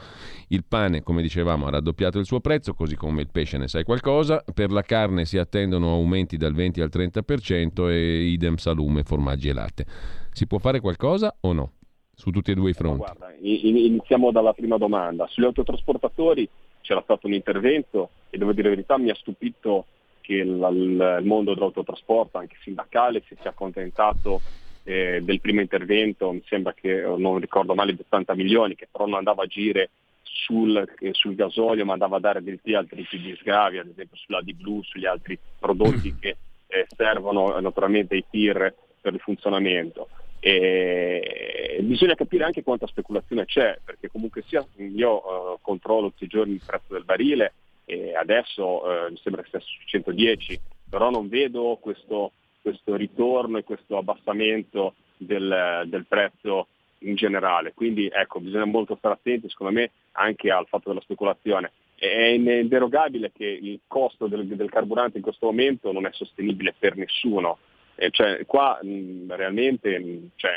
[0.48, 3.84] Il pane, come dicevamo, ha raddoppiato il suo prezzo, così come il pesce ne sai
[3.84, 9.50] qualcosa, per la carne si attendono aumenti dal 20 al 30% e idem salume, formaggi
[9.50, 9.86] e latte.
[10.32, 11.72] Si può fare qualcosa o no?
[12.20, 12.98] Su tutti e due i fronti?
[12.98, 15.26] guarda, iniziamo dalla prima domanda.
[15.28, 16.48] Sugli autotrasportatori
[16.82, 19.86] c'era stato un intervento e devo dire la verità mi ha stupito
[20.20, 24.42] che il, mondo dell'autotrasporto, anche sindacale, si sia accontentato
[24.84, 29.06] eh, del primo intervento, mi sembra che non ricordo male di 80 milioni, che però
[29.06, 29.90] non andava a agire
[30.22, 34.18] sul, eh, sul gasolio ma andava a dare addirittura altri tipi di sgravi, ad esempio
[34.18, 36.36] sulla di blu, sugli altri prodotti che
[36.68, 40.10] eh, servono eh, naturalmente ai tir per il funzionamento.
[40.40, 46.28] E bisogna capire anche quanta speculazione c'è, perché comunque sia io uh, controllo tutti i
[46.28, 47.54] giorni il prezzo del barile
[47.86, 50.60] e adesso uh, mi sembra che sia su 110,
[50.90, 56.68] però non vedo questo, questo ritorno e questo abbassamento del, del, prezzo
[57.00, 57.74] in generale.
[57.74, 61.72] Quindi ecco, bisogna molto stare attenti secondo me anche al fatto della speculazione.
[61.96, 66.96] È inderogabile che il costo del, del carburante in questo momento non è sostenibile per
[66.96, 67.58] nessuno
[68.00, 70.52] eh, cioè, qua mh, realmente mh, cioè,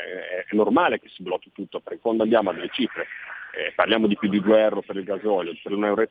[0.48, 3.06] è normale che si blocchi tutto, perché quando andiamo a delle cifre,
[3.55, 6.06] eh, parliamo di più di 2 euro per il gasolio, per 1,30 euro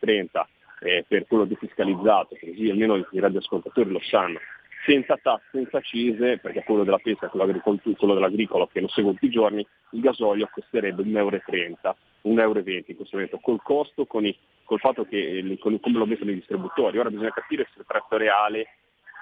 [0.81, 4.39] eh, per quello defiscalizzato, così almeno i radioascoltatori lo sanno,
[4.85, 9.27] senza tasse, senza accise, perché quello della pesca quello, quello dell'agricolo che lo seguo tutti
[9.27, 14.25] i giorni, il gasolio costerebbe 1,30 euro, 1,20 euro in questo momento, col costo, con
[14.25, 16.97] i, col fatto che con, come lo mettono i distributori.
[16.97, 18.67] Ora bisogna capire se il prezzo reale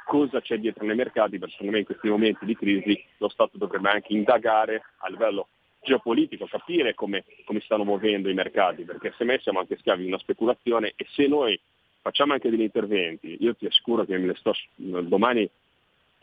[0.09, 3.59] cosa c'è dietro nei mercati, perché secondo me in questi momenti di crisi lo Stato
[3.59, 5.49] dovrebbe anche indagare a livello
[5.83, 10.07] geopolitico, capire come, come stanno muovendo i mercati, perché se noi siamo anche schiavi di
[10.07, 11.59] una speculazione e se noi
[12.01, 15.47] facciamo anche degli interventi, io ti assicuro che sto, domani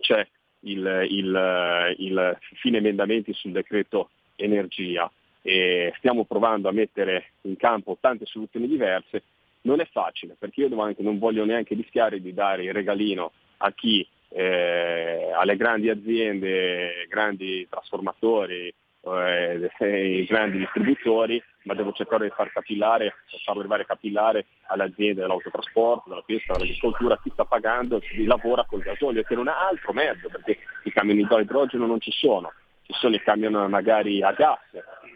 [0.01, 0.27] c'è
[0.61, 5.09] il, il, il fine emendamenti sul decreto energia
[5.43, 9.23] e stiamo provando a mettere in campo tante soluzioni diverse,
[9.61, 13.73] non è facile perché io anche, non voglio neanche rischiare di dare il regalino a
[13.73, 18.73] chi, eh, alle grandi aziende, grandi trasformatori,
[19.03, 19.71] eh,
[20.29, 23.15] grandi distributori, ma devo cercare di far capillare,
[23.45, 28.83] farlo arrivare capillare alle aziende dell'autotrasporto, della pesca, dell'agricoltura, chi sta pagando, chi lavora col
[28.83, 32.53] gasolio, che non ha altro mezzo, perché i camioni di idrogeno non ci sono,
[32.87, 34.61] ci sono i camion magari a gas,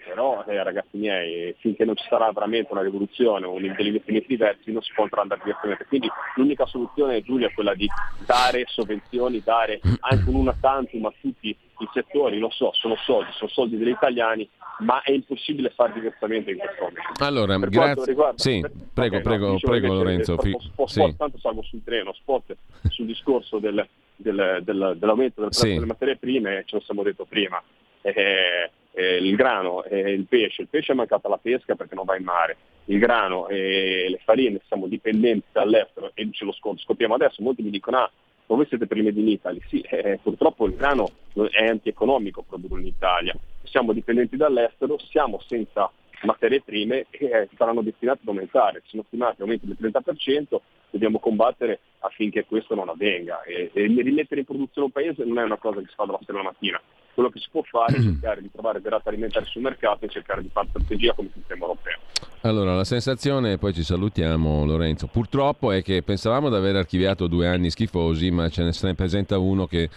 [0.04, 4.82] però eh, ragazzi miei, finché non ci sarà veramente una rivoluzione o investimenti diversi non
[4.82, 5.86] si può andare diversamente.
[5.86, 7.88] Quindi l'unica soluzione Giulia è quella di
[8.26, 13.30] dare sovvenzioni, dare anche un una tantum a tutti i settori, lo so, sono soldi,
[13.32, 14.48] sono soldi degli italiani,
[14.80, 17.24] ma è impossibile fare diversamente in questo momento.
[17.24, 18.04] Allora, per grazie.
[18.06, 20.36] Riguarda, sì, per, prego, okay, prego, no, prego Lorenzo.
[20.38, 21.16] Sport, sport, sì.
[21.16, 22.56] tanto salgo sul treno, spot
[22.88, 23.86] sul discorso del,
[24.20, 25.74] del, del, dell'aumento del prezzo sì.
[25.74, 27.62] delle materie prime, ce lo siamo detto prima.
[28.02, 32.04] Eh, eh, il grano e il pesce, il pesce è mancata la pesca perché non
[32.04, 32.56] va in mare,
[32.86, 37.70] il grano e le farine siamo dipendenti dall'estero e ce lo scopriamo adesso, molti mi
[37.70, 38.10] dicono ah
[38.46, 41.08] ma voi siete primi in Italia, sì, eh, purtroppo il grano
[41.52, 43.32] è antieconomico produrlo in Italia,
[43.62, 45.88] siamo dipendenti dall'estero, siamo senza
[46.26, 50.58] materie prime che eh, saranno destinate ad aumentare, sono stimati aumenti del 30%,
[50.90, 53.42] dobbiamo combattere affinché questo non avvenga.
[53.42, 56.20] E, e rimettere in produzione un paese non è una cosa che si fa dalla
[56.24, 56.80] sera alla mattina,
[57.14, 60.42] quello che si può fare è cercare di trovare derrate alimentari sul mercato e cercare
[60.42, 61.98] di fare strategia come sistema europeo.
[62.42, 67.46] Allora, la sensazione, poi ci salutiamo Lorenzo, purtroppo è che pensavamo di aver archiviato due
[67.46, 69.90] anni schifosi, ma ce ne presenta uno che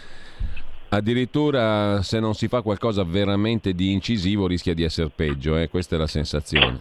[0.88, 5.68] addirittura se non si fa qualcosa veramente di incisivo rischia di essere peggio, eh?
[5.68, 6.80] questa è la sensazione.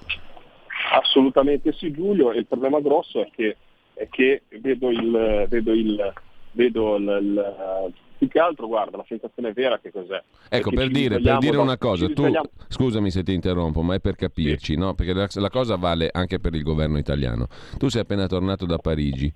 [0.94, 3.58] Assolutamente sì Giulio, il problema grosso è che,
[3.94, 6.14] è che vedo, il, vedo, il,
[6.52, 7.94] vedo il,
[8.24, 10.22] più che altro, guarda, la sensazione vera che cos'è?
[10.50, 12.32] Ecco, per dire, per dire, una cosa, tu,
[12.68, 14.78] scusami se ti interrompo, ma è per capirci, sì.
[14.78, 14.94] no?
[14.94, 17.48] perché la, la, cosa vale anche per il governo italiano.
[17.78, 19.32] Tu sei appena tornato da Parigi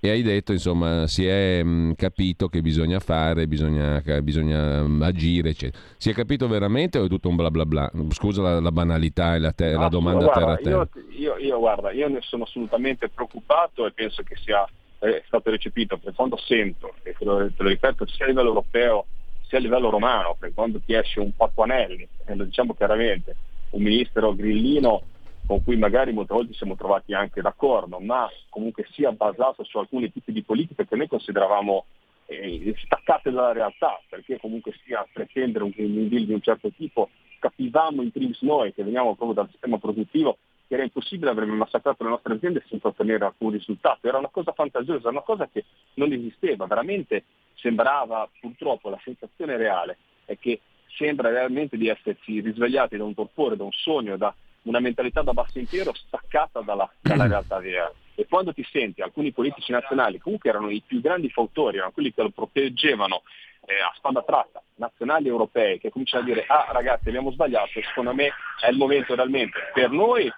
[0.00, 5.50] e hai detto, insomma, si è mh, capito che bisogna fare, bisogna, bisogna mh, agire,
[5.50, 5.82] eccetera.
[5.96, 7.90] Si è capito veramente o è tutto un bla bla bla?
[8.10, 10.88] Scusa la, la banalità e la, te- no, la domanda guarda, terra a terra.
[11.10, 14.66] Io, io, io, guarda, io ne sono assolutamente preoccupato e penso che sia
[15.00, 18.48] è stato recepito, per quando sento, e te lo, te lo, ripeto, sia a livello
[18.48, 19.06] europeo
[19.50, 23.34] sia a livello romano, per quando ti esce un Patuanelli, e lo diciamo chiaramente,
[23.70, 25.02] un ministro grillino
[25.44, 30.12] con cui magari molte volte siamo trovati anche d'accordo, ma comunque sia basato su alcuni
[30.12, 31.84] tipi di politiche che noi consideravamo
[32.26, 37.08] eh, staccate dalla realtà, perché comunque sia pretendere un Green Deal di un certo tipo,
[37.40, 40.38] capivamo in primis noi che veniamo proprio dal sistema produttivo
[40.70, 44.06] che era impossibile, avrebbe massacrato le nostre aziende senza ottenere alcun risultato.
[44.06, 45.64] Era una cosa fantasiosa, una cosa che
[45.94, 47.24] non esisteva, veramente
[47.56, 50.60] sembrava, purtroppo la sensazione reale è che
[50.96, 54.32] sembra realmente di esserci risvegliati da un torpore, da un sogno, da
[54.62, 57.92] una mentalità da basso impero staccata dalla, dalla realtà vera.
[58.14, 62.14] E quando ti senti alcuni politici nazionali, comunque erano i più grandi fautori, erano quelli
[62.14, 63.22] che lo proteggevano
[63.66, 67.70] eh, a spada tratta, nazionali e europei, che cominciano a dire ah ragazzi abbiamo sbagliato,
[67.82, 68.30] secondo me
[68.60, 70.30] è il momento realmente per noi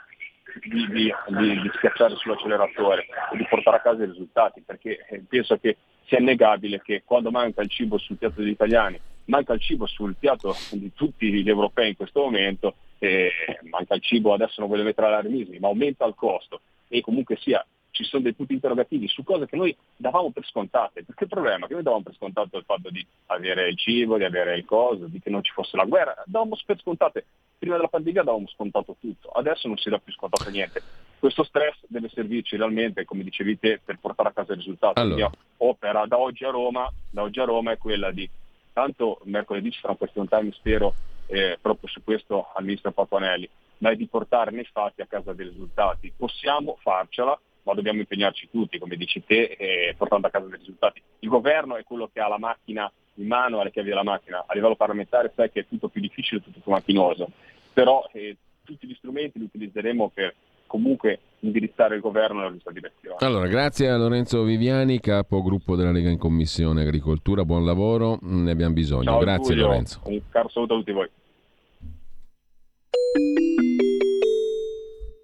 [0.61, 5.23] di, di, di, di schiacciare sull'acceleratore e di portare a casa i risultati, perché eh,
[5.29, 5.77] penso che
[6.07, 10.17] sia innegabile che quando manca il cibo sul piatto degli italiani, manca il cibo sul
[10.19, 13.31] piatto di tutti gli europei in questo momento, eh,
[13.71, 16.61] manca il cibo, adesso non voglio mettere allarmismi, ma aumenta il costo.
[16.89, 21.05] E comunque sia ci sono dei punti interrogativi su cose che noi davamo per scontate,
[21.05, 24.17] perché il problema è che noi davamo per scontato il fatto di avere il cibo,
[24.17, 27.25] di avere il coso, di che non ci fosse la guerra, davamo per scontate,
[27.59, 30.83] prima della pandemia davamo scontato tutto, adesso non si dà più scontato niente.
[31.19, 34.99] Questo stress deve servirci realmente, come dicevi te, per portare a casa il risultato.
[34.99, 35.21] Allora.
[35.21, 38.29] La mia opera da oggi a Roma, da oggi a Roma è quella di,
[38.73, 40.95] tanto mercoledì ci sarà un question time, spero,
[41.27, 43.49] eh, proprio su questo al ministro Patuanelli,
[43.79, 46.13] ma è di portare nei fatti a casa dei risultati.
[46.17, 51.01] Possiamo farcela, ma dobbiamo impegnarci tutti, come dici te, eh, portando a casa dei risultati.
[51.21, 54.45] Il governo è quello che ha la macchina in mano, ha le chiavi della macchina.
[54.47, 57.31] A livello parlamentare sai che è tutto più difficile, tutto più macchinoso,
[57.73, 60.35] però eh, tutti gli strumenti li utilizzeremo per
[60.67, 63.17] comunque indirizzare il governo nella giusta direzione.
[63.19, 68.73] Allora, grazie a Lorenzo Viviani, capogruppo della Lega in Commissione Agricoltura, buon lavoro, ne abbiamo
[68.73, 69.05] bisogno.
[69.05, 69.67] Ciao, grazie Giulio.
[69.67, 70.01] Lorenzo.
[70.05, 71.11] Un caro saluto a tutti voi.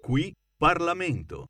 [0.01, 1.45] Qui Parlamento.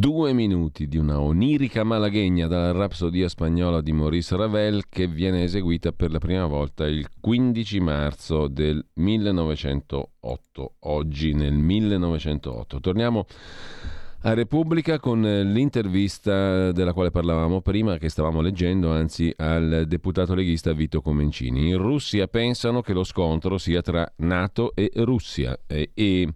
[0.00, 5.92] Due minuti di una onirica malaghegna dalla rapsodia spagnola di Maurice Ravel che viene eseguita
[5.92, 12.80] per la prima volta il 15 marzo del 1908, oggi nel 1908.
[12.80, 13.26] Torniamo
[14.22, 20.72] a Repubblica con l'intervista della quale parlavamo prima, che stavamo leggendo, anzi al deputato leghista
[20.72, 21.68] Vito Comencini.
[21.68, 26.26] In Russia pensano che lo scontro sia tra Nato e Russia e, e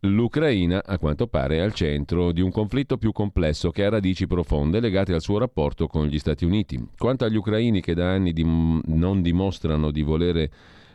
[0.00, 4.26] L'Ucraina, a quanto pare, è al centro di un conflitto più complesso che ha radici
[4.26, 6.86] profonde legate al suo rapporto con gli Stati Uniti.
[6.98, 10.50] Quanto agli ucraini che da anni dim- non dimostrano di volere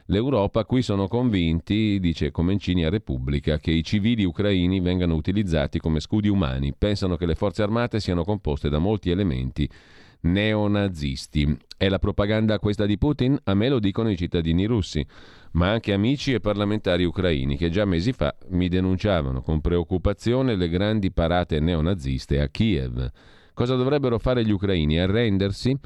[0.06, 6.00] l'Europa, qui sono convinti, dice Comencini a Repubblica, che i civili ucraini vengano utilizzati come
[6.00, 6.74] scudi umani.
[6.78, 9.68] Pensano che le forze armate siano composte da molti elementi
[10.22, 11.58] neonazisti.
[11.78, 13.38] È la propaganda questa di Putin?
[13.44, 15.06] A me lo dicono i cittadini russi
[15.52, 20.70] ma anche amici e parlamentari ucraini che già mesi fa mi denunciavano con preoccupazione le
[20.70, 23.10] grandi parate neonaziste a Kiev.
[23.54, 24.98] Cosa dovrebbero fare gli ucraini?
[25.00, 25.78] Arrendersi?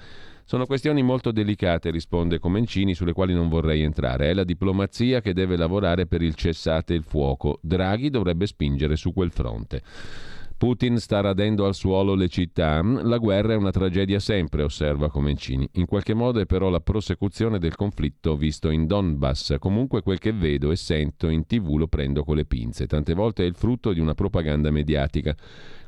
[0.47, 4.29] Sono questioni molto delicate, risponde Comencini, sulle quali non vorrei entrare.
[4.29, 7.57] È la diplomazia che deve lavorare per il cessate il fuoco.
[7.63, 9.81] Draghi dovrebbe spingere su quel fronte.
[10.57, 12.81] Putin sta radendo al suolo le città.
[12.81, 15.67] La guerra è una tragedia sempre, osserva Comencini.
[15.73, 19.57] In qualche modo è però la prosecuzione del conflitto visto in Donbass.
[19.59, 22.87] Comunque quel che vedo e sento in tv lo prendo con le pinze.
[22.87, 25.35] Tante volte è il frutto di una propaganda mediatica.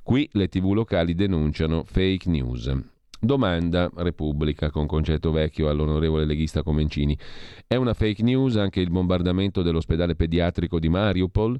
[0.04, 2.70] Qui le tv locali denunciano fake news.
[3.20, 7.18] Domanda Repubblica con concetto vecchio all'onorevole leghista Comencini.
[7.66, 11.60] È una fake news anche il bombardamento dell'ospedale pediatrico di Mariupol?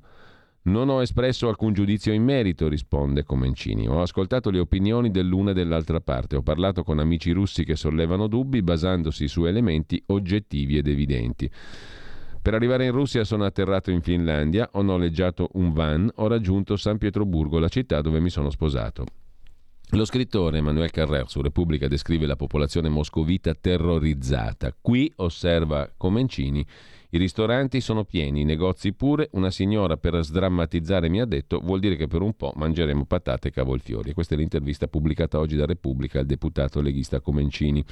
[0.68, 3.88] Non ho espresso alcun giudizio in merito, risponde Comencini.
[3.88, 6.36] Ho ascoltato le opinioni dell'una e dell'altra parte.
[6.36, 11.50] Ho parlato con amici russi che sollevano dubbi basandosi su elementi oggettivi ed evidenti.
[12.42, 16.98] Per arrivare in Russia sono atterrato in Finlandia, ho noleggiato un van, ho raggiunto San
[16.98, 19.06] Pietroburgo, la città dove mi sono sposato.
[19.92, 24.76] Lo scrittore Emmanuel Carrer su Repubblica descrive la popolazione moscovita terrorizzata.
[24.80, 26.66] Qui, osserva Comencini,
[27.10, 29.30] i ristoranti sono pieni, i negozi pure.
[29.32, 33.48] Una signora per sdrammatizzare mi ha detto vuol dire che per un po' mangeremo patate
[33.48, 34.14] e cavolfiori.
[34.14, 37.84] questa è l'intervista pubblicata oggi da Repubblica al deputato leghista Comencini.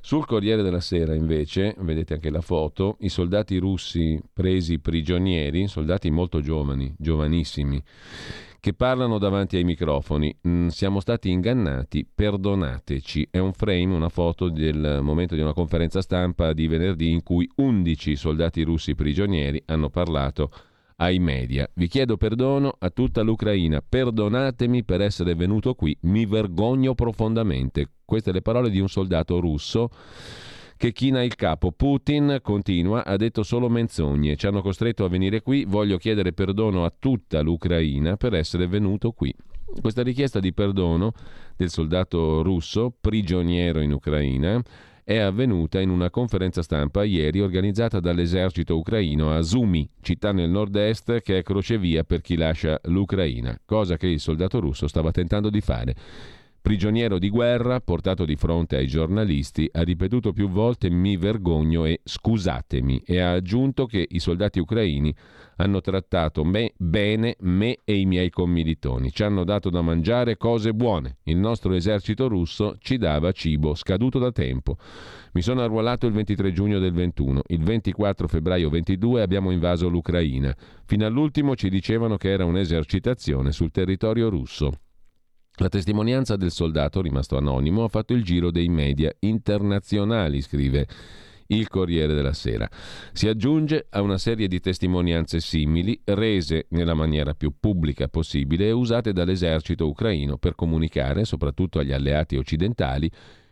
[0.00, 6.10] Sul Corriere della Sera invece, vedete anche la foto, i soldati russi presi prigionieri, soldati
[6.10, 7.80] molto giovani, giovanissimi,
[8.60, 10.36] che parlano davanti ai microfoni.
[10.46, 13.28] Mm, siamo stati ingannati, perdonateci.
[13.30, 17.50] È un frame, una foto del momento di una conferenza stampa di venerdì in cui
[17.56, 20.50] 11 soldati russi prigionieri hanno parlato
[20.96, 21.68] ai media.
[21.72, 27.88] Vi chiedo perdono a tutta l'Ucraina, perdonatemi per essere venuto qui, mi vergogno profondamente.
[28.04, 29.88] Queste le parole di un soldato russo
[30.80, 31.72] che china il capo.
[31.72, 36.86] Putin, continua, ha detto solo menzogne, ci hanno costretto a venire qui, voglio chiedere perdono
[36.86, 39.30] a tutta l'Ucraina per essere venuto qui.
[39.78, 41.12] Questa richiesta di perdono
[41.54, 44.58] del soldato russo, prigioniero in Ucraina,
[45.04, 51.20] è avvenuta in una conferenza stampa ieri organizzata dall'esercito ucraino a Zumi, città nel nord-est
[51.20, 55.60] che è crocevia per chi lascia l'Ucraina, cosa che il soldato russo stava tentando di
[55.60, 55.94] fare.
[56.62, 62.00] Prigioniero di guerra, portato di fronte ai giornalisti, ha ripetuto più volte mi vergogno e
[62.04, 65.14] scusatemi e ha aggiunto che i soldati ucraini
[65.56, 69.10] hanno trattato me bene, me e i miei commilitoni.
[69.10, 71.18] Ci hanno dato da mangiare cose buone.
[71.24, 74.76] Il nostro esercito russo ci dava cibo scaduto da tempo.
[75.32, 77.40] Mi sono arruolato il 23 giugno del 21.
[77.48, 80.54] Il 24 febbraio 22 abbiamo invaso l'Ucraina.
[80.84, 84.72] Fino all'ultimo ci dicevano che era un'esercitazione sul territorio russo.
[85.60, 90.86] La testimonianza del soldato, rimasto anonimo, ha fatto il giro dei media internazionali, scrive
[91.48, 92.66] il Corriere della Sera.
[93.12, 98.72] Si aggiunge a una serie di testimonianze simili, rese nella maniera più pubblica possibile e
[98.72, 103.10] usate dall'esercito ucraino per comunicare, soprattutto agli alleati occidentali,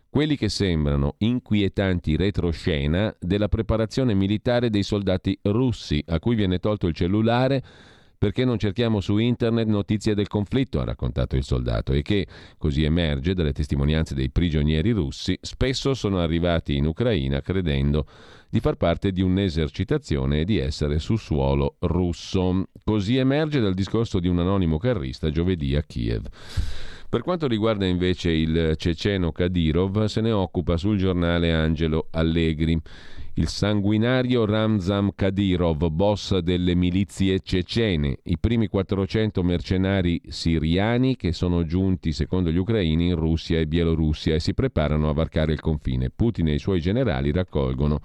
[0.09, 6.87] quelli che sembrano inquietanti retroscena della preparazione militare dei soldati russi, a cui viene tolto
[6.87, 7.63] il cellulare
[8.19, 12.27] perché non cerchiamo su internet notizie del conflitto, ha raccontato il soldato, e che,
[12.59, 18.07] così emerge dalle testimonianze dei prigionieri russi, spesso sono arrivati in Ucraina credendo
[18.51, 22.65] di far parte di un'esercitazione e di essere su suolo russo.
[22.83, 26.27] Così emerge dal discorso di un anonimo carrista giovedì a Kiev.
[27.09, 32.79] Per quanto riguarda invece il ceceno Kadyrov, se ne occupa sul giornale Angelo Allegri
[33.39, 41.65] il sanguinario Ramzan Kadyrov, boss delle milizie cecene, i primi 400 mercenari siriani che sono
[41.65, 46.11] giunti, secondo gli ucraini, in Russia e Bielorussia e si preparano a varcare il confine.
[46.11, 48.01] Putin e i suoi generali raccolgono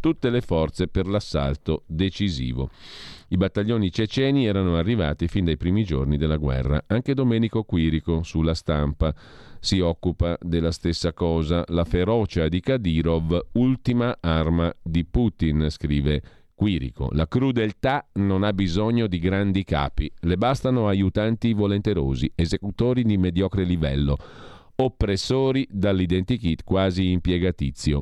[0.00, 2.68] tutte le forze per l'assalto decisivo.
[3.28, 6.82] I battaglioni ceceni erano arrivati fin dai primi giorni della guerra.
[6.88, 9.14] Anche Domenico Quirico, sulla stampa,
[9.62, 11.62] si occupa della stessa cosa.
[11.68, 16.20] La ferocia di Kadyrov, ultima arma di Putin, scrive
[16.52, 17.08] Quirico.
[17.12, 23.62] La crudeltà non ha bisogno di grandi capi, le bastano aiutanti volenterosi, esecutori di mediocre
[23.62, 24.16] livello,
[24.74, 28.00] oppressori dall'identikit quasi impiegatizio.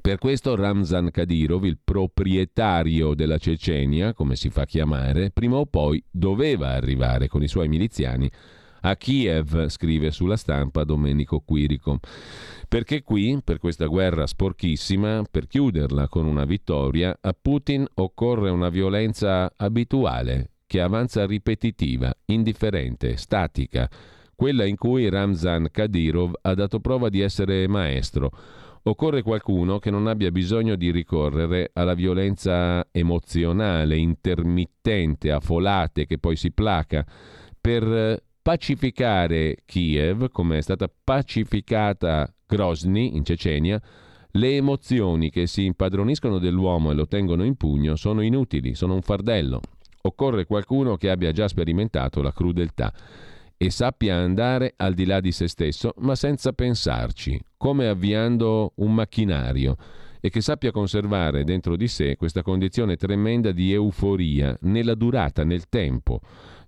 [0.00, 6.02] Per questo Ramzan Kadyrov, il proprietario della Cecenia, come si fa chiamare, prima o poi
[6.08, 8.30] doveva arrivare con i suoi miliziani
[8.80, 11.98] a Kiev, scrive sulla stampa Domenico Quirico.
[12.68, 18.68] Perché qui, per questa guerra sporchissima, per chiuderla con una vittoria, a Putin occorre una
[18.68, 23.90] violenza abituale, che avanza ripetitiva, indifferente, statica,
[24.34, 28.30] quella in cui Ramzan Kadyrov ha dato prova di essere maestro
[28.82, 36.16] Occorre qualcuno che non abbia bisogno di ricorrere alla violenza emozionale, intermittente, a folate, che
[36.16, 37.04] poi si placa,
[37.60, 43.80] per pacificare Kiev, come è stata pacificata Grozny in Cecenia,
[44.32, 49.02] le emozioni che si impadroniscono dell'uomo e lo tengono in pugno sono inutili, sono un
[49.02, 49.60] fardello.
[50.02, 52.92] Occorre qualcuno che abbia già sperimentato la crudeltà
[53.56, 58.92] e sappia andare al di là di se stesso, ma senza pensarci, come avviando un
[58.92, 59.76] macchinario,
[60.20, 65.68] e che sappia conservare dentro di sé questa condizione tremenda di euforia nella durata, nel
[65.68, 66.20] tempo.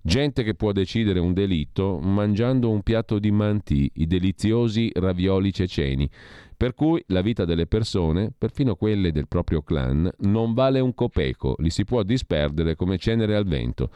[0.04, 6.10] Gente che può decidere un delitto mangiando un piatto di mantì, i deliziosi ravioli ceceni,
[6.56, 11.54] per cui la vita delle persone, perfino quelle del proprio clan, non vale un copeco,
[11.58, 13.90] li si può disperdere come cenere al vento.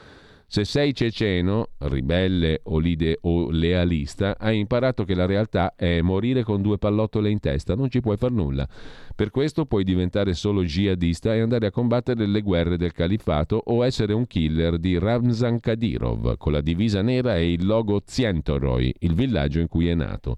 [0.49, 6.45] Se sei ceceno, ribelle o, lide, o lealista, hai imparato che la realtà è morire
[6.45, 8.67] con due pallottole in testa, non ci puoi far nulla.
[9.15, 13.85] Per questo puoi diventare solo jihadista e andare a combattere le guerre del califfato o
[13.85, 19.15] essere un killer di Ramzan Kadyrov con la divisa nera e il logo Zientoroy, il
[19.15, 20.37] villaggio in cui è nato.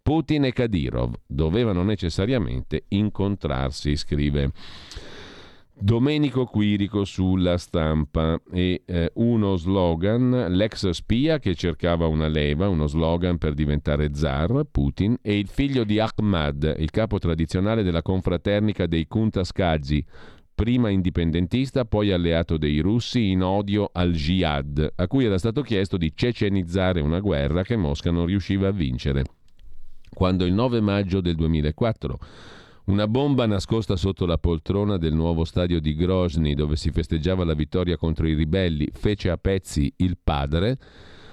[0.00, 4.52] Putin e Kadyrov dovevano necessariamente incontrarsi, scrive.
[5.80, 12.88] Domenico Quirico sulla stampa e eh, uno slogan, l'ex spia che cercava una leva, uno
[12.88, 18.86] slogan per diventare zar, Putin, e il figlio di Ahmad, il capo tradizionale della confraternica
[18.86, 20.04] dei Kuntaskadzi,
[20.52, 25.96] prima indipendentista, poi alleato dei russi in odio al jihad, a cui era stato chiesto
[25.96, 29.22] di cecenizzare una guerra che Mosca non riusciva a vincere.
[30.12, 32.18] Quando il 9 maggio del 2004
[32.88, 37.52] una bomba nascosta sotto la poltrona del nuovo stadio di Grozny, dove si festeggiava la
[37.52, 40.78] vittoria contro i ribelli, fece a pezzi il padre.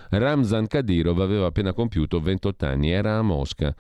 [0.10, 3.74] Ramzan Kadyrov aveva appena compiuto 28 anni, era a Mosca.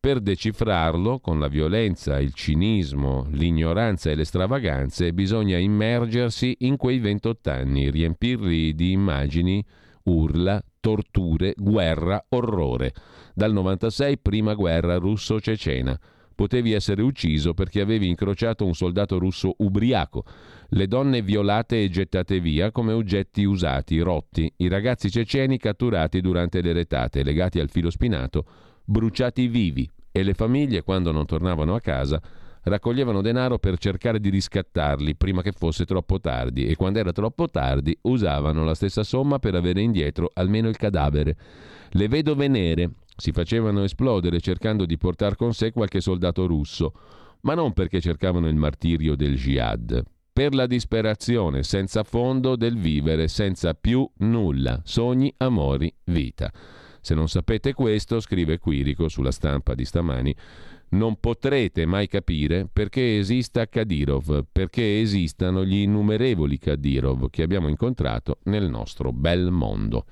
[0.00, 6.98] Per decifrarlo, con la violenza, il cinismo, l'ignoranza e le stravaganze, bisogna immergersi in quei
[6.98, 9.64] 28 anni, riempirli di immagini,
[10.04, 12.92] urla, torture, guerra, orrore.
[13.34, 15.96] Dal 96 prima guerra russo-cecena
[16.40, 20.24] potevi essere ucciso perché avevi incrociato un soldato russo ubriaco,
[20.70, 26.62] le donne violate e gettate via come oggetti usati, rotti, i ragazzi ceceni catturati durante
[26.62, 28.46] le retate, legati al filo spinato,
[28.82, 29.86] bruciati vivi.
[30.10, 32.18] E le famiglie, quando non tornavano a casa,
[32.62, 36.64] raccoglievano denaro per cercare di riscattarli prima che fosse troppo tardi.
[36.64, 41.36] E quando era troppo tardi usavano la stessa somma per avere indietro almeno il cadavere.
[41.90, 42.90] Le vedove nere,
[43.20, 46.92] si facevano esplodere cercando di portare con sé qualche soldato russo,
[47.42, 50.02] ma non perché cercavano il martirio del jihad,
[50.32, 56.50] per la disperazione senza fondo del vivere senza più nulla, sogni, amori, vita.
[57.02, 60.34] Se non sapete questo, scrive Quirico sulla stampa di stamani,
[60.90, 68.38] non potrete mai capire perché esista Kadyrov, perché esistano gli innumerevoli Kadyrov che abbiamo incontrato
[68.44, 70.04] nel nostro bel mondo.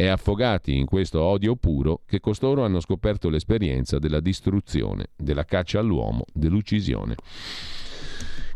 [0.00, 5.78] È affogati in questo odio puro che costoro hanno scoperto l'esperienza della distruzione, della caccia
[5.78, 7.16] all'uomo, dell'uccisione.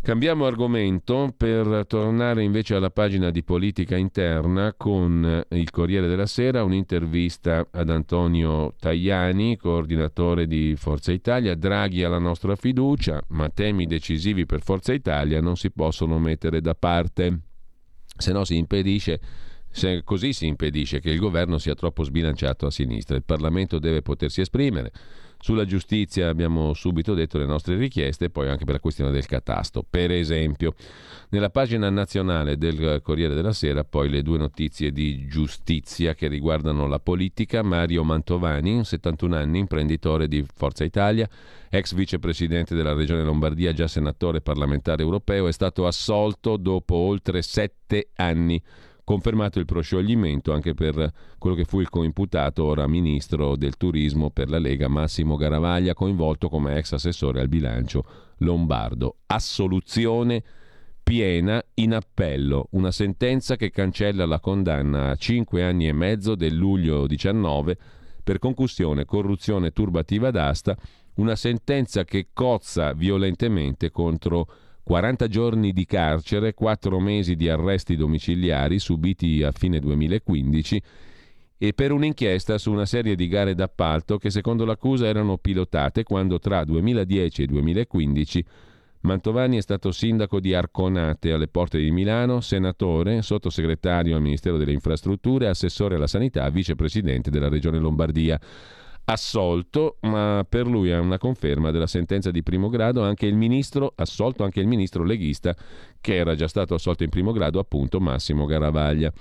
[0.00, 6.64] Cambiamo argomento per tornare invece alla pagina di politica interna con il Corriere della Sera,
[6.64, 11.54] un'intervista ad Antonio Tajani, coordinatore di Forza Italia.
[11.54, 16.74] Draghi alla nostra fiducia, ma temi decisivi per Forza Italia non si possono mettere da
[16.74, 17.40] parte,
[18.16, 19.20] se no si impedisce
[19.74, 23.16] se così si impedisce che il governo sia troppo sbilanciato a sinistra.
[23.16, 24.92] Il Parlamento deve potersi esprimere
[25.40, 29.84] Sulla giustizia abbiamo subito detto le nostre richieste, poi anche per la questione del catasto.
[29.86, 30.74] Per esempio,
[31.30, 36.86] nella pagina nazionale del Corriere della Sera, poi le due notizie di giustizia che riguardano
[36.86, 37.62] la politica.
[37.62, 41.28] Mario Mantovani, 71 anni, imprenditore di Forza Italia,
[41.68, 48.10] ex vicepresidente della Regione Lombardia, già senatore parlamentare europeo, è stato assolto dopo oltre sette
[48.14, 48.62] anni
[49.04, 54.48] confermato il proscioglimento anche per quello che fu il coimputato, ora ministro del turismo per
[54.48, 58.04] la Lega, Massimo Garavaglia, coinvolto come ex assessore al bilancio
[58.38, 59.18] lombardo.
[59.26, 60.42] Assoluzione
[61.02, 66.54] piena in appello, una sentenza che cancella la condanna a cinque anni e mezzo del
[66.54, 67.76] luglio 19
[68.24, 70.74] per concussione, corruzione turbativa d'asta,
[71.16, 74.48] una sentenza che cozza violentemente contro
[74.84, 80.82] 40 giorni di carcere, 4 mesi di arresti domiciliari subiti a fine 2015
[81.56, 86.38] e per un'inchiesta su una serie di gare d'appalto che secondo l'accusa erano pilotate quando
[86.38, 88.44] tra 2010 e 2015
[89.04, 94.72] Mantovani è stato sindaco di Arconate alle porte di Milano, senatore, sottosegretario al Ministero delle
[94.72, 98.40] Infrastrutture, assessore alla sanità, vicepresidente della Regione Lombardia
[99.04, 103.92] assolto, ma per lui è una conferma della sentenza di primo grado anche il ministro,
[103.96, 105.54] assolto anche il ministro leghista
[106.00, 109.12] che era già stato assolto in primo grado, appunto Massimo Garavaglia.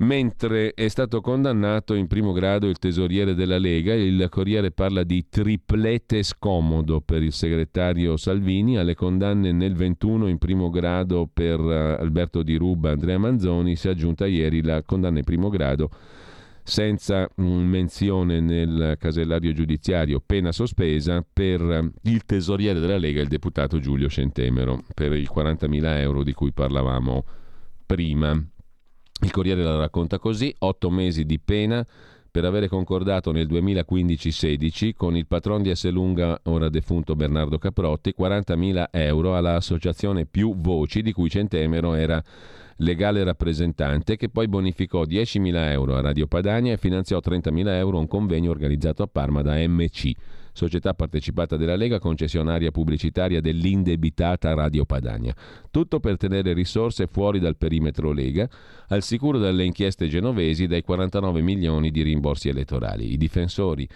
[0.00, 5.26] Mentre è stato condannato in primo grado il tesoriere della Lega, il Corriere parla di
[5.28, 11.96] triplete scomodo per il segretario Salvini, alle condanne nel 21 in primo grado per eh,
[12.00, 15.90] Alberto Di Ruba Andrea Manzoni si è aggiunta ieri la condanna in primo grado
[16.68, 24.08] senza menzione nel casellario giudiziario pena sospesa per il tesoriere della Lega, il deputato Giulio
[24.08, 27.24] Centemero, per i 40.000 euro di cui parlavamo
[27.86, 28.32] prima.
[29.20, 31.84] Il Corriere la racconta così, otto mesi di pena
[32.30, 38.88] per avere concordato nel 2015-16 con il patron di Esselunga, ora defunto Bernardo Caprotti, 40.000
[38.90, 42.22] euro all'associazione Più Voci, di cui Centemero era
[42.78, 48.00] legale rappresentante, che poi bonificò 10.000 euro a Radio Padania e finanziò 30.000 euro a
[48.00, 50.12] un convegno organizzato a Parma da MC
[50.58, 55.32] società partecipata della Lega, concessionaria pubblicitaria dell'indebitata Radio Padania.
[55.70, 58.48] Tutto per tenere risorse fuori dal perimetro Lega,
[58.88, 63.12] al sicuro dalle inchieste genovesi dai 49 milioni di rimborsi elettorali.
[63.12, 63.88] I difensori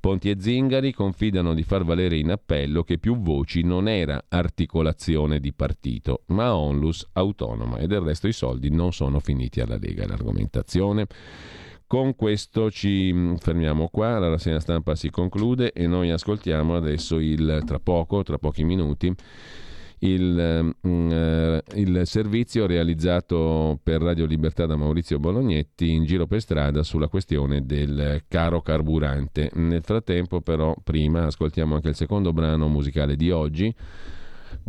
[0.00, 5.40] Ponti e Zingari confidano di far valere in appello che più voci non era articolazione
[5.40, 10.06] di partito, ma onlus autonoma e del resto i soldi non sono finiti alla Lega.
[10.06, 11.06] L'argomentazione
[11.88, 17.18] con questo ci mm, fermiamo qua, la rassegna stampa si conclude e noi ascoltiamo adesso
[17.18, 19.12] il, tra poco, tra pochi minuti,
[20.00, 20.88] il, uh,
[21.74, 27.64] il, servizio realizzato per Radio Libertà da Maurizio Bolognetti in giro per strada sulla questione
[27.64, 29.50] del caro carburante.
[29.54, 33.74] Nel frattempo però prima ascoltiamo anche il secondo brano musicale di oggi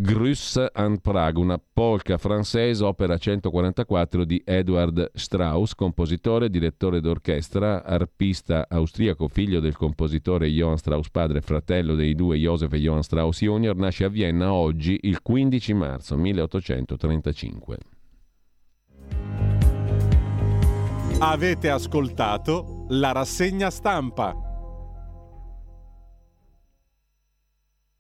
[0.01, 8.65] Grüß an Prague, una polka francese, opera 144 di Edward Strauss, compositore, direttore d'orchestra, arpista
[8.69, 13.41] austriaco, figlio del compositore Johann Strauss padre e fratello dei due Joseph e Johann Strauss
[13.41, 17.77] Jr., nasce a Vienna oggi il 15 marzo 1835.
[21.19, 24.48] Avete ascoltato la rassegna stampa.